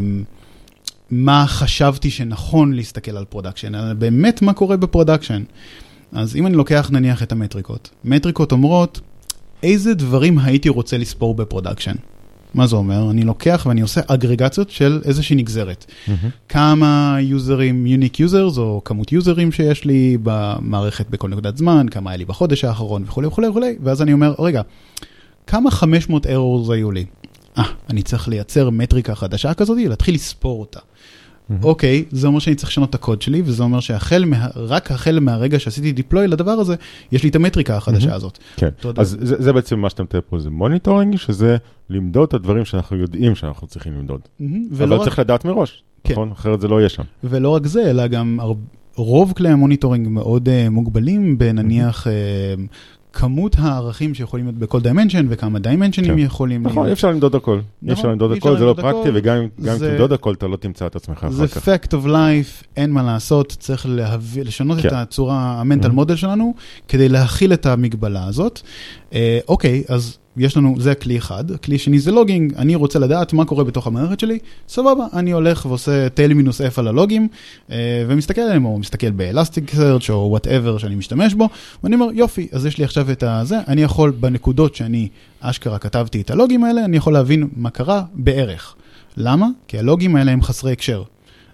מה 1.12 1.45
חשבתי 1.47 2.10
שנכון 2.10 2.73
להסתכל 2.73 3.17
על 3.17 3.25
production, 3.25 3.75
אלא 3.75 3.94
באמת 3.94 4.42
מה 4.42 4.54
קורה 4.54 4.77
ב 4.77 4.83
production. 4.83 5.44
אז 6.12 6.35
אם 6.35 6.48
אני 6.48 6.56
לוקח 6.56 6.89
נניח 6.94 7.23
את 7.23 7.31
המטריקות, 7.31 7.89
מטריקות 8.04 8.52
אומרות 8.52 9.02
איזה 9.63 9.93
דברים 9.93 10.39
הייתי 10.39 10.69
רוצה 10.69 10.97
לספור 10.97 11.35
ב 11.35 11.40
production. 11.40 11.96
מה 12.53 12.67
זה 12.67 12.75
אומר? 12.75 13.12
אני 13.12 13.23
לוקח 13.23 13.65
ואני 13.69 13.81
עושה 13.81 14.01
אגרגציות 14.07 14.69
של 14.69 15.01
איזושהי 15.05 15.35
נגזרת. 15.35 15.85
כמה 16.49 17.17
יוזרים, 17.21 17.87
unique 17.87 18.19
users, 18.19 18.58
או 18.57 18.81
כמות 18.85 19.12
יוזרים 19.12 19.51
שיש 19.51 19.85
לי 19.85 20.17
במערכת 20.23 21.09
בכל 21.09 21.29
נקודת 21.29 21.57
זמן, 21.57 21.85
כמה 21.91 22.09
היה 22.09 22.17
לי 22.17 22.25
בחודש 22.25 22.63
האחרון 22.63 23.03
וכולי 23.07 23.27
וכולי 23.27 23.47
וכולי, 23.47 23.75
ואז 23.83 24.01
אני 24.01 24.13
אומר, 24.13 24.33
רגע, 24.39 24.62
כמה 25.47 25.71
500 25.71 26.25
errors 26.25 26.71
היו 26.71 26.91
לי? 26.91 27.05
אה, 27.57 27.63
אני 27.89 28.03
צריך 28.03 28.27
לייצר 28.27 28.69
מטריקה 28.69 29.15
חדשה 29.15 29.53
כזאת, 29.53 29.77
להתחיל 29.77 30.15
לספור 30.15 30.59
אותה. 30.59 30.79
אוקיי, 31.63 32.06
זה 32.12 32.27
אומר 32.27 32.39
שאני 32.39 32.56
צריך 32.56 32.69
לשנות 32.69 32.89
את 32.89 32.95
הקוד 32.95 33.21
שלי, 33.21 33.41
וזה 33.45 33.63
אומר 33.63 33.79
שהחל, 33.79 34.25
מה, 34.25 34.47
רק 34.56 34.91
החל 34.91 35.19
מהרגע 35.19 35.60
שעשיתי 35.60 35.91
deploy 35.92 36.27
לדבר 36.27 36.52
הזה, 36.52 36.75
יש 37.12 37.23
לי 37.23 37.29
את 37.29 37.35
המטריקה 37.35 37.77
החדשה 37.77 38.15
הזאת. 38.15 38.37
כן, 38.56 38.69
תודה. 38.79 39.02
אז 39.02 39.17
זה, 39.21 39.35
זה 39.41 39.54
בעצם 39.54 39.79
מה 39.79 39.89
שאתה 39.89 40.04
מתאר 40.04 40.19
פה, 40.29 40.39
זה 40.39 40.49
monitoring, 40.50 41.15
שזה 41.15 41.58
למדוד 41.89 42.27
את 42.27 42.33
הדברים 42.33 42.65
שאנחנו 42.65 42.97
יודעים 42.97 43.35
שאנחנו 43.35 43.67
צריכים 43.67 43.93
למדוד. 43.93 44.21
מהמם, 44.39 44.63
אבל 44.77 44.93
רק- 44.93 45.04
צריך 45.04 45.19
לדעת 45.19 45.45
מראש, 45.45 45.83
כן. 46.04 46.13
נכון? 46.13 46.31
אחרת 46.31 46.62
זה 46.62 46.67
לא 46.67 46.79
יהיה 46.79 46.89
שם. 46.89 47.04
ולא 47.23 47.49
רק 47.49 47.67
זה, 47.67 47.89
אלא 47.89 48.08
גם 48.08 48.39
הר... 48.39 48.54
רוב 48.95 49.33
כלי 49.37 49.49
ה 49.50 49.55
monitoring 49.55 50.08
מאוד 50.08 50.47
uh, 50.47 50.69
מוגבלים 50.69 51.37
בנניח 51.37 52.08
uh, 52.08 52.10
כמות 53.13 53.55
הערכים 53.59 54.13
שיכולים 54.13 54.45
להיות 54.45 54.57
בכל 54.57 54.81
dimension 54.81 55.25
וכמה 55.29 55.59
דיימנשנים 55.59 56.12
כן. 56.15 56.19
יכולים 56.19 56.63
נכון, 56.63 56.77
אי 56.77 56.83
להיות. 56.83 56.95
אפשר 56.95 57.09
למדוד 57.12 57.35
הכל. 57.35 57.53
אי 57.53 57.57
נכון, 57.83 57.91
אפשר 57.91 58.07
למדוד 58.07 58.31
אי 58.31 58.37
הכל, 58.37 58.57
זה 58.57 58.65
לא 58.65 58.73
פרקטי. 58.73 59.09
וגם 59.13 59.37
אם 59.37 59.47
זה- 59.57 59.91
תמדוד 59.91 60.13
הכל, 60.13 60.33
אתה 60.33 60.47
לא 60.47 60.55
תמצא 60.57 60.85
את 60.85 60.95
עצמך 60.95 61.25
זה 61.29 61.45
אחר 61.45 61.62
כך. 61.62 61.67
fact 61.67 61.87
of 61.93 62.05
life, 62.07 62.65
אין 62.77 62.91
מה 62.91 63.03
לעשות, 63.03 63.55
צריך 63.59 63.85
להביא, 63.89 64.43
לשנות 64.43 64.77
את 64.79 64.83
כן. 64.83 64.95
הצורה, 64.95 65.35
ה 65.62 65.65
mental 65.65 65.87
Mhm. 65.89 65.91
model 65.92 66.15
שלנו, 66.15 66.53
כדי 66.87 67.09
להכיל 67.09 67.53
את 67.53 67.65
המגבלה 67.65 68.25
הזאת. 68.27 68.62
אה, 69.13 69.39
אוקיי, 69.47 69.83
אז 69.89 70.17
יש 70.38 70.58
לנו, 70.58 70.75
זה 70.79 70.96
כלי 70.96 71.17
אחד, 71.17 71.52
הכלי 71.52 71.77
שני 71.77 72.00
זה 72.00 72.12
logging, 72.12 72.54
אני 72.54 72.75
רוצה 72.75 73.00
לדעת 73.00 73.34
מה 73.34 73.46
קורה 73.46 73.63
בתוך 73.63 73.88
המערכת 73.88 74.19
שלי, 74.19 74.40
סבבה, 74.67 75.06
אני 75.13 75.32
הולך 75.32 75.65
ועושה 75.65 76.10
tail 76.10 76.33
minus 76.33 76.62
F 76.62 76.73
על 76.77 76.88
הלוגים, 76.88 77.27
אה, 77.71 78.06
ומסתכל 78.08 78.42
עליהם, 78.42 78.65
או 78.65 78.79
מסתכל 78.79 79.12
ב 79.12 79.75
Elasticsearch 79.75 80.10
או 80.10 80.27
whatever 80.29 80.77
שאני 80.77 80.96
משתמש 80.96 81.34
בו, 81.34 81.50
ואני 81.84 81.96
אומר, 81.96 82.08
יופי, 82.13 82.48
אז 82.52 82.65
יש 82.65 82.77
לי 82.77 82.84
עכשיו 82.84 83.12
את 83.12 83.23
הזה, 83.23 83.60
אני 83.67 83.82
יכול 83.82 84.12
בנקודות 84.12 84.75
שאני 84.75 85.08
אשכרה 85.40 85.79
כתבתי 85.79 86.21
את 86.21 86.32
הלוגים 86.32 86.63
האלה, 86.63 86.86
אני 86.86 86.98
יכול 86.98 87.13
להבין 87.13 87.48
מה 87.56 87.69
קרה 87.69 88.04
בערך. 88.13 88.75
למה? 89.17 89.48
כי 89.67 89.79
הלוגים 89.79 90.15
האלה 90.15 90.32
הם 90.32 90.42
חסרי 90.42 90.71
הקשר. 90.71 91.04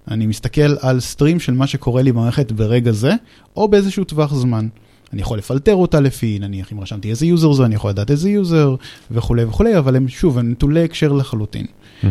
אני 0.07 0.25
מסתכל 0.25 0.75
על 0.81 0.99
stream 0.99 1.39
של 1.39 1.53
מה 1.53 1.67
שקורה 1.67 2.01
לי 2.01 2.11
במערכת 2.11 2.51
ברגע 2.51 2.91
זה, 2.91 3.13
או 3.55 3.67
באיזשהו 3.67 4.03
טווח 4.03 4.33
זמן. 4.33 4.67
אני 5.13 5.21
יכול 5.21 5.37
לפלטר 5.37 5.75
אותה 5.75 5.99
לפי, 5.99 6.39
נניח 6.39 6.73
אם 6.73 6.79
רשמתי 6.79 7.09
איזה 7.09 7.25
user 7.25 7.51
זה, 7.51 7.65
אני 7.65 7.75
יכול 7.75 7.89
לדעת 7.89 8.11
איזה 8.11 8.29
user 8.29 8.75
וכולי 9.11 9.43
וכולי, 9.43 9.77
אבל 9.77 9.95
הם 9.95 10.07
שוב, 10.07 10.37
הם 10.37 10.51
נטולי 10.51 10.83
הקשר 10.83 11.11
לחלוטין. 11.11 11.65
כן, 12.01 12.09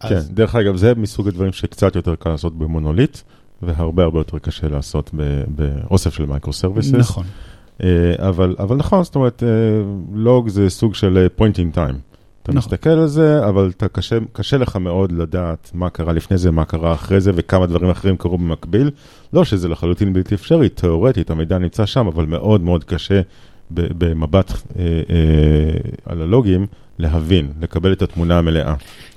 אז- 0.00 0.30
דרך 0.30 0.54
אגב, 0.54 0.76
זה 0.76 0.92
מסוג 0.94 1.28
הדברים 1.28 1.52
שקצת 1.52 1.96
יותר 1.96 2.14
קל 2.14 2.30
לעשות 2.30 2.58
במונוליט, 2.58 3.18
והרבה 3.62 4.02
הרבה 4.02 4.20
יותר 4.20 4.38
קשה 4.38 4.68
לעשות 4.68 5.10
באוסף 5.48 6.14
של 6.14 6.26
micro 6.26 6.52
services. 6.52 6.92
נכון. 6.92 7.24
אבל, 8.16 8.56
אבל 8.58 8.76
נכון, 8.76 9.04
זאת 9.04 9.14
אומרת, 9.14 9.42
לוג 10.14 10.48
זה 10.48 10.70
סוג 10.70 10.94
של 10.94 11.26
point 11.38 11.54
in 11.56 11.76
time. 11.76 12.15
אתה 12.46 12.54
נכון. 12.54 12.72
מסתכל 12.72 12.90
על 12.90 13.06
זה, 13.06 13.48
אבל 13.48 13.70
אתה 13.76 13.88
קשה, 13.88 14.18
קשה 14.32 14.56
לך 14.56 14.76
מאוד 14.76 15.12
לדעת 15.12 15.70
מה 15.74 15.90
קרה 15.90 16.12
לפני 16.12 16.38
זה, 16.38 16.50
מה 16.50 16.64
קרה 16.64 16.94
אחרי 16.94 17.20
זה, 17.20 17.32
וכמה 17.34 17.66
דברים 17.66 17.90
אחרים 17.90 18.16
קרו 18.16 18.38
במקביל. 18.38 18.90
לא 19.32 19.44
שזה 19.44 19.68
לחלוטין 19.68 20.12
בלתי 20.12 20.34
אפשרי, 20.34 20.68
תיאורטית, 20.68 21.30
המידע 21.30 21.58
נמצא 21.58 21.86
שם, 21.86 22.06
אבל 22.06 22.26
מאוד 22.26 22.60
מאוד 22.60 22.84
קשה 22.84 23.20
במבט 23.70 24.50
אה, 24.50 24.84
אה, 25.10 25.90
על 26.04 26.22
הלוגים 26.22 26.66
להבין, 26.98 27.52
לקבל 27.60 27.92
את 27.92 28.02
התמונה 28.02 28.38
המלאה. 28.38 28.74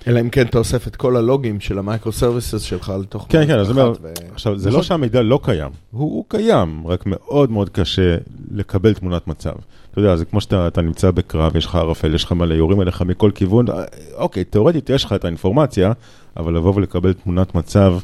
אלא 0.07 0.19
אם 0.19 0.29
כן 0.29 0.45
אתה 0.45 0.57
אוסף 0.57 0.87
את 0.87 0.95
כל 0.95 1.17
הלוגים 1.17 1.59
של 1.59 1.79
ה 1.79 1.84
micro 1.84 2.11
services 2.11 2.61
שלך 2.61 2.93
לתוך... 3.01 3.25
כן, 3.29 3.47
כן, 3.47 3.59
אז 3.59 3.69
אומר, 3.69 3.93
ו- 4.01 4.07
עכשיו, 4.33 4.57
זה 4.57 4.69
נכון. 4.69 4.79
לא 4.79 4.83
שהמידע 4.83 5.21
לא 5.21 5.39
קיים, 5.43 5.71
הוא, 5.91 6.01
הוא 6.01 6.25
קיים, 6.27 6.87
רק 6.87 7.03
מאוד 7.05 7.51
מאוד 7.51 7.69
קשה 7.69 8.15
לקבל 8.51 8.93
תמונת 8.93 9.27
מצב. 9.27 9.53
אתה 9.91 9.99
יודע, 9.99 10.15
זה 10.15 10.25
כמו 10.25 10.41
שאתה 10.41 10.67
אתה 10.67 10.81
נמצא 10.81 11.11
בקרב, 11.11 11.55
יש 11.55 11.65
לך 11.65 11.75
ערפל, 11.75 12.15
יש 12.15 12.23
לך 12.23 12.31
מלא, 12.31 12.53
יורים 12.53 12.79
עליך 12.79 13.01
מכל 13.01 13.31
כיוון, 13.35 13.69
אה, 13.69 13.83
אוקיי, 14.15 14.43
תאורטית 14.43 14.89
יש 14.89 15.03
לך 15.03 15.13
את 15.13 15.25
האינפורמציה, 15.25 15.91
אבל 16.37 16.55
לבוא 16.55 16.75
ולקבל 16.75 17.13
תמונת 17.13 17.55
מצב 17.55 17.95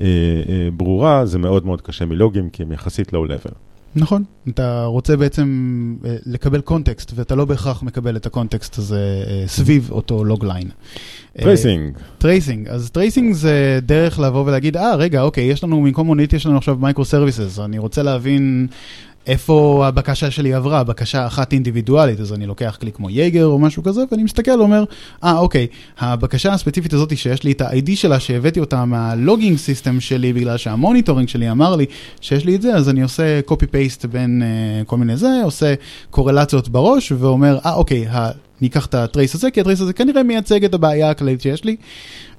אה, 0.00 0.06
אה, 0.48 0.68
ברורה, 0.76 1.26
זה 1.26 1.38
מאוד 1.38 1.66
מאוד 1.66 1.80
קשה 1.80 2.04
מלוגים, 2.04 2.50
כי 2.50 2.62
הם 2.62 2.72
יחסית 2.72 3.12
low 3.12 3.24
level. 3.24 3.52
נכון, 3.96 4.24
אתה 4.48 4.84
רוצה 4.84 5.16
בעצם 5.16 5.96
אה, 6.04 6.16
לקבל 6.26 6.60
context, 6.60 7.12
ואתה 7.14 7.34
לא 7.34 7.44
בהכרח 7.44 7.82
מקבל 7.82 8.16
את 8.16 8.26
ה 8.26 8.32
context 8.32 8.78
הזה 8.78 9.24
אה, 9.26 9.44
סביב 9.46 9.88
אותו 9.90 10.24
log 10.24 10.44
line. 10.44 10.68
Tracing, 11.38 11.98
tracing, 12.18 12.68
אז 12.68 12.90
tracing 12.90 13.34
זה 13.34 13.78
דרך 13.82 14.18
לבוא 14.18 14.44
ולהגיד, 14.46 14.76
אה, 14.76 14.94
רגע, 14.94 15.22
אוקיי, 15.22 15.44
יש 15.44 15.64
לנו 15.64 15.82
במקום 15.82 16.06
מונוליט, 16.06 16.32
יש 16.32 16.46
לנו 16.46 16.56
עכשיו 16.56 16.76
microservices, 16.80 17.58
אני 17.58 17.78
רוצה 17.78 18.02
להבין 18.02 18.66
איפה 19.26 19.84
הבקשה 19.86 20.30
שלי 20.30 20.54
עברה, 20.54 20.84
בקשה 20.84 21.26
אחת 21.26 21.52
אינדיבידואלית, 21.52 22.20
אז 22.20 22.32
אני 22.32 22.46
לוקח 22.46 22.76
כלי 22.80 22.92
כמו 22.92 23.10
Jaeger 23.10 23.46
או 23.46 23.58
משהו 23.58 23.82
כזה, 23.82 24.02
ואני 24.10 24.22
מסתכל 24.22 24.50
ואומר, 24.50 24.84
אה, 25.24 25.38
אוקיי, 25.38 25.66
הבקשה 25.98 26.52
הספציפית 26.52 26.92
הזאת 26.92 27.16
שיש 27.16 27.42
לי 27.42 27.52
את 27.52 27.60
ה-ID 27.60 27.90
שלה, 27.94 28.20
שהבאתי 28.20 28.60
אותה 28.60 28.84
מה 28.84 29.00
logging 29.00 29.58
system 29.58 30.00
שלי, 30.00 30.32
בגלל 30.32 30.56
שה 30.56 30.73
monitoring 30.73 31.28
שלי 31.28 31.50
אמר 31.50 31.76
לי 31.76 31.86
שיש 32.20 32.44
לי 32.44 32.56
את 32.56 32.62
זה, 32.62 32.74
אז 32.74 32.88
אני 32.88 33.02
עושה 33.02 33.40
copy-paste 33.50 34.06
בין 34.06 34.42
uh, 34.42 34.84
כל 34.86 34.96
מיני 34.96 35.16
זה, 35.16 35.40
עושה 35.44 35.74
קורלציות 36.10 36.68
בראש, 36.68 37.12
ואומר, 37.12 37.58
אה, 37.66 37.74
אוקיי, 37.74 38.06
ה- 38.08 38.30
ניקח 38.60 38.86
את 38.86 38.94
ה 38.94 39.01
trace 39.01 39.34
הזה, 39.34 39.50
כי 39.50 39.60
ה 39.60 39.63
trace 39.63 39.80
הזה 39.80 39.92
כנראה 39.92 40.22
מייצג 40.22 40.64
את 40.64 40.74
הבעיה 40.74 41.10
הכללית 41.10 41.40
שיש 41.40 41.64
לי. 41.64 41.76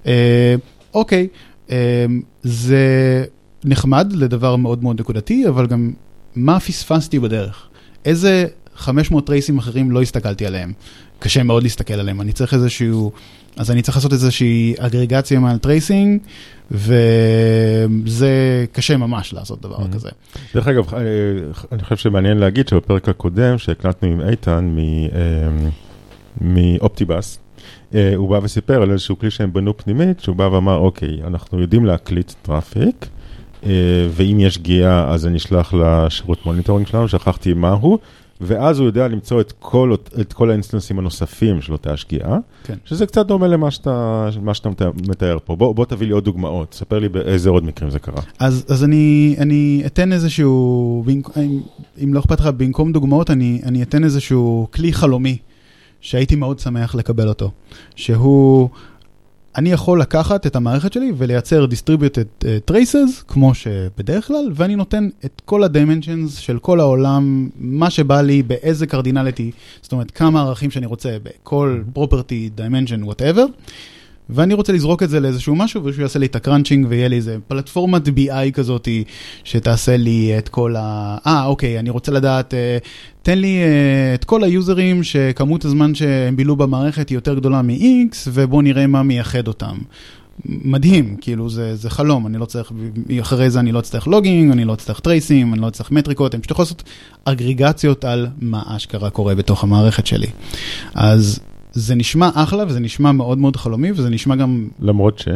אה, 0.07 0.55
אוקיי, 0.93 1.27
אה, 1.71 2.05
זה 2.43 3.25
נחמד 3.63 4.13
לדבר 4.13 4.55
מאוד 4.55 4.83
מאוד 4.83 4.99
נקודתי, 4.99 5.47
אבל 5.47 5.67
גם 5.67 5.91
מה 6.36 6.59
פספסתי 6.59 7.19
בדרך? 7.19 7.67
איזה 8.05 8.45
500 8.75 9.27
טרייסים 9.27 9.57
אחרים 9.57 9.91
לא 9.91 10.01
הסתכלתי 10.01 10.45
עליהם? 10.45 10.73
קשה 11.19 11.43
מאוד 11.43 11.63
להסתכל 11.63 11.93
עליהם, 11.93 12.21
אני 12.21 12.31
צריך 12.31 12.53
איזשהו, 12.53 13.11
אז 13.57 13.71
אני 13.71 13.81
צריך 13.81 13.97
לעשות 13.97 14.13
איזושהי 14.13 14.73
אגרגציה 14.77 15.39
מעל 15.39 15.57
tracing, 15.57 16.21
וזה 16.71 18.29
קשה 18.71 18.97
ממש 18.97 19.33
לעשות 19.33 19.61
דבר 19.61 19.77
Mhm. 19.77 19.93
כזה. 19.93 20.09
דרך 20.55 20.67
אגב, 20.67 20.93
אה, 20.93 20.99
אני 21.71 21.83
חושב 21.83 21.95
שמעניין 21.97 22.38
להגיד 22.38 22.67
שבפרק 22.67 23.09
הקודם 23.09 23.57
שהקלטנו 23.57 24.07
עם 24.09 24.21
איתן 24.29 24.75
מ 26.41 26.52
Optibus, 26.52 27.39
אה, 27.95 28.15
הוא 28.15 28.29
בא 28.29 28.39
וסיפר 28.43 28.81
על 28.81 28.91
איזשהו 28.91 29.19
כלי 29.19 29.31
שהם 29.31 29.53
בנו 29.53 29.77
פנימית, 29.77 30.19
שהוא 30.19 30.36
בא 30.36 30.43
ואמר, 30.43 30.75
אוקיי, 30.77 31.19
אנחנו 31.27 31.61
יודעים 31.61 31.86
להקליט 31.86 32.31
traffic, 32.41 33.05
ואם 34.11 34.38
יש 34.39 34.53
שגיאה 34.53 35.13
אז 35.13 35.26
אני 35.26 35.38
אשלח 35.38 35.74
לשירות 35.74 36.45
monitoring 36.45 36.88
שלנו, 36.88 37.07
שכחתי 37.07 37.53
מהו, 37.53 37.97
ואז 38.41 38.80
הוא 38.80 38.86
יודע 38.88 39.07
למצוא 39.07 39.41
את 39.41 39.53
כל, 39.59 39.95
את 40.22 40.34
כל 40.34 40.49
האינסטנסים 40.49 40.99
הנוספים 40.99 41.61
של 41.61 41.72
אותה 41.72 41.97
שגיאה, 41.97 42.38
כן. 42.63 42.76
שזה 42.86 43.05
קצת 43.05 43.28
דומה 43.28 43.47
למה 43.47 43.72
שאתה, 43.72 44.28
שאתה 44.53 44.70
מתאר- 44.70 44.91
מתאר 45.09 45.38
פה. 45.45 45.55
בוא, 45.55 45.76
בוא 45.76 45.86
תביא 45.86 46.07
לי 46.07 46.13
עוד 46.13 46.26
דוגמאות, 46.26 46.74
ספר 46.74 46.99
לי 46.99 47.09
באיזה 47.09 47.49
עוד 47.49 47.63
מקרים 47.66 47.89
זה 47.91 47.99
קרה. 47.99 48.22
אז, 48.39 48.66
אז 48.70 48.84
אני, 48.84 49.36
אני 49.39 49.84
אתן 49.86 50.13
איזשהו, 50.13 51.03
במק- 51.07 51.38
אם, 51.38 51.59
אם 52.03 52.13
לא 52.13 52.20
אכפת 52.20 52.39
לך, 52.39 52.47
במקום 52.57 52.91
דוגמאות, 52.91 53.30
אני, 53.32 53.61
אני 53.66 53.84
אתן 53.84 54.03
איזשהו 54.03 54.68
כלי 54.74 54.93
חלומי 54.93 55.38
שהייתי 56.01 56.36
מאוד 56.36 56.59
שמח 56.59 56.95
לקבל 56.95 57.28
אותו, 57.28 57.51
שהוא, 57.95 58.70
אני 59.57 59.71
יכול 59.71 60.01
לקחת 60.01 60.47
את 60.47 60.55
המערכת 60.55 60.93
שלי 60.93 61.11
ולייצר 61.17 61.65
distributed 61.65 62.43
uh, 62.43 62.71
traces, 62.71 63.23
כמו 63.27 63.53
שבדרך 63.55 64.27
כלל, 64.27 64.51
ואני 64.55 64.75
נותן 64.75 65.09
את 65.25 65.41
כל 65.45 65.63
ה-dimensions 65.63 66.39
של 66.39 66.59
כל 66.59 66.79
העולם, 66.79 67.49
מה 67.57 67.89
שבא 67.89 68.21
לי, 68.21 68.43
באיזה 68.43 68.87
קרדינליטי, 68.87 69.51
זאת 69.81 69.91
אומרת, 69.91 70.11
כמה 70.11 70.41
ערכים 70.41 70.71
שאני 70.71 70.85
רוצה 70.85 71.17
בכל 71.23 71.81
property, 71.95 72.59
dimension, 72.59 73.05
whatever. 73.09 73.45
ואני 74.30 74.53
רוצה 74.53 74.73
לזרוק 74.73 75.03
את 75.03 75.09
זה 75.09 75.19
לאיזשהו 75.19 75.55
משהו, 75.55 75.86
ושהוא 75.86 76.01
יעשה 76.01 76.19
לי 76.19 76.26
את 76.26 76.36
הקראנצ'ינג, 76.36 76.86
ויהיה 76.89 77.07
לי 77.07 77.15
איזה 77.15 77.38
פלטפורמת 77.47 78.07
BI 78.07 78.51
כזאתי, 78.53 79.03
שתעשה 79.43 79.97
לי 79.97 80.38
את 80.38 80.49
כל 80.49 80.76
ה... 80.78 81.17
אה, 81.28 81.45
אוקיי, 81.45 81.80
אני 81.80 81.89
רוצה 81.89 82.11
לדעת, 82.11 82.53
אה, 82.53 82.78
תן 83.23 83.38
לי 83.38 83.57
אה, 83.57 84.13
את 84.13 84.23
כל 84.23 84.43
היוזרים 84.43 85.03
שכמות 85.03 85.65
הזמן 85.65 85.95
שהם 85.95 86.36
בילו 86.36 86.55
במערכת 86.55 87.09
היא 87.09 87.17
יותר 87.17 87.36
גדולה 87.36 87.61
מ-X, 87.61 88.15
ובואו 88.34 88.61
נראה 88.61 88.88
מה 88.88 89.03
מייחד 89.03 89.47
אותם. 89.47 89.78
מדהים, 90.45 91.15
כאילו 91.21 91.49
זה, 91.49 91.76
זה 91.76 91.89
חלום, 91.89 92.28
אני 92.28 92.38
לא 92.38 92.45
צריך, 92.45 92.71
אחרי 93.21 93.49
זה 93.49 93.59
אני 93.59 93.71
לא 93.71 93.80
אצטרך 93.80 94.07
לוגינג, 94.07 94.51
אני 94.51 94.65
לא 94.65 94.73
אצטרך 94.73 94.99
טרייסים, 94.99 95.53
אני 95.53 95.61
לא 95.61 95.67
אצטרך 95.67 95.91
מטריקות, 95.91 96.36
אני 96.36 96.41
פשוט 96.41 96.51
יכול 96.51 96.63
לעשות 96.63 96.84
אגריגציות 97.26 98.05
על 98.05 98.28
מה 98.41 98.63
אשכרה 98.67 99.09
קורה 99.09 99.36
בתוך 99.36 99.63
המערכת 99.63 100.07
שלי. 100.07 100.28
אז 100.93 101.39
זה 101.76 101.95
נשמע 101.95 102.30
אחלה 102.34 102.63
וזה 102.67 102.80
נשמע 102.80 103.11
מאוד 103.11 103.38
מאוד 103.38 103.55
חלומי 103.55 103.91
וזה 103.91 104.09
נשמע 104.09 104.36
גם... 104.36 104.67
למרות 104.80 105.19
ש... 105.19 105.28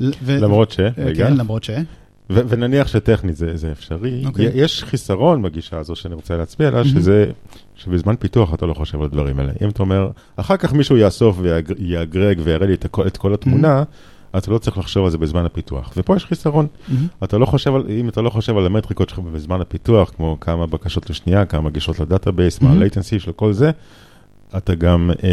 ו... 0.00 0.38
למרות 0.40 0.70
ש... 0.70 0.80
אה, 0.80 0.88
רגע. 0.98 1.28
כן, 1.28 1.36
למרות 1.36 1.64
ש... 1.64 1.70
ו- 2.30 2.40
ונניח 2.48 2.86
שטכנית 2.88 3.36
זה, 3.36 3.56
זה 3.56 3.72
אפשרי, 3.72 4.22
אוקיי. 4.26 4.48
okay. 4.48 4.50
יש 4.54 4.84
חיסרון 4.84 5.42
בגישה 5.42 5.78
הזו 5.78 5.96
שאני 5.96 6.14
רוצה 6.14 6.36
להצביע 6.36 6.68
עליה, 6.68 6.82
מהמם. 6.82 7.00
שזה, 7.00 7.30
שבזמן 7.74 8.16
פיתוח 8.16 8.54
אתה 8.54 8.66
לא 8.66 8.74
חושב 8.74 8.98
על 8.98 9.04
הדברים 9.04 9.40
האלה. 9.40 9.52
אם 9.62 9.68
אתה 9.68 9.82
אומר, 9.82 10.10
אחר 10.36 10.56
כך 10.56 10.72
מישהו 10.72 10.96
יאסוף 10.96 11.36
ויאגרג 11.40 12.40
ויראה 12.44 12.66
לי 12.66 12.74
את, 12.74 12.84
הכל, 12.84 13.06
את 13.06 13.16
כל 13.16 13.34
התמונה, 13.34 13.82
אתה 14.36 14.50
לא 14.50 14.58
צריך 14.58 14.78
לחשוב 14.78 15.04
על 15.04 15.10
זה 15.10 15.18
בזמן 15.18 15.44
הפיתוח. 15.44 15.92
ופה 15.96 16.16
יש 16.16 16.24
חיסרון. 16.24 16.66
אתה 17.24 17.38
לא 17.38 17.46
חושב 17.46 17.74
על, 17.74 17.84
אם 17.90 18.08
אתה 18.08 18.22
לא 18.22 18.30
חושב 18.30 18.56
על 18.56 18.66
המטריקות 18.66 19.08
שלך 19.08 19.18
בזמן 19.18 19.60
הפיתוח, 19.60 20.10
כמו 20.16 20.36
כמה 20.40 20.66
בקשות 20.66 21.10
לשנייה, 21.10 21.44
כמה 21.44 21.70
גישות 21.70 22.00
ל 22.00 22.06
database, 22.06 22.60
מה 22.60 22.68
מהמם. 22.68 22.82
ה-latency 22.82 23.18
של 23.18 23.32
כל 23.32 23.52
זה, 23.52 23.70
אתה 24.56 24.74
גם 24.74 25.10
אה, 25.24 25.28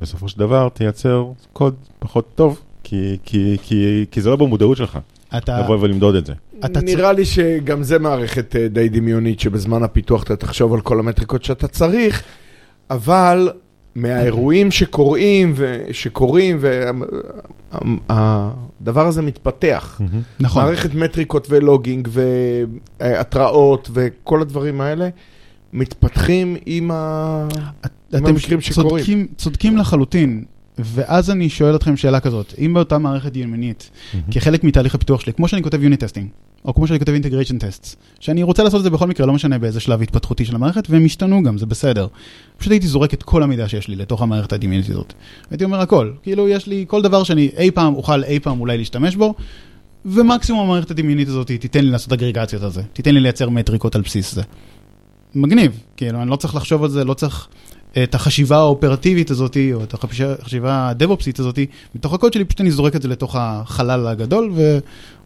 בסופו 0.00 0.28
של 0.28 0.38
דבר 0.38 0.68
תייצר 0.68 1.26
קוד 1.52 1.74
פחות 1.98 2.28
טוב, 2.34 2.60
כי, 2.82 3.16
כי, 3.24 3.56
כי, 3.62 4.06
כי 4.10 4.20
זה 4.20 4.30
לא 4.30 4.36
במודעות 4.36 4.76
שלך, 4.76 4.98
אתה, 5.36 5.60
לבוא 5.60 5.78
ולמדוד 5.80 6.14
את 6.14 6.26
זה. 6.26 6.32
אתה 6.64 6.80
נראה 6.80 7.12
לי 7.12 7.24
שגם 7.24 7.82
זה 7.82 7.98
מערכת 7.98 8.56
אה, 8.56 8.68
די 8.68 8.88
דמיונית, 8.88 9.40
שבזמן 9.40 9.82
הפיתוח 9.82 10.22
אתה 10.22 10.36
תחשוב 10.36 10.74
על 10.74 10.80
כל 10.80 10.98
המטריקות 10.98 11.44
שאתה 11.44 11.68
צריך, 11.68 12.22
אבל 12.90 13.50
מהאירועים 13.94 14.70
שקורים, 14.70 15.52
ו- 15.56 15.82
שקורים, 15.92 16.58
והדבר 18.10 19.06
הזה 19.06 19.22
מתפתח. 19.22 20.00
נכון. 20.40 20.62
מערכת 20.62 20.94
מטריקות 20.94 21.46
ו 21.50 21.57
logging 21.57 22.08
והתראות 23.00 23.90
וכל 23.92 24.42
הדברים 24.42 24.80
האלה 24.80 25.08
מתפתחים 25.72 26.56
עם, 26.66 26.90
ה... 26.90 27.48
עם 28.12 28.24
אתם 28.24 28.26
המקרים 28.26 28.60
שקורים. 28.60 28.88
צודקים, 28.90 29.26
צודקים 29.36 29.76
לחלוטין. 29.76 30.44
ואז 30.78 31.30
אני 31.30 31.48
שואל 31.48 31.76
אתכם 31.76 31.96
שאלה 31.96 32.20
כזאת, 32.20 32.54
אם 32.58 32.74
באותה 32.74 32.98
מערכת 32.98 33.36
דמיונית, 33.36 33.90
כחלק 34.30 34.64
מתהליך 34.64 34.94
הפיתוח 34.94 35.20
שלי, 35.20 35.32
כמו 35.32 35.48
שאני 35.48 35.62
כותב 35.62 35.82
unit 35.82 36.04
testing, 36.04 36.28
או 36.64 36.74
כמו 36.74 36.86
שאני 36.86 36.98
כותב 36.98 37.12
integration 37.12 37.58
test, 37.58 37.96
שאני 38.20 38.42
רוצה 38.42 38.62
לעשות 38.62 38.78
את 38.78 38.84
זה 38.84 38.90
בכל 38.90 39.06
מקרה, 39.06 39.26
לא 39.26 39.32
משנה 39.32 39.58
באיזה 39.58 39.80
שלב 39.80 40.02
התפתחותי 40.02 40.44
של 40.44 40.54
המערכת, 40.54 40.90
והם 40.90 41.04
השתנו 41.04 41.42
גם, 41.42 41.58
זה 41.58 41.66
בסדר. 41.66 42.06
פשוט 42.56 42.72
הייתי 42.72 42.86
זורק 42.86 43.14
את 43.14 43.22
כל 43.22 43.42
המידע 43.42 43.68
שיש 43.68 43.88
לי 43.88 43.96
לתוך 43.96 44.22
המערכת 44.22 44.52
הדמיונית 44.52 44.90
הזאת. 44.90 45.12
הייתי 45.50 45.64
אומר 45.64 45.80
הכל, 45.80 46.12
כאילו 46.22 46.48
יש 46.48 46.66
לי 46.66 46.84
כל 46.88 47.02
דבר 47.02 47.22
שאני 47.22 47.50
אי 47.58 47.70
פעם 47.70 47.94
אוכל 47.94 48.24
אי 48.24 48.40
פעם 48.40 48.60
אולי 48.60 48.78
להשתמש 48.78 49.16
בו, 49.16 49.34
ומקסימום 50.04 50.66
המערכת 50.66 50.90
הדמיונית 50.90 51.28
הזאת 51.28 51.46
תיתן 51.46 51.84
לי 51.84 51.90
לעשות 51.90 52.12
אגרגציות 52.12 52.62
על 52.62 52.70
זה, 52.70 52.82
תיתן 52.92 53.14
לי 53.14 53.20
לייצר 53.20 53.48
מטריקות 53.48 53.94
על 53.94 54.02
בסיס 54.02 54.34
זה. 54.34 54.42
מגניב, 55.38 55.80
כאילו, 55.96 56.22
אני 56.22 56.30
לא 56.30 56.36
צריך 56.36 56.54
לחשוב 56.54 56.84
על 56.84 56.90
זה, 56.90 57.04
לא 57.04 57.14
צריך 57.14 57.48
את 58.02 58.14
החשיבה 58.14 58.56
האופרטיבית 58.56 59.30
הזאת, 59.30 59.56
או 59.74 59.82
את 59.82 59.94
החשיבה 59.94 60.88
הדב-אופסית 60.88 61.38
הזאת, 61.38 61.58
מתוך 61.94 62.14
הקוד 62.14 62.32
שלי, 62.32 62.44
פשוט 62.44 62.60
אני 62.60 62.70
זורק 62.70 62.96
את 62.96 63.02
זה 63.02 63.08
לתוך 63.08 63.36
החלל 63.38 64.06
הגדול, 64.06 64.52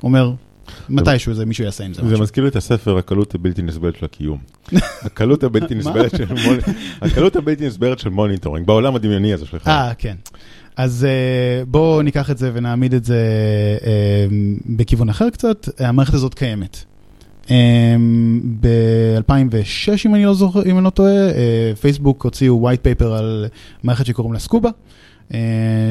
ואומר, 0.00 0.32
מתישהו 0.88 1.30
איזה 1.30 1.46
מישהו 1.46 1.64
יעשה 1.64 1.84
עם 1.84 1.94
זה 1.94 2.02
זה 2.02 2.08
משהו. 2.08 2.22
מזכיר 2.22 2.44
לי 2.44 2.50
את 2.50 2.56
הספר 2.56 2.98
הקלות 2.98 3.34
הבלתי 3.34 3.62
נסבלת 3.62 3.96
של 3.96 4.04
הקיום. 4.04 4.38
הקלות 5.06 5.44
הבלתי 5.44 5.74
נסבלת 5.80 6.16
של 6.16 6.24
הקלות 7.02 7.36
הבלתי 7.36 7.66
נסבלת 7.66 7.98
של 7.98 8.08
monitoring, 8.08 8.66
בעולם 8.66 8.94
הדמיוני 8.94 9.32
הזה 9.32 9.46
שלך. 9.46 9.68
אה, 9.68 9.92
כן. 9.98 10.16
אז 10.76 11.06
uh, 11.06 11.66
בואו 11.68 12.02
ניקח 12.02 12.30
את 12.30 12.38
זה 12.38 12.50
ונעמיד 12.54 12.94
את 12.94 13.04
זה 13.04 13.18
uh, 13.78 13.82
בכיוון 14.66 15.08
אחר 15.08 15.30
קצת. 15.30 15.68
המערכת 15.78 16.14
הזאת 16.14 16.34
קיימת. 16.34 16.84
Um, 17.46 17.50
ב-2006, 18.60 20.06
אם 20.06 20.14
אני 20.14 20.24
לא 20.24 20.34
זוכר, 20.34 20.62
אם 20.66 20.76
אני 20.76 20.84
לא 20.84 20.90
טועה, 20.90 21.30
uh, 21.30 21.76
פייסבוק 21.80 22.24
הוציאו 22.24 22.70
white 22.70 23.02
paper 23.02 23.04
על 23.04 23.46
מערכת 23.82 24.06
שקוראים 24.06 24.32
לה 24.32 24.38
Scuba. 24.38 24.70
uh, 25.28 25.34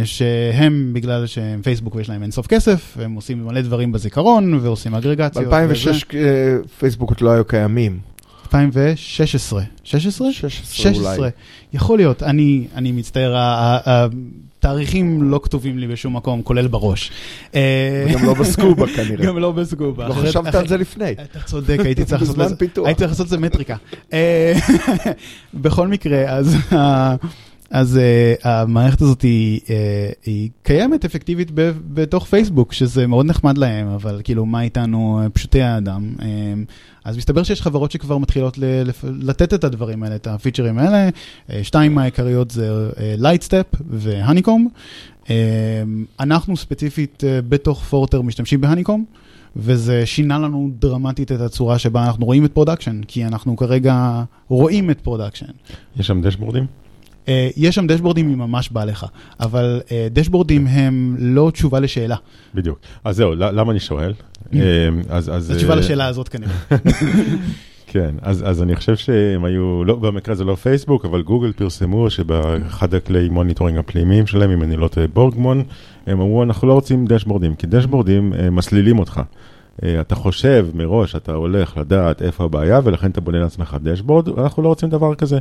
שהם, 0.04 0.92
בגלל 0.94 1.26
שהם 1.26 1.62
פייסבוק 1.62 1.96
ויש 1.96 2.10
להם 2.10 2.24
אינסוף 2.24 2.48
כסף, 2.48 2.98
הם 3.02 3.14
עושים 3.14 3.46
מלא 3.46 3.62
דברים 3.62 3.92
בזיכרון 3.92 4.54
ועושים 4.54 4.96
אגרגציות. 4.96 5.46
ב-2006 5.46 6.16
אה, 6.16 6.58
פייסבוק 6.80 7.10
עוד 7.10 7.22
לא 7.22 7.32
היו 7.32 7.46
קיימים. 7.46 8.00
2016. 8.46 9.62
16? 9.84 10.32
16 10.32 10.92
אולי. 10.92 11.02
16. 11.02 11.30
יכול 11.74 11.98
להיות, 11.98 12.24
אני, 12.24 12.68
אני 12.76 12.92
מצטער, 12.92 13.36
התאריכים 14.62 15.24
לא 15.32 15.40
כתובים 15.44 15.78
לי 15.80 15.88
בשום 15.88 16.16
מקום, 16.16 16.42
כולל 16.42 16.68
בראש. 16.68 17.12
אה, 17.56 18.06
גם 18.14 18.26
לא 18.26 18.34
בסקובה 18.34 18.86
כנראה. 18.96 19.26
גם 19.26 19.38
לא 19.38 19.52
בסקובה. 19.52 20.08
לא 20.08 20.14
חשבת 20.14 20.56
על 20.56 20.68
זה 20.68 20.78
לפני. 20.78 21.12
אתה 21.12 21.40
צודק, 21.46 21.78
הייתי 21.84 22.06
צריך 22.06 22.22
לעשות 22.22 22.38
לזה, 22.38 22.56
לזה 23.24 23.38
מטריקה. 23.38 23.76
אה, 24.14 24.54
בכל 25.54 25.88
מקרה, 25.88 26.24
אז, 26.30 26.56
ה- 26.74 27.16
אז 27.72 27.98
אה, 27.98 28.34
המערכת 28.62 29.02
הזאת 29.02 29.22
היא, 29.22 29.60
אה, 29.70 30.10
היא 30.26 30.50
קיימת 30.64 31.06
אפקטיבית 31.06 31.52
ב- 31.54 31.72
בתוך 31.94 32.26
פייסבוק, 32.26 32.74
שזה 32.74 33.08
מאוד 33.08 33.26
נחמד 33.26 33.58
להם, 33.58 33.88
אבל 33.88 34.22
כאילו, 34.24 34.46
מה 34.46 34.62
איתנו 34.62 35.20
אה, 35.24 35.30
פשוטי 35.30 35.62
האדם? 35.62 36.14
אה, 36.22 36.28
אז 37.06 37.18
מסתבר 37.18 37.44
שיש 37.44 37.62
חברות 37.62 37.92
שכבר 37.92 38.18
מתחילות 38.18 38.58
ל- 38.58 38.84
לתת 39.04 39.54
את 39.54 39.64
הדברים 39.64 40.04
האלה, 40.04 40.16
את 40.16 40.28
הפיצ'רים 40.28 40.78
האלה. 40.78 41.10
אה, 41.50 41.64
שתיים 41.64 41.96
מהעיקריות 41.96 42.52
זה 42.52 42.90
Lightstep 43.18 43.66
ו 43.90 43.97
Honeycomb. 43.97 44.68
אה, 45.30 45.36
אנחנו 46.20 46.58
ספציפית 46.58 47.24
אה, 47.28 47.40
בתוך 47.50 47.84
Forter 47.84 48.22
משתמשים 48.22 48.62
ב 48.62 48.66
Honeycomb. 48.66 49.06
וזה 49.56 50.06
שינה 50.06 50.40
לנו 50.40 50.70
דרמטית 50.80 51.32
את 51.32 51.42
הצורה 51.42 51.80
שבה 51.80 52.06
אנחנו 52.06 52.26
רואים 52.26 52.46
את 52.46 52.52
production, 52.52 53.02
כי 53.08 53.26
אנחנו 53.26 53.56
כרגע 53.58 54.24
רואים 54.48 54.90
את 54.90 55.02
production. 55.02 55.46
יש 55.98 56.08
שם 56.08 56.22
דשבורדים? 56.22 56.66
Uh, 57.26 57.30
יש 57.58 57.76
שם 57.76 57.88
דשבורדים 57.88 58.32
אם 58.32 58.40
ממש 58.40 58.70
בא 58.70 58.84
לך, 58.84 59.06
אבל 59.40 59.82
uh, 59.86 59.90
דשבורדים 60.12 60.68
הם 60.68 61.16
לא 61.20 61.52
תשובה 61.54 61.80
לשאלה. 61.80 62.16
בדיוק. 62.56 62.80
אז 63.04 63.16
זהו, 63.16 63.36
למה 63.36 63.72
אני 63.72 63.80
שואל? 63.80 64.14
אה, 64.56 64.60
אז... 65.10 65.30
אז, 65.34 65.46
זו 65.46 65.56
תשובה 65.56 65.74
אה, 65.74 65.80
לשאלה 65.80 66.08
הזאת 66.08 66.30
כנראה. 66.30 66.54
כן, 67.92 68.16
אז, 68.22 68.44
אז 68.50 68.62
אני 68.62 68.76
חושב 68.76 68.96
שהם 68.96 69.46
היו, 69.46 69.84
לא, 69.84 69.96
במקרה 69.96 70.36
זה 70.36 70.44
לא 70.44 70.56
פייסבוק, 70.56 71.06
אבל 71.06 71.22
גוגל 71.22 71.52
פרסמו 71.52 72.10
שבאחד 72.10 72.94
הכלי 72.94 73.30
monitoring 73.30 73.78
הפנימיים 73.78 74.28
שלהם, 74.28 74.52
אם 74.52 74.64
אני 74.64 74.76
לא 74.76 74.88
טועה 74.88 75.08
Borgmon, 75.08 75.64
הם 76.08 76.22
אמרו, 76.22 76.44
אנחנו 76.44 76.68
לא 76.68 76.74
רוצים 76.74 77.06
דשבורדים, 77.06 77.56
כי 77.56 77.68
דשבורדים 77.68 78.34
אה, 78.34 78.50
מסלילים 78.50 79.00
אותך. 79.00 79.22
אה, 79.84 80.02
אתה 80.02 80.16
חושב 80.16 80.68
מראש, 80.74 81.16
אתה 81.16 81.34
הולך 81.34 81.78
לדעת 81.78 82.22
איפה 82.22 82.44
הבעיה, 82.44 82.80
ולכן 82.84 83.12
אתה 83.12 83.22
בונה 83.22 83.40
לעצמך 83.40 83.78
דשבורד, 83.84 84.28
ואנחנו 84.28 84.64
לא 84.64 84.68
רוצים 84.68 84.90
דבר 84.90 85.16
כזה. 85.16 85.40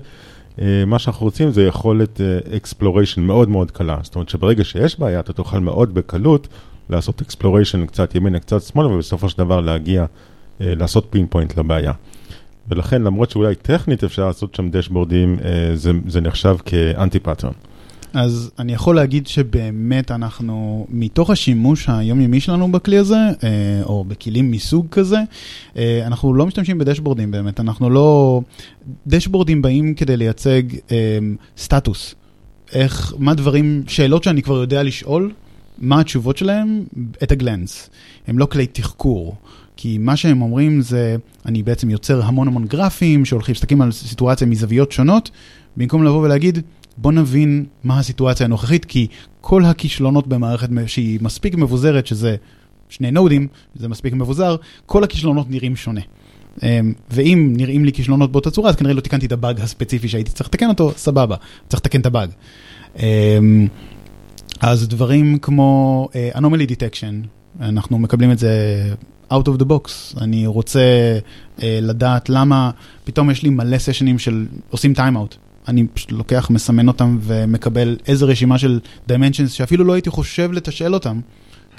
אה, 0.59 0.85
מה 0.87 0.99
שאנחנו 0.99 1.27
רוצים 1.27 1.51
זה 1.51 1.63
יכולת 1.63 2.21
exploration 2.57 3.23
מאוד 3.23 3.49
מאוד 3.49 3.71
קלה. 3.71 3.99
זאת 4.03 4.15
אומרת 4.15 4.29
שברגע 4.29 4.65
שיש 4.65 5.01
בעיה, 5.01 5.21
אתה 5.21 5.33
תוכל 5.33 5.59
מאוד 5.59 5.95
בקלות 5.95 6.49
לעשות 6.91 7.21
exploration 7.21 7.87
קצת 7.87 8.15
ימינה, 8.15 8.39
קצת 8.39 8.63
שמאלה, 8.63 8.89
ובסופו 8.89 9.29
של 9.29 9.39
דבר 9.39 9.61
להגיע, 9.61 10.05
אה, 10.61 10.75
לעשות 10.75 11.07
pinpoint 11.11 11.57
לבעיה. 11.57 11.93
ולכן 12.69 13.03
למרות 13.03 13.31
שאולי 13.31 13.55
טכנית 13.55 14.05
אפשר 14.05 14.27
לעשות 14.27 14.55
שם 14.55 14.71
דשבורדים, 14.71 15.39
אה, 15.45 15.77
זה, 15.77 15.91
זה 16.07 16.21
נחשב 16.21 16.57
כ 16.65 17.19
anti-pattern. 17.19 17.53
אז 18.13 18.51
אני 18.59 18.73
יכול 18.73 18.97
להגיד 18.97 19.27
שבאמת 19.27 20.11
אנחנו, 20.11 20.87
מתוך 20.91 21.31
השימוש 21.31 21.89
היומיומי 21.89 22.41
שלנו 22.41 22.73
בכלי 22.73 22.99
הזה, 22.99 23.17
אה, 23.45 23.83
או 23.83 24.05
בכלים 24.05 24.51
מסוג 24.51 24.87
כזה, 24.91 25.19
אה, 25.77 26.03
אנחנו 26.07 26.35
לא 26.35 26.47
משתמשים 26.47 26.79
בדשבורדים 26.79 27.31
באמת, 27.31 27.61
אנחנו 27.61 27.91
לא... 27.91 28.41
דשבורדים 29.07 29.63
באים 29.63 29.95
כדי 29.95 30.17
לייצג 30.17 30.63
אה, 30.91 31.19
סטטוס. 31.57 32.15
איך, 32.73 33.15
מה 33.19 33.35
דברים, 33.35 33.83
שאלות 33.87 34.25
שאני 34.25 34.43
כבר 34.43 34.57
יודע 34.57 34.83
לשאול, 34.83 35.33
מה 35.79 36.01
התשובות 36.01 36.37
שלהם, 36.37 36.85
את 37.23 37.33
הגלנס. 37.33 37.91
הם 38.27 38.39
לא 38.39 38.47
כלי 38.47 38.67
תחקור. 38.67 39.37
כי 39.77 39.99
מה 39.99 40.17
שהם 40.17 40.43
אומרים 40.43 40.81
זה, 40.81 41.17
אני 41.47 41.63
בעצם 41.63 41.91
יוצר 41.91 42.23
המון 42.23 42.49
המון 42.49 42.67
גרפים 42.67 43.25
שהולכים, 43.25 43.53
מסתכלים 43.53 43.83
על 43.83 43.93
סיטואציה 43.93 44.47
מזוויות 44.47 44.93
שונות, 44.93 45.31
במקום 45.77 46.05
לבוא 46.05 46.23
ולהגיד, 46.23 46.59
בוא 46.97 47.13
נבין 47.13 47.65
מה 47.85 47.99
הסיטואציה 47.99 48.47
הנוכחית, 48.47 48.85
כי 48.85 49.07
כל 49.41 49.65
הכישלונות 49.65 50.27
במערכת 50.27 50.69
שהיא 50.87 51.19
מספיק 51.23 51.55
מבוזרת, 51.55 52.07
שזה 52.07 52.37
שני 52.89 53.11
נודים, 53.11 53.49
זה 53.75 53.89
מספיק 53.89 54.15
מבוזר, 54.15 54.57
כל 54.87 55.05
הכישלונות 55.05 55.51
נראים 55.51 55.77
שונה. 55.77 56.01
אמ, 56.63 56.93
ואם 57.11 57.53
נראים 57.57 57.85
לי 57.85 57.93
כישלונות 57.93 58.33
באותה 58.33 58.51
צורה, 58.51 58.71
אז 58.71 58.77
כנראה 58.77 58.95
לא 58.95 59.01
תיקנתי 59.01 59.27
את 59.27 59.33
הבאג 59.33 59.61
הספציפי 59.61 60.09
שהייתי 60.09 60.31
צריך 60.31 60.49
לתקן 60.49 60.69
אותו, 60.69 60.93
סבבה, 60.97 61.37
צריך 61.69 61.81
לתקן 61.81 62.01
את 62.01 62.07
הבאג. 62.07 62.31
אמ, 62.99 63.69
אז 64.61 64.89
דברים 64.89 65.39
כמו 65.39 66.09
uh, 66.13 66.37
anomaly 66.37 66.71
detection, 66.71 67.27
אנחנו 67.61 67.99
מקבלים 67.99 68.33
את 68.33 68.39
זה 68.39 68.53
out 69.33 69.47
of 69.47 69.63
the 69.63 69.65
box. 69.65 70.19
אני 70.21 70.47
רוצה 70.47 71.19
uh, 71.59 71.63
לדעת 71.63 72.29
למה 72.29 72.71
פתאום 73.05 73.31
יש 73.31 73.43
לי 73.43 73.51
מלא 73.51 73.79
סשנים 73.79 74.19
של 74.19 74.47
עושים 74.71 74.93
time 74.97 75.17
out. 75.17 75.50
אני 75.71 75.87
פשוט 75.95 76.13
לוקח, 76.13 76.51
מסמן 76.51 76.89
אותם 76.89 77.19
ומקבל 77.21 77.97
איזה 78.07 78.25
רשימה 78.27 78.59
של 78.59 78.81
dimensions 79.09 79.49
שאפילו 79.49 79.85
לא 79.85 79.93
הייתי 79.93 80.11
חושב 80.11 80.53
לתשאל 80.53 80.95
אותם. 80.95 81.21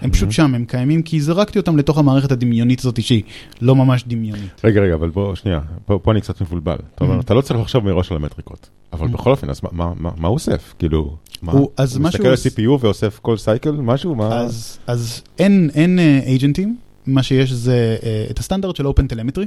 הם 0.01 0.11
פשוט 0.11 0.31
שם, 0.31 0.55
הם 0.55 0.65
קיימים 0.65 1.01
כי 1.01 1.21
זרקתי 1.21 1.59
אותם 1.59 1.77
לתוך 1.77 1.97
המערכת 1.97 2.31
הדמיונית 2.31 2.79
הזאת 2.79 3.03
שהיא 3.03 3.23
לא 3.61 3.75
ממש 3.75 4.03
דמיונית. 4.07 4.61
רגע, 4.63 4.81
רגע, 4.81 4.93
אבל 4.93 5.09
בוא, 5.09 5.35
שנייה, 5.35 5.59
פה, 5.85 5.99
פה 6.03 6.11
אני 6.11 6.21
קצת 6.21 6.41
מבולבל. 6.41 6.75
אתה 6.95 7.03
אומר, 7.03 7.19
אתה 7.19 7.33
לא 7.33 7.41
צריך 7.41 7.59
לחשוב 7.59 7.85
מראש 7.85 8.11
על 8.11 8.17
המטריקות, 8.17 8.69
אבל 8.93 9.07
בכל 9.07 9.31
אופן, 9.31 9.49
אז 9.49 9.61
מה, 9.63 9.69
מה, 9.71 9.93
מה, 9.99 10.09
מה 10.17 10.27
הוא 10.27 10.33
אוסף? 10.33 10.73
כאילו, 10.79 11.15
מה? 11.41 11.51
הוא- 11.51 11.69
אז 11.77 11.95
הוא 11.95 12.03
מסתכל 12.03 12.27
על 12.27 12.33
CPU 12.33 12.85
ואוסף 12.85 13.19
כל 13.21 13.37
סייקל, 13.37 13.71
משהו? 13.71 14.15
מה? 14.15 14.35
אז, 14.39 14.77
אז 14.87 15.21
אין, 15.39 15.69
אין 15.73 15.99
אייג'נטים, 16.25 16.77
מה 17.07 17.23
שיש 17.23 17.51
זה 17.51 17.97
אה, 18.03 18.25
את 18.31 18.39
הסטנדרט 18.39 18.75
של 18.75 18.85
Open 18.87 19.13
Telemetry, 19.13 19.45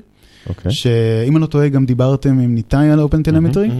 אוקיי. 0.48 0.72
שאם 0.72 1.36
אני 1.36 1.40
לא 1.42 1.46
טועה 1.46 1.68
גם 1.68 1.86
דיברתם 1.86 2.38
עם 2.38 2.54
ניתאי 2.54 2.90
על 2.90 3.00
Open 3.04 3.28
Telemetry, 3.28 3.70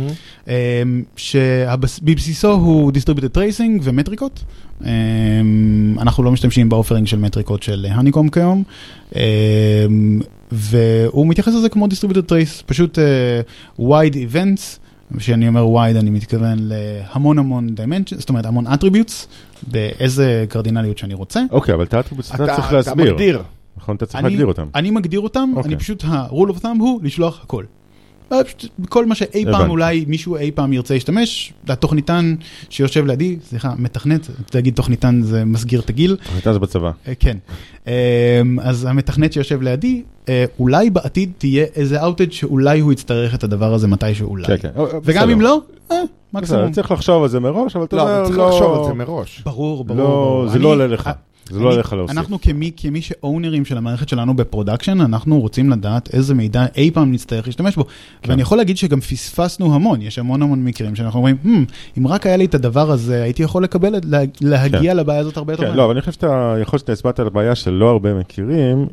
אמ, 0.49 1.03
שבבסיסו 1.17 2.51
הוא 2.53 2.93
Distributed 2.93 3.37
Tracing 3.37 3.81
ומטריקות. 3.83 4.45
אמ, 4.85 5.97
אנחנו 6.01 6.23
לא 6.23 6.33
משתמשים 6.33 6.69
באופרינג 6.69 7.07
של 7.07 7.19
מטריקות 7.19 7.63
של 7.63 7.87
הניקום 7.91 8.29
כיום, 8.29 8.63
אמ, 9.15 9.21
והוא 10.53 11.27
מתייחס 11.27 11.55
לזה 11.55 11.69
כמו 11.69 11.87
Distributed 11.87 12.31
Trace, 12.31 12.63
פשוט 12.67 12.99
אה, 12.99 13.41
wide 13.79 14.15
events. 14.15 14.79
כשאני 15.19 15.49
אומר 15.49 15.67
wide 15.67 15.99
אני 15.99 16.11
מתכוון 16.11 16.59
להמון 16.61 17.39
המון 17.39 17.69
dimensions, 17.77 18.19
זאת 18.19 18.29
אומרת 18.29 18.47
המון 18.47 18.67
attributes, 18.67 19.27
באיזה 19.67 20.45
קרדינליות 20.49 20.99
שאני 20.99 21.15
רוצה. 21.15 21.41
אוקיי, 21.51 21.75
אבל 21.75 21.85
את 21.85 21.95
האטריבוטס 21.95 22.35
אתה 22.35 22.45
אתה 22.45 22.55
צריך 22.55 22.69
אתה 22.69 22.77
להסביר. 22.77 23.13
מגדיר. 23.13 23.43
נכון, 23.85 23.97
אתה 23.97 24.07
צריך 24.07 24.21
אני- 24.21 24.29
להגדיר 24.29 24.47
אותם. 24.47 24.67
אני 24.75 24.91
מגדיר 24.91 25.21
אותם, 25.21 25.51
אוקיי. 25.57 25.69
אני 25.69 25.79
פשוט, 25.79 26.05
ה-rule 26.05 26.51
of 26.51 26.63
thumb 26.63 26.79
הוא 26.81 27.01
לשלוח 27.03 27.41
הכל. 27.43 27.65
אה, 28.33 28.45
פשוט 28.45 28.65
כל 28.89 29.07
מה 29.07 29.15
שאי 29.15 29.45
פעם. 29.53 29.71
אולי 29.71 30.05
מישהו 30.09 30.37
אי 30.37 30.51
פעם 30.51 30.73
ירצה 30.73 30.95
להשתמש, 30.95 31.53
התוכניתן 31.69 32.35
שיושב 32.71 33.07
לידי, 33.07 33.37
סליחה, 33.49 33.73
מתכנת, 33.79 34.29
להגיד 34.55 34.75
תוכניתן 34.75 35.21
זה 35.23 35.45
מסגיר 35.45 35.81
את 35.81 35.91
הגיל, 35.91 36.17
הייתה 36.35 36.53
זה 36.53 36.59
בצבא. 36.59 36.91
אה, 37.09 37.13
כן. 37.15 37.37
אה, 37.87 37.93
אז 38.63 38.85
המתכנת 38.85 39.33
שיושב 39.33 39.63
לידי, 39.63 40.03
אה, 40.29 40.45
אולי 40.59 40.91
בעתיד 40.91 41.33
תהיה 41.39 41.65
איזה 41.75 42.03
outage 42.03 42.31
שאולי 42.31 42.81
הוא 42.81 42.93
יצטרך 42.93 43.35
את 43.35 43.45
הדבר 43.45 43.75
הזה 43.75 43.87
מתישהו 43.89 44.29
אולי. 44.29 44.47
כן, 44.47 44.57
כן. 44.57 44.71
וגם. 45.05 45.31
אם 45.31 45.41
לא, 45.41 45.61
מקסימום. 46.33 46.73
צריך 46.73 46.91
לחשוב 46.91 47.23
על 47.23 47.29
זה 47.29 47.41
מראש, 47.41 47.77
אבל 47.77 47.85
אתה 47.85 47.97
לא, 47.97 48.03
יודע, 48.03 48.17
אבל 48.19 48.27
צריך 48.27 48.39
לא... 48.39 48.49
לחשוב 48.49 48.79
על 48.79 48.85
זה 48.85 48.93
מראש. 48.95 49.43
ברור, 49.45 49.85
ברור, 49.85 49.99
לא, 50.01 50.05
ברור. 50.05 50.49
זה 50.49 50.59
לא 50.59 50.69
עולה 50.69 50.87
לך. 50.87 51.11
אה, 51.51 51.55
זה 51.55 51.61
לא 51.61 51.73
עליך 51.73 51.93
להוסיף. 51.93 52.19
אנחנו 52.19 52.41
כמי, 52.41 52.71
כמי 52.77 53.01
שאונרים 53.03 53.65
של 53.65 53.77
המערכת 53.77 54.09
שלנו 54.09 54.37
ב 54.37 54.42
production, 54.42 55.01
אנחנו 55.01 55.41
רוצים 55.41 55.71
לדעת 55.71 56.15
איזה 56.15 56.35
מידע 56.35 56.67
אי 56.77 56.91
פעם 56.91 57.13
נצטרך 57.13 57.47
להשתמש 57.47 57.77
בו. 57.77 57.85
כן. 58.23 58.31
ואני 58.31 58.43
יכול 58.43 58.59
להגיד 58.59 58.77
שגם 58.77 59.01
פספסנו 59.01 59.75
המון, 59.75 60.03
יש 60.03 60.19
המון 60.19 60.43
המון 60.43 60.65
מקרים 60.65 60.97
שאנחנו 60.97 61.19
אומרים, 61.19 61.37
"Hmm, 61.45 61.49
אם 61.99 62.07
רק 62.07 62.27
היה 62.27 62.37
לי 62.37 62.45
את 62.45 62.55
הדבר 62.55 62.91
הזה, 62.91 63.23
הייתי 63.23 63.43
יכול 63.43 63.65
לקבל, 63.65 63.95
לה- 64.05 64.19
להגיע 64.41 64.95
לבעיה 64.95 65.21
הזאת 65.21 65.37
הרבה 65.37 65.53
יותר 65.53 65.63
כן, 65.63 65.69
מהר. 65.69 65.77
לא, 65.79 65.85
אבל 65.85 65.93
אני 65.93 66.01
חושב 66.01 66.13
שאתה, 66.13 66.55
יכול 66.63 66.79
שאתה 66.79 66.93
הצבעת 66.93 67.21
על 67.21 67.27
הבעיה 67.27 67.55
שלא 67.55 67.91
הרבה 67.91 68.15
מכירים, 68.15 68.87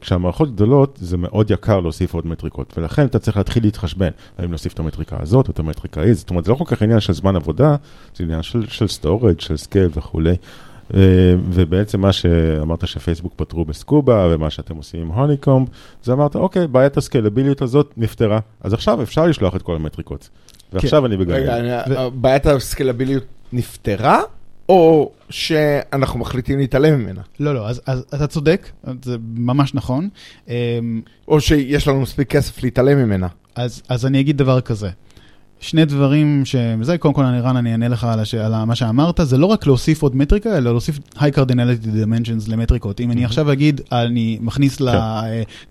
שכשהמערכות 0.00 0.54
גדולות 0.54 0.98
זה 1.02 1.16
מאוד 1.16 1.50
יקר 1.50 1.80
להוסיף 1.80 2.14
עוד 2.14 2.26
מטריקות, 2.26 2.74
ולכן 2.78 3.06
אתה 3.06 3.18
צריך 3.18 3.36
להתחיל 3.36 3.62
להתחשבן, 3.62 4.08
האם 4.38 4.48
להוסיף 4.50 4.72
את 4.72 4.78
המטריקה 4.78 5.16
הזאת 5.20 5.48
או 5.48 5.52
את 5.52 5.58
המטריקה 5.58 6.00
ההיא, 6.00 6.12
זאת 6.14 6.30
אומרת, 6.30 6.44
זה 6.44 6.50
לא 6.50 6.56
כל 6.56 6.64
כך 6.66 6.82
עניין 6.82 7.00
של 7.00 7.12
זמן 7.12 7.36
עבודה, 7.36 7.76
זה 8.16 8.24
עניין 8.24 8.42
של, 8.42 8.64
של 8.68 8.84
storage, 9.00 9.42
של 9.44 9.56
scale 9.56 9.88
וכולי. 9.96 10.34
אה, 10.94 11.00
ובעצם 11.50 12.00
מה 12.00 12.12
שאמרת 12.12 12.86
שפייסבוק 12.88 13.32
פתרו 13.36 13.64
ב 13.64 13.73
Scuba, 13.73 14.28
ומה 14.30 14.50
שאתם 14.50 14.76
עושים 14.76 15.00
עם 15.00 15.08
Honeycomb, 15.08 15.68
זה 16.02 16.12
אמרת, 16.12 16.36
אוקיי, 16.36 16.66
בעיית 16.66 16.96
הסקיילביליות 16.96 17.62
הזאת 17.62 17.92
נפתרה, 17.96 18.38
אז 18.60 18.72
עכשיו 18.72 19.02
אפשר 19.02 19.26
לשלוח 19.26 19.56
את 19.56 19.62
כל 19.62 19.76
המטריקות. 19.76 20.28
ועכשיו 20.72 21.06
אני 21.06 21.16
בגלל. 21.16 21.36
רגע, 21.36 21.56
אני- 21.56 21.94
בעיית 22.14 22.46
הסקלביליות 22.46 23.24
נפתרה, 23.52 24.20
או 24.68 25.10
שאנחנו 25.30 26.18
מחליטים 26.20 26.58
להתעלם 26.58 26.98
ממנה? 26.98 27.20
לא, 27.40 27.54
לא, 27.54 27.68
אז, 27.68 27.80
אז 27.86 28.04
אתה 28.14 28.26
צודק, 28.26 28.70
זה 29.02 29.16
ממש 29.34 29.74
נכון. 29.74 30.08
או 31.28 31.40
שיש 31.40 31.88
לנו 31.88 32.00
מספיק 32.00 32.28
כסף 32.30 32.62
להתעלם 32.62 32.98
ממנה? 32.98 33.26
אז, 33.54 33.82
אז 33.88 34.06
אני 34.06 34.20
אגיד 34.20 34.36
דבר 34.38 34.60
כזה. 34.60 34.90
שני 35.60 35.84
דברים 35.84 36.42
שזה, 36.44 36.98
קודם 36.98 37.14
כל, 37.14 37.24
אני 37.24 37.40
רן, 37.40 37.56
אני 37.56 37.72
אענה 37.72 37.88
לך 37.88 38.04
על, 38.04 38.20
הש... 38.20 38.34
על 38.34 38.64
מה 38.64 38.74
שאמרת, 38.74 39.20
זה 39.22 39.38
לא 39.38 39.46
רק 39.46 39.66
להוסיף 39.66 40.02
עוד 40.02 40.16
מטריקה, 40.16 40.56
אלא 40.58 40.70
להוסיף 40.70 40.98
high 41.16 41.34
cardinality 41.36 41.86
dimensions 41.86 42.50
למטריקות. 42.50 43.00
אם 43.00 43.10
אני 43.10 43.24
עכשיו 43.24 43.52
אגיד, 43.52 43.80
אני 43.92 44.38
מכניס 44.40 44.78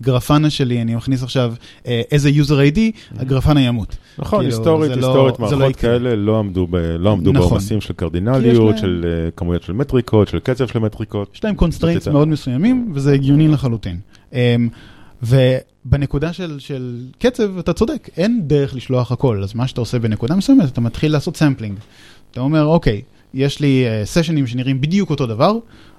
ל 0.00 0.06
Grafana 0.06 0.50
שלי, 0.50 0.82
אני 0.82 0.94
מכניס 0.94 1.22
עכשיו 1.22 1.54
אה, 1.86 2.02
איזה 2.10 2.28
user 2.30 2.74
ID, 2.74 2.78
ה 3.18 3.23
Grafana 3.23 3.60
ימות. 3.60 3.96
נכון, 4.18 4.40
כאילו, 4.40 4.56
היסטורית, 4.56 4.90
לא- 4.90 4.94
היסטורית, 4.96 5.34
לא 5.40 5.46
מערכות 5.46 5.70
יקרה. 5.70 5.90
כאלה 5.98 6.16
לא 6.16 6.38
עמדו 6.38 6.66
ב- 6.70 6.76
לא 6.76 7.12
עמדו 7.12 7.32
נכון. 7.32 7.48
בעומסים 7.48 7.80
של 7.80 7.94
קרדינליות, 7.94 8.70
להם- 8.70 8.78
של 8.78 9.04
אה, 9.24 9.30
כמויות 9.36 9.62
של 9.62 9.72
מטריקות, 9.72 10.28
של 10.28 10.38
קצב 10.38 10.66
של 10.66 10.78
מטריקות. 10.78 11.30
יש 11.34 11.44
להם 11.44 11.54
יותר. 11.94 12.12
מאוד 12.12 12.28
מסוימים, 12.28 12.92
וזה 12.94 13.12
הגיוני 13.12 13.48
לחלוטין. 13.48 13.96
ובנקודה 15.22 16.32
של, 16.32 16.58
של 16.58 17.06
קצב, 17.18 17.58
אתה 17.58 17.72
צודק, 17.72 18.08
אין 18.16 18.42
דרך 18.46 18.74
לשלוח 18.74 19.12
הכל, 19.12 19.42
אז 19.42 19.54
מה 19.54 19.66
שאתה 19.66 19.80
עושה 19.80 19.98
בנקודה 19.98 20.36
מסוימת, 20.36 20.68
אתה 20.68 20.80
מתחיל 20.80 21.12
לעשות 21.12 21.36
sampling. 21.36 21.78
אתה 22.30 22.40
אומר, 22.40 22.64
אוקיי, 22.64 23.02
יש 23.34 23.60
לי 23.60 23.84
אה, 23.86 24.06
סשנים 24.06 24.46
שנראים 24.46 24.80
בדיוק 24.80 25.10
אותו 25.10 25.26
דבר, 25.26 25.58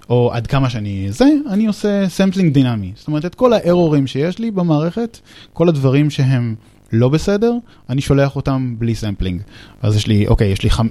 או 0.09 0.33
עד 0.33 0.47
כמה 0.47 0.69
שאני 0.69 1.07
זה, 1.09 1.25
אני 1.49 1.67
עושה 1.67 2.09
sampling 2.09 2.53
דינמי. 2.53 2.91
זאת 2.95 3.07
אומרת, 3.07 3.25
את 3.25 3.35
כל 3.35 3.53
הארורים 3.53 4.07
שיש 4.07 4.39
לי 4.39 4.51
במערכת, 4.51 5.19
כל 5.53 5.69
הדברים 5.69 6.09
שהם 6.09 6.55
לא 6.91 7.09
בסדר, 7.09 7.53
אני 7.89 8.01
שולח 8.01 8.35
אותם 8.35 8.75
בלי 8.77 8.95
sampling. 8.95 9.41
אז 9.81 9.95
יש 9.95 10.07
לי, 10.07 10.27
אוקיי, 10.27 10.47
יש 10.47 10.63
לי 10.63 10.69
חמ... 10.69 10.87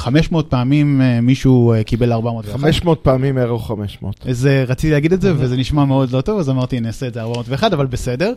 500 0.00 0.50
פעמים 0.50 1.00
אה, 1.00 1.20
מישהו 1.20 1.74
אה, 1.74 1.84
קיבל 1.84 2.12
401. 2.12 2.60
500 2.60 3.00
פעמים 3.02 3.38
error 3.38 3.58
500. 3.58 4.26
אז 4.28 4.46
אה, 4.46 4.64
רציתי 4.64 4.92
להגיד 4.92 5.12
את 5.12 5.20
זה, 5.20 5.32
וזה 5.36 5.56
נשמע 5.56 5.84
מאוד 5.84 6.10
לא 6.10 6.20
טוב, 6.20 6.38
אז 6.38 6.50
אמרתי, 6.50 6.80
נעשה 6.80 7.06
את 7.06 7.14
זה 7.14 7.22
401, 7.22 7.72
אבל 7.72 7.86
בסדר. 7.86 8.32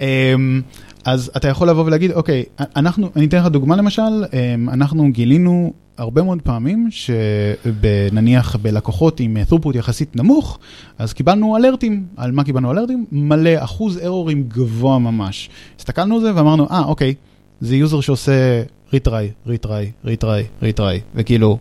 אמ, 0.00 0.62
אז 1.04 1.30
אתה 1.36 1.48
יכול 1.48 1.68
לבוא 1.68 1.84
ולהגיד, 1.84 2.12
אוקיי, 2.12 2.44
אנחנו, 2.76 3.10
אני 3.16 3.26
אתן 3.26 3.38
לך 3.38 3.46
דוגמה 3.46 3.76
למשל, 3.76 4.02
אמ, 4.02 4.68
אנחנו 4.68 5.12
גילינו 5.12 5.72
הרבה 5.98 6.22
מאוד 6.22 6.42
פעמים 6.42 6.88
שנניח 6.90 8.56
בלקוחות 8.56 9.20
עם 9.20 9.36
אה, 9.36 9.42
throughput 9.50 9.76
יחסית 9.76 10.16
נמוך, 10.16 10.58
אז 10.98 11.12
קיבלנו 11.12 11.56
אלרטים, 11.56 12.06
על 12.16 12.32
מה 12.32 12.44
קיבלנו 12.44 12.70
אלרטים? 12.70 13.06
מלא, 13.12 13.50
אחוז 13.58 13.98
ארורים 14.04 14.42
גבוה 14.48 14.98
ממש. 14.98 15.50
הסתכלנו 15.78 16.14
על 16.14 16.20
זה 16.20 16.34
ואמרנו, 16.34 16.68
אה, 16.70 16.84
אוקיי, 16.84 17.14
זה 17.60 17.76
user 17.76 18.00
שעושה 18.00 18.62
retry, 18.92 19.30
retry, 19.46 19.90
retry, 20.04 20.44
retry, 20.62 21.00
וכאילו, 21.14 21.58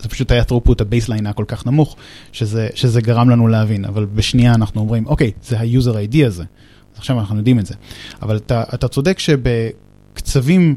זה 0.00 0.08
פשוט 0.08 0.30
היה 0.30 0.42
throughput, 0.42 0.80
ה 0.80 0.85
baseline 0.85 1.26
היה 1.26 1.32
כל 1.32 1.44
כך 1.48 1.66
נמוך, 1.66 1.96
שזה, 2.32 2.68
שזה 2.74 3.00
גרם 3.00 3.30
לנו 3.30 3.48
להבין, 3.48 3.84
אבל 3.84 4.04
בשנייה 4.04 4.54
אנחנו 4.54 4.80
אומרים, 4.80 5.06
אוקיי, 5.06 5.30
זה 5.42 5.58
ה-user 5.60 6.12
ID 6.12 6.26
הזה, 6.26 6.42
אז 6.42 6.98
עכשיו 6.98 7.20
אנחנו 7.20 7.36
יודעים 7.36 7.58
את 7.58 7.66
זה. 7.66 7.74
אבל 8.22 8.36
אתה, 8.36 8.64
אתה 8.74 8.88
צודק 8.88 9.18
שבקצבים 9.18 10.76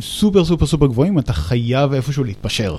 סופר 0.00 0.44
סופר 0.44 0.66
סופר 0.66 0.86
גבוהים, 0.86 1.18
אתה 1.18 1.32
חייב 1.32 1.92
איפשהו 1.92 2.24
להתפשר. 2.24 2.76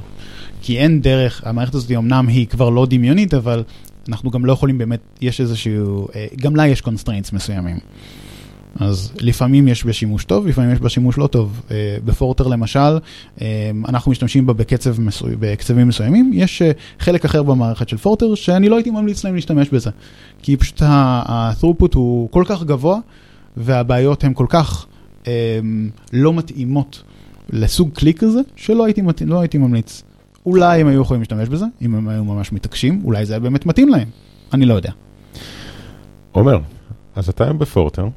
כי 0.62 0.78
אין 0.78 1.02
דרך, 1.02 1.42
המערכת 1.46 1.76
הזאת 1.76 1.92
אמנם 1.92 2.28
היא 2.28 2.48
כבר 2.48 2.70
לא 2.70 2.86
דמיונית, 2.90 3.34
אבל 3.34 3.64
אנחנו 4.10 4.32
גם 4.32 4.46
לא 4.46 4.54
יכולים 4.54 4.78
באמת, 4.78 5.00
יש 5.22 5.42
איזשהו, 5.42 6.08
אה, 6.16 6.28
גם 6.36 6.56
לה 6.56 6.68
יש 6.68 6.82
constraints 6.82 7.34
מסוימים. 7.34 7.80
אז 8.80 9.12
לפעמים 9.22 9.68
יש 9.68 9.86
בשימוש 9.86 10.26
טוב, 10.26 10.48
לפעמים 10.48 10.72
יש 10.72 10.80
בשימוש 10.80 11.18
לא 11.18 11.28
טוב. 11.28 11.62
אה, 11.72 11.98
בפורטר 12.06 12.48
למשל, 12.48 12.80
אה, 13.42 13.72
אנחנו 13.90 14.12
משתמשים 14.12 14.46
בה 14.46 14.54
בקצב 14.54 15.02
מסוים, 15.02 15.36
בקצבים 15.40 15.88
מסוימים, 15.88 16.32
יש 16.34 16.62
אה, 16.62 16.72
חלק 17.00 17.26
אחר 17.26 17.44
במערכת 17.44 17.90
של 17.90 17.98
פורטר 17.98 18.36
שאני 18.36 18.70
לא 18.70 18.76
הייתי 18.76 18.90
ממליץ 18.90 19.24
להם 19.24 19.36
להשתמש 19.36 19.70
בזה. 19.70 19.90
כי 20.42 20.58
פשוט 20.58 20.82
ה-throughput 20.82 21.96
הוא 21.96 22.30
כל 22.32 22.44
כך 22.48 22.64
גבוה, 22.64 23.00
והבעיות 23.58 24.24
הן 24.24 24.34
כל 24.34 24.46
כך 24.50 24.86
לא 26.14 26.34
מתאימות 26.34 27.04
לסוג 27.50 27.90
כלי 27.96 28.14
כזה, 28.14 28.40
שלא 28.56 28.86
הייתי, 28.86 29.02
מת- 29.02 29.22
לא 29.22 29.40
הייתי 29.40 29.58
ממליץ. 29.58 30.04
אולי 30.46 30.82
הם 30.82 30.88
היו 30.88 31.02
יכולים 31.02 31.22
להשתמש 31.22 31.50
בזה, 31.50 31.66
אם 31.82 31.96
הם 31.96 32.08
היו 32.08 32.24
ממש 32.24 32.52
מתעקשים, 32.52 33.02
אולי 33.06 33.26
זה 33.26 33.34
היה 33.34 33.40
באמת 33.40 33.66
מתאים 33.66 33.90
להם, 33.90 34.08
אני 34.54 34.66
לא 34.66 34.74
יודע. 34.74 34.92
עומר, 36.32 36.60
אז 37.16 37.30
אתה 37.30 37.44
היום 37.44 37.60
בפורטר, 37.60 38.08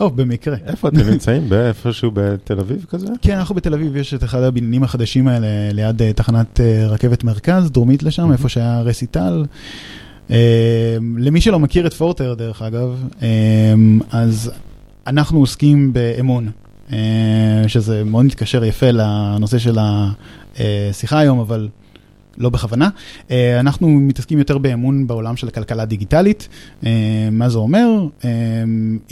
או, 0.00 0.10
במקרה. 0.10 0.56
איפה 0.66 0.88
אתם 0.88 1.10
נמצאים? 1.10 1.48
באיפשהו 1.50 2.10
בתל 2.14 2.60
אביב 2.60 2.86
כזה? 2.90 3.06
כן, 3.22 3.36
אנחנו 3.36 3.54
בתל 3.54 3.74
אביב, 3.74 3.96
יש 3.96 4.14
את 4.14 4.24
אחד 4.24 4.42
הבניינים 4.42 4.82
החדשים 4.82 5.28
האלה 5.28 5.46
ליד 5.72 6.02
אה, 6.02 6.12
תחנת 6.12 6.60
אה, 6.60 6.86
רכבת 6.86 7.24
מרכז, 7.24 7.70
דרומית 7.70 8.02
לשם, 8.02 8.32
איפה 8.32 8.48
שהיה 8.48 8.80
רסיטל. 8.80 9.44
אה, 10.30 10.96
למי 11.16 11.40
שלא 11.40 11.58
מכיר 11.58 11.86
את 11.86 11.94
Forter, 11.94 12.34
דרך 12.34 12.62
אגב, 12.62 13.04
אז 14.10 14.50
אנחנו 15.06 15.38
עוסקים 15.38 15.92
באמון, 15.92 16.50
שזה 17.66 18.04
מאוד 18.04 18.24
מתקשר 18.24 18.64
יפה 18.64 18.90
לנושא 18.90 19.58
של 19.58 19.78
השיחה 19.78 21.18
היום, 21.18 21.38
אבל 21.38 21.68
לא 22.38 22.50
בכוונה. 22.50 22.88
אה, 23.30 23.60
אנחנו 23.60 23.88
מתעסקים 23.88 24.38
יותר 24.38 24.58
באמון 24.58 25.06
בעולם 25.06 25.36
של 25.36 25.48
הכלכלה 25.48 25.82
הדיגיטלית. 25.82 26.48
אה, 26.86 27.28
מה 27.32 27.48
זה 27.48 27.58
אומר? 27.58 28.06
אה, 28.24 28.30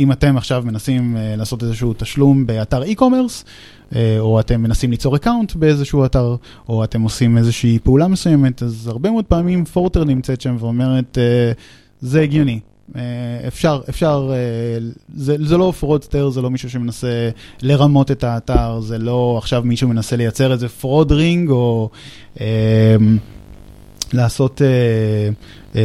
אם 0.01 0.13
אתם 0.13 0.37
עכשיו 0.37 0.63
מנסים 0.67 1.17
לעשות 1.37 1.63
איזשהו 1.63 1.95
תשלום 1.97 2.47
באתר 2.47 2.83
e-commerce, 2.83 3.45
או 4.19 4.41
אתם 4.41 4.63
מנסים 4.63 4.91
ליצור 4.91 5.17
account 5.17 5.55
באיזשהו 5.55 6.05
אתר, 6.05 6.37
או 6.69 6.85
אתם 6.85 7.03
עושים 7.03 7.39
איזושהי 7.39 7.79
פעולה 7.83 8.09
מסוימת, 8.09 8.63
אז 8.63 8.89
הרבה 8.89 9.11
מאוד 9.11 9.25
פעמים 9.25 9.65
Forter 9.65 10.05
נמצאת 10.05 10.41
שם 10.41 10.57
ואומרת, 10.61 11.19
זה 12.01 12.21
הגיוני. 12.21 12.61
אה, 12.97 13.01
אפשר, 13.49 13.81
אפשר, 13.89 14.31
אה, 14.33 14.79
זה, 15.15 15.37
זה 15.41 15.57
לא 15.57 15.73
fraudster, 15.79 16.31
זה 16.31 16.43
לא 16.43 16.51
מישהו 16.51 16.71
שמנסה 16.71 17.31
לרמות 17.63 18.11
את 18.11 18.25
האתר, 18.25 18.81
זה 18.81 18.99
לא 18.99 19.35
עכשיו 19.39 19.63
מישהו 19.65 19.89
מנסה 19.89 20.17
לייצר 20.17 20.53
איזה 20.53 20.69
fraud 20.69 21.13
ring, 21.13 21.51
או 21.51 21.91
אה, 22.41 22.97
לעשות, 24.13 24.63
אה, 24.63 24.69
אה, 25.77 25.83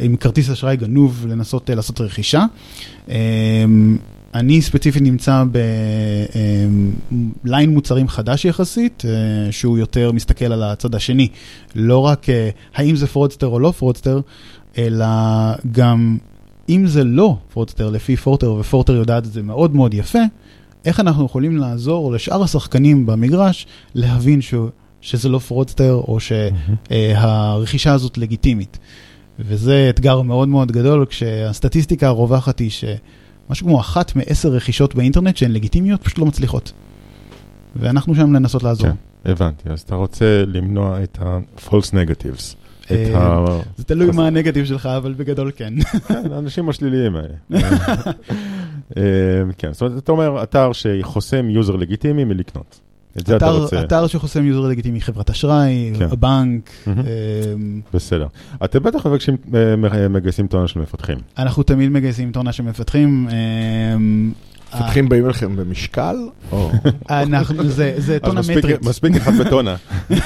עם 0.00 0.16
כרטיס 0.16 0.50
אשראי 0.50 0.76
גנוב, 0.76 1.26
לנסות 1.28 1.70
אה, 1.70 1.74
לעשות 1.74 2.00
רכישה. 2.00 2.44
אה, 3.08 3.64
אני 4.34 4.62
ספציפית 4.62 5.02
נמצא 5.02 5.44
ב 7.44 7.49
line 7.49 7.70
מוצרים 7.70 8.08
חדש 8.08 8.44
יחסית, 8.44 9.02
אה, 9.08 9.52
שהוא 9.52 9.78
יותר 9.78 10.12
מסתכל 10.12 10.52
על 10.52 10.62
הצד 10.62 10.94
השני. 10.94 11.28
לא 11.74 11.98
רק 11.98 12.28
אה, 12.28 12.50
האם 12.74 12.96
זה 12.96 13.06
fraudster 13.06 13.46
או 13.46 13.58
לא 13.58 13.70
fraudster, 13.70 14.20
אלא 14.78 15.06
גם 15.72 16.18
אם 16.68 16.86
זה 16.86 17.04
לא 17.04 17.36
fraudster 17.52 17.90
לפי 17.90 18.16
Forter, 18.16 18.52
ו 18.52 18.58
Forter 18.58 18.92
יודעת 18.92 19.26
את 19.26 19.32
זה 19.32 19.42
מאוד 19.42 19.74
מאוד 19.74 19.94
יפה, 19.94 20.18
איך 20.84 21.00
אנחנו 21.00 21.26
יכולים 21.26 21.56
לעזור 21.56 22.12
לשאר 22.12 22.42
השחקנים 22.42 23.06
במגרש 23.06 23.66
להבין 23.94 24.40
ש, 24.40 24.54
שזה 25.00 25.28
לא 25.28 25.38
fraudster, 25.38 25.94
או 25.94 26.18
שהרכישה 26.20 27.92
הזאת 27.92 28.18
לגיטימית. 28.18 28.78
וזה 29.38 29.86
אתגר 29.90 30.22
מאוד 30.22 30.48
מאוד 30.48 30.72
גדול, 30.72 31.06
כשהסטטיסטיקה 31.06 32.08
הרווחת 32.08 32.58
היא 32.58 32.70
שמשהו 32.70 33.66
כמו 33.66 33.80
אחת 33.80 34.16
מעשר 34.16 34.48
רכישות 34.48 34.94
באינטרנט 34.94 35.36
שהן 35.36 35.52
לגיטימיות 35.52 36.02
פשוט 36.02 36.18
לא 36.18 36.26
מצליחות. 36.26 36.72
ואנחנו 37.76 38.14
שם 38.14 38.32
לנסות 38.32 38.62
לעזור. 38.62 38.86
כן, 38.86 39.30
הבנתי. 39.30 39.68
אז 39.70 39.80
אתה 39.80 39.94
רוצה 39.94 40.44
למנוע 40.46 41.02
את 41.02 41.18
ה-false 41.22 41.90
negatives. 41.92 42.63
אה. 42.90 43.60
זה 43.76 43.84
תלוי 43.84 44.10
מה 44.10 44.26
הנגטיב 44.26 44.64
שלך, 44.64 44.86
אבל 44.86 45.12
בגדול 45.12 45.50
כן. 45.56 45.74
כן, 46.08 46.32
האנשים 46.32 46.68
השליליים 46.68 47.16
האלה. 47.16 47.34
אה, 48.96 49.02
כן, 49.58 49.72
זאת 49.72 49.82
אומרת, 49.82 49.98
אתה 49.98 50.12
אומר, 50.12 50.42
אתר 50.42 50.70
שחוסם 50.72 51.50
user 51.50 51.76
לגיטימי 51.76 52.24
מלקנות. 52.24 52.80
את 53.18 53.26
זה 53.26 53.36
אתה 53.36 53.50
רוצה. 53.50 53.80
אתר 53.80 54.06
שחוסם 54.06 54.44
user 54.46 54.68
לגיטימי, 54.68 55.00
חברת 55.00 55.30
אשראי, 55.30 55.92
כן. 55.98 56.04
הבנק. 56.10 56.70
אמ, 56.86 57.80
בסדר. 57.94 58.26
אתם 58.64 58.82
בטח 58.82 59.06
מבקשים, 59.06 59.36
אה, 59.54 60.08
מגייסים 60.08 60.46
טונה 60.46 60.68
של 60.68 60.80
מפתחים. 60.80 61.18
אנחנו 61.38 61.62
תמיד 61.62 61.90
מגייסים 61.90 62.32
טונה 62.32 62.52
של 62.52 62.62
מפתחים. 62.62 63.28
אמ, 64.74 64.80
מפתחים 64.82 65.08
באים 65.08 65.24
אליכם 65.24 65.56
במשקל? 65.56 66.16
אנחנו, 67.10 67.68
זה, 67.68 68.18
טונה 68.22 68.40
מספיק- 68.40 68.56
metrics. 68.58 68.86
מספיק 68.86 69.16
אחד 69.16 69.32
בטונה. 69.34 69.76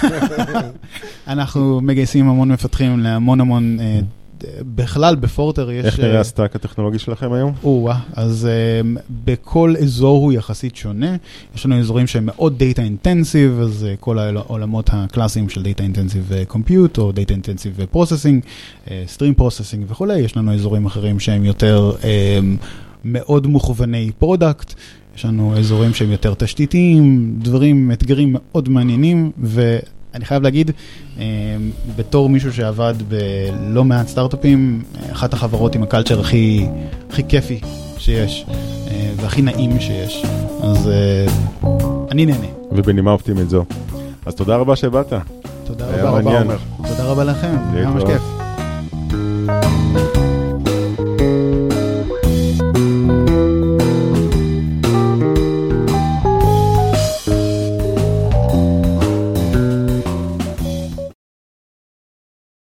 אנחנו 1.28 1.80
מגייסים 1.80 2.28
המון 2.28 2.48
מפתחים 2.52 2.98
להמון 3.00 3.40
המון, 3.40 3.78
אה, 3.80 4.00
בכלל 4.74 5.16
ב 5.16 5.24
Forter 5.24 5.70
יש... 5.70 5.84
איך 5.84 6.00
אה, 6.00 6.06
נראה 6.06 6.20
ה 6.20 6.26
stack 6.26 6.56
הטכנולוגי 6.56 6.98
שלכם 6.98 7.32
היום? 7.32 7.52
או-אה, 7.64 7.98
אז 8.12 8.48
אמ, 8.86 9.00
בכל 9.24 9.74
אזור 9.82 10.24
הוא 10.24 10.32
יחסית 10.32 10.76
שונה. 10.76 11.16
יש 11.54 11.66
לנו 11.66 11.78
אזורים 11.80 12.06
שהם 12.06 12.26
מאוד 12.26 12.62
Data 12.62 12.78
Intensive, 12.78 13.62
אז 13.62 13.86
אה, 13.94 13.96
כל 14.00 14.18
העולמות 14.18 14.90
הקלאסיים 14.92 15.48
של 15.48 15.62
Data 15.62 15.80
Intensive 15.80 16.52
Compute 16.52 16.98
או 16.98 17.12
Intensive 17.16 17.94
Processing, 17.96 18.44
אה, 18.86 18.88
Stream 19.16 19.40
Processing 19.40 19.84
וכולי. 19.88 20.18
יש 20.18 20.36
לנו 20.36 20.54
אזורים 20.54 20.86
אחרים 20.86 21.20
שהם 21.20 21.44
יותר 21.44 21.92
אמ, 22.00 22.04
מאוד 23.04 23.46
מוכווני 23.46 24.10
product. 24.18 24.74
יש 25.16 25.24
לנו 25.24 25.58
אזורים 25.58 25.94
שהם 25.94 26.12
יותר 26.12 26.34
תשתיתיים, 26.34 27.34
דברים, 27.38 27.92
אתגרים 27.92 28.36
מאוד 28.38 28.68
מעניינים, 28.68 29.30
ואני 29.42 30.24
חייב 30.24 30.42
להגיד, 30.42 30.70
אה, 31.18 31.24
בתור 31.96 32.28
מישהו 32.28 32.52
שעבד 32.52 32.94
בלא 33.08 33.84
מעט 33.84 34.08
סטארט-אפים, 34.08 34.82
אחת 35.12 35.32
החברות 35.32 35.74
עם 35.74 35.82
ה 35.82 35.87
culture 35.87 36.20
הכי, 36.20 36.66
הכי 37.10 37.22
כיפי 37.28 37.60
שיש, 37.98 38.44
אה, 38.48 39.10
והכי 39.16 39.42
נעים 39.42 39.80
שיש, 39.80 40.24
אז 40.62 40.88
אה, 40.88 41.26
אני 42.10 42.26
נהנה. 42.26 42.46
ובנימה 42.72 43.10
אופטימית 43.10 43.50
זו. 43.50 43.64
אז 44.26 44.34
תודה 44.34 44.56
רבה 44.56 44.76
שבאת. 44.76 45.12
תודה 45.64 45.86
רבה, 45.86 46.22
מעניין. 46.22 46.42
עומר. 46.42 46.58
תודה 46.88 47.04
רבה 47.04 47.24
לכם, 47.24 47.56
היה 47.72 47.90
ממש. 47.90 48.02
כיף. 48.04 48.22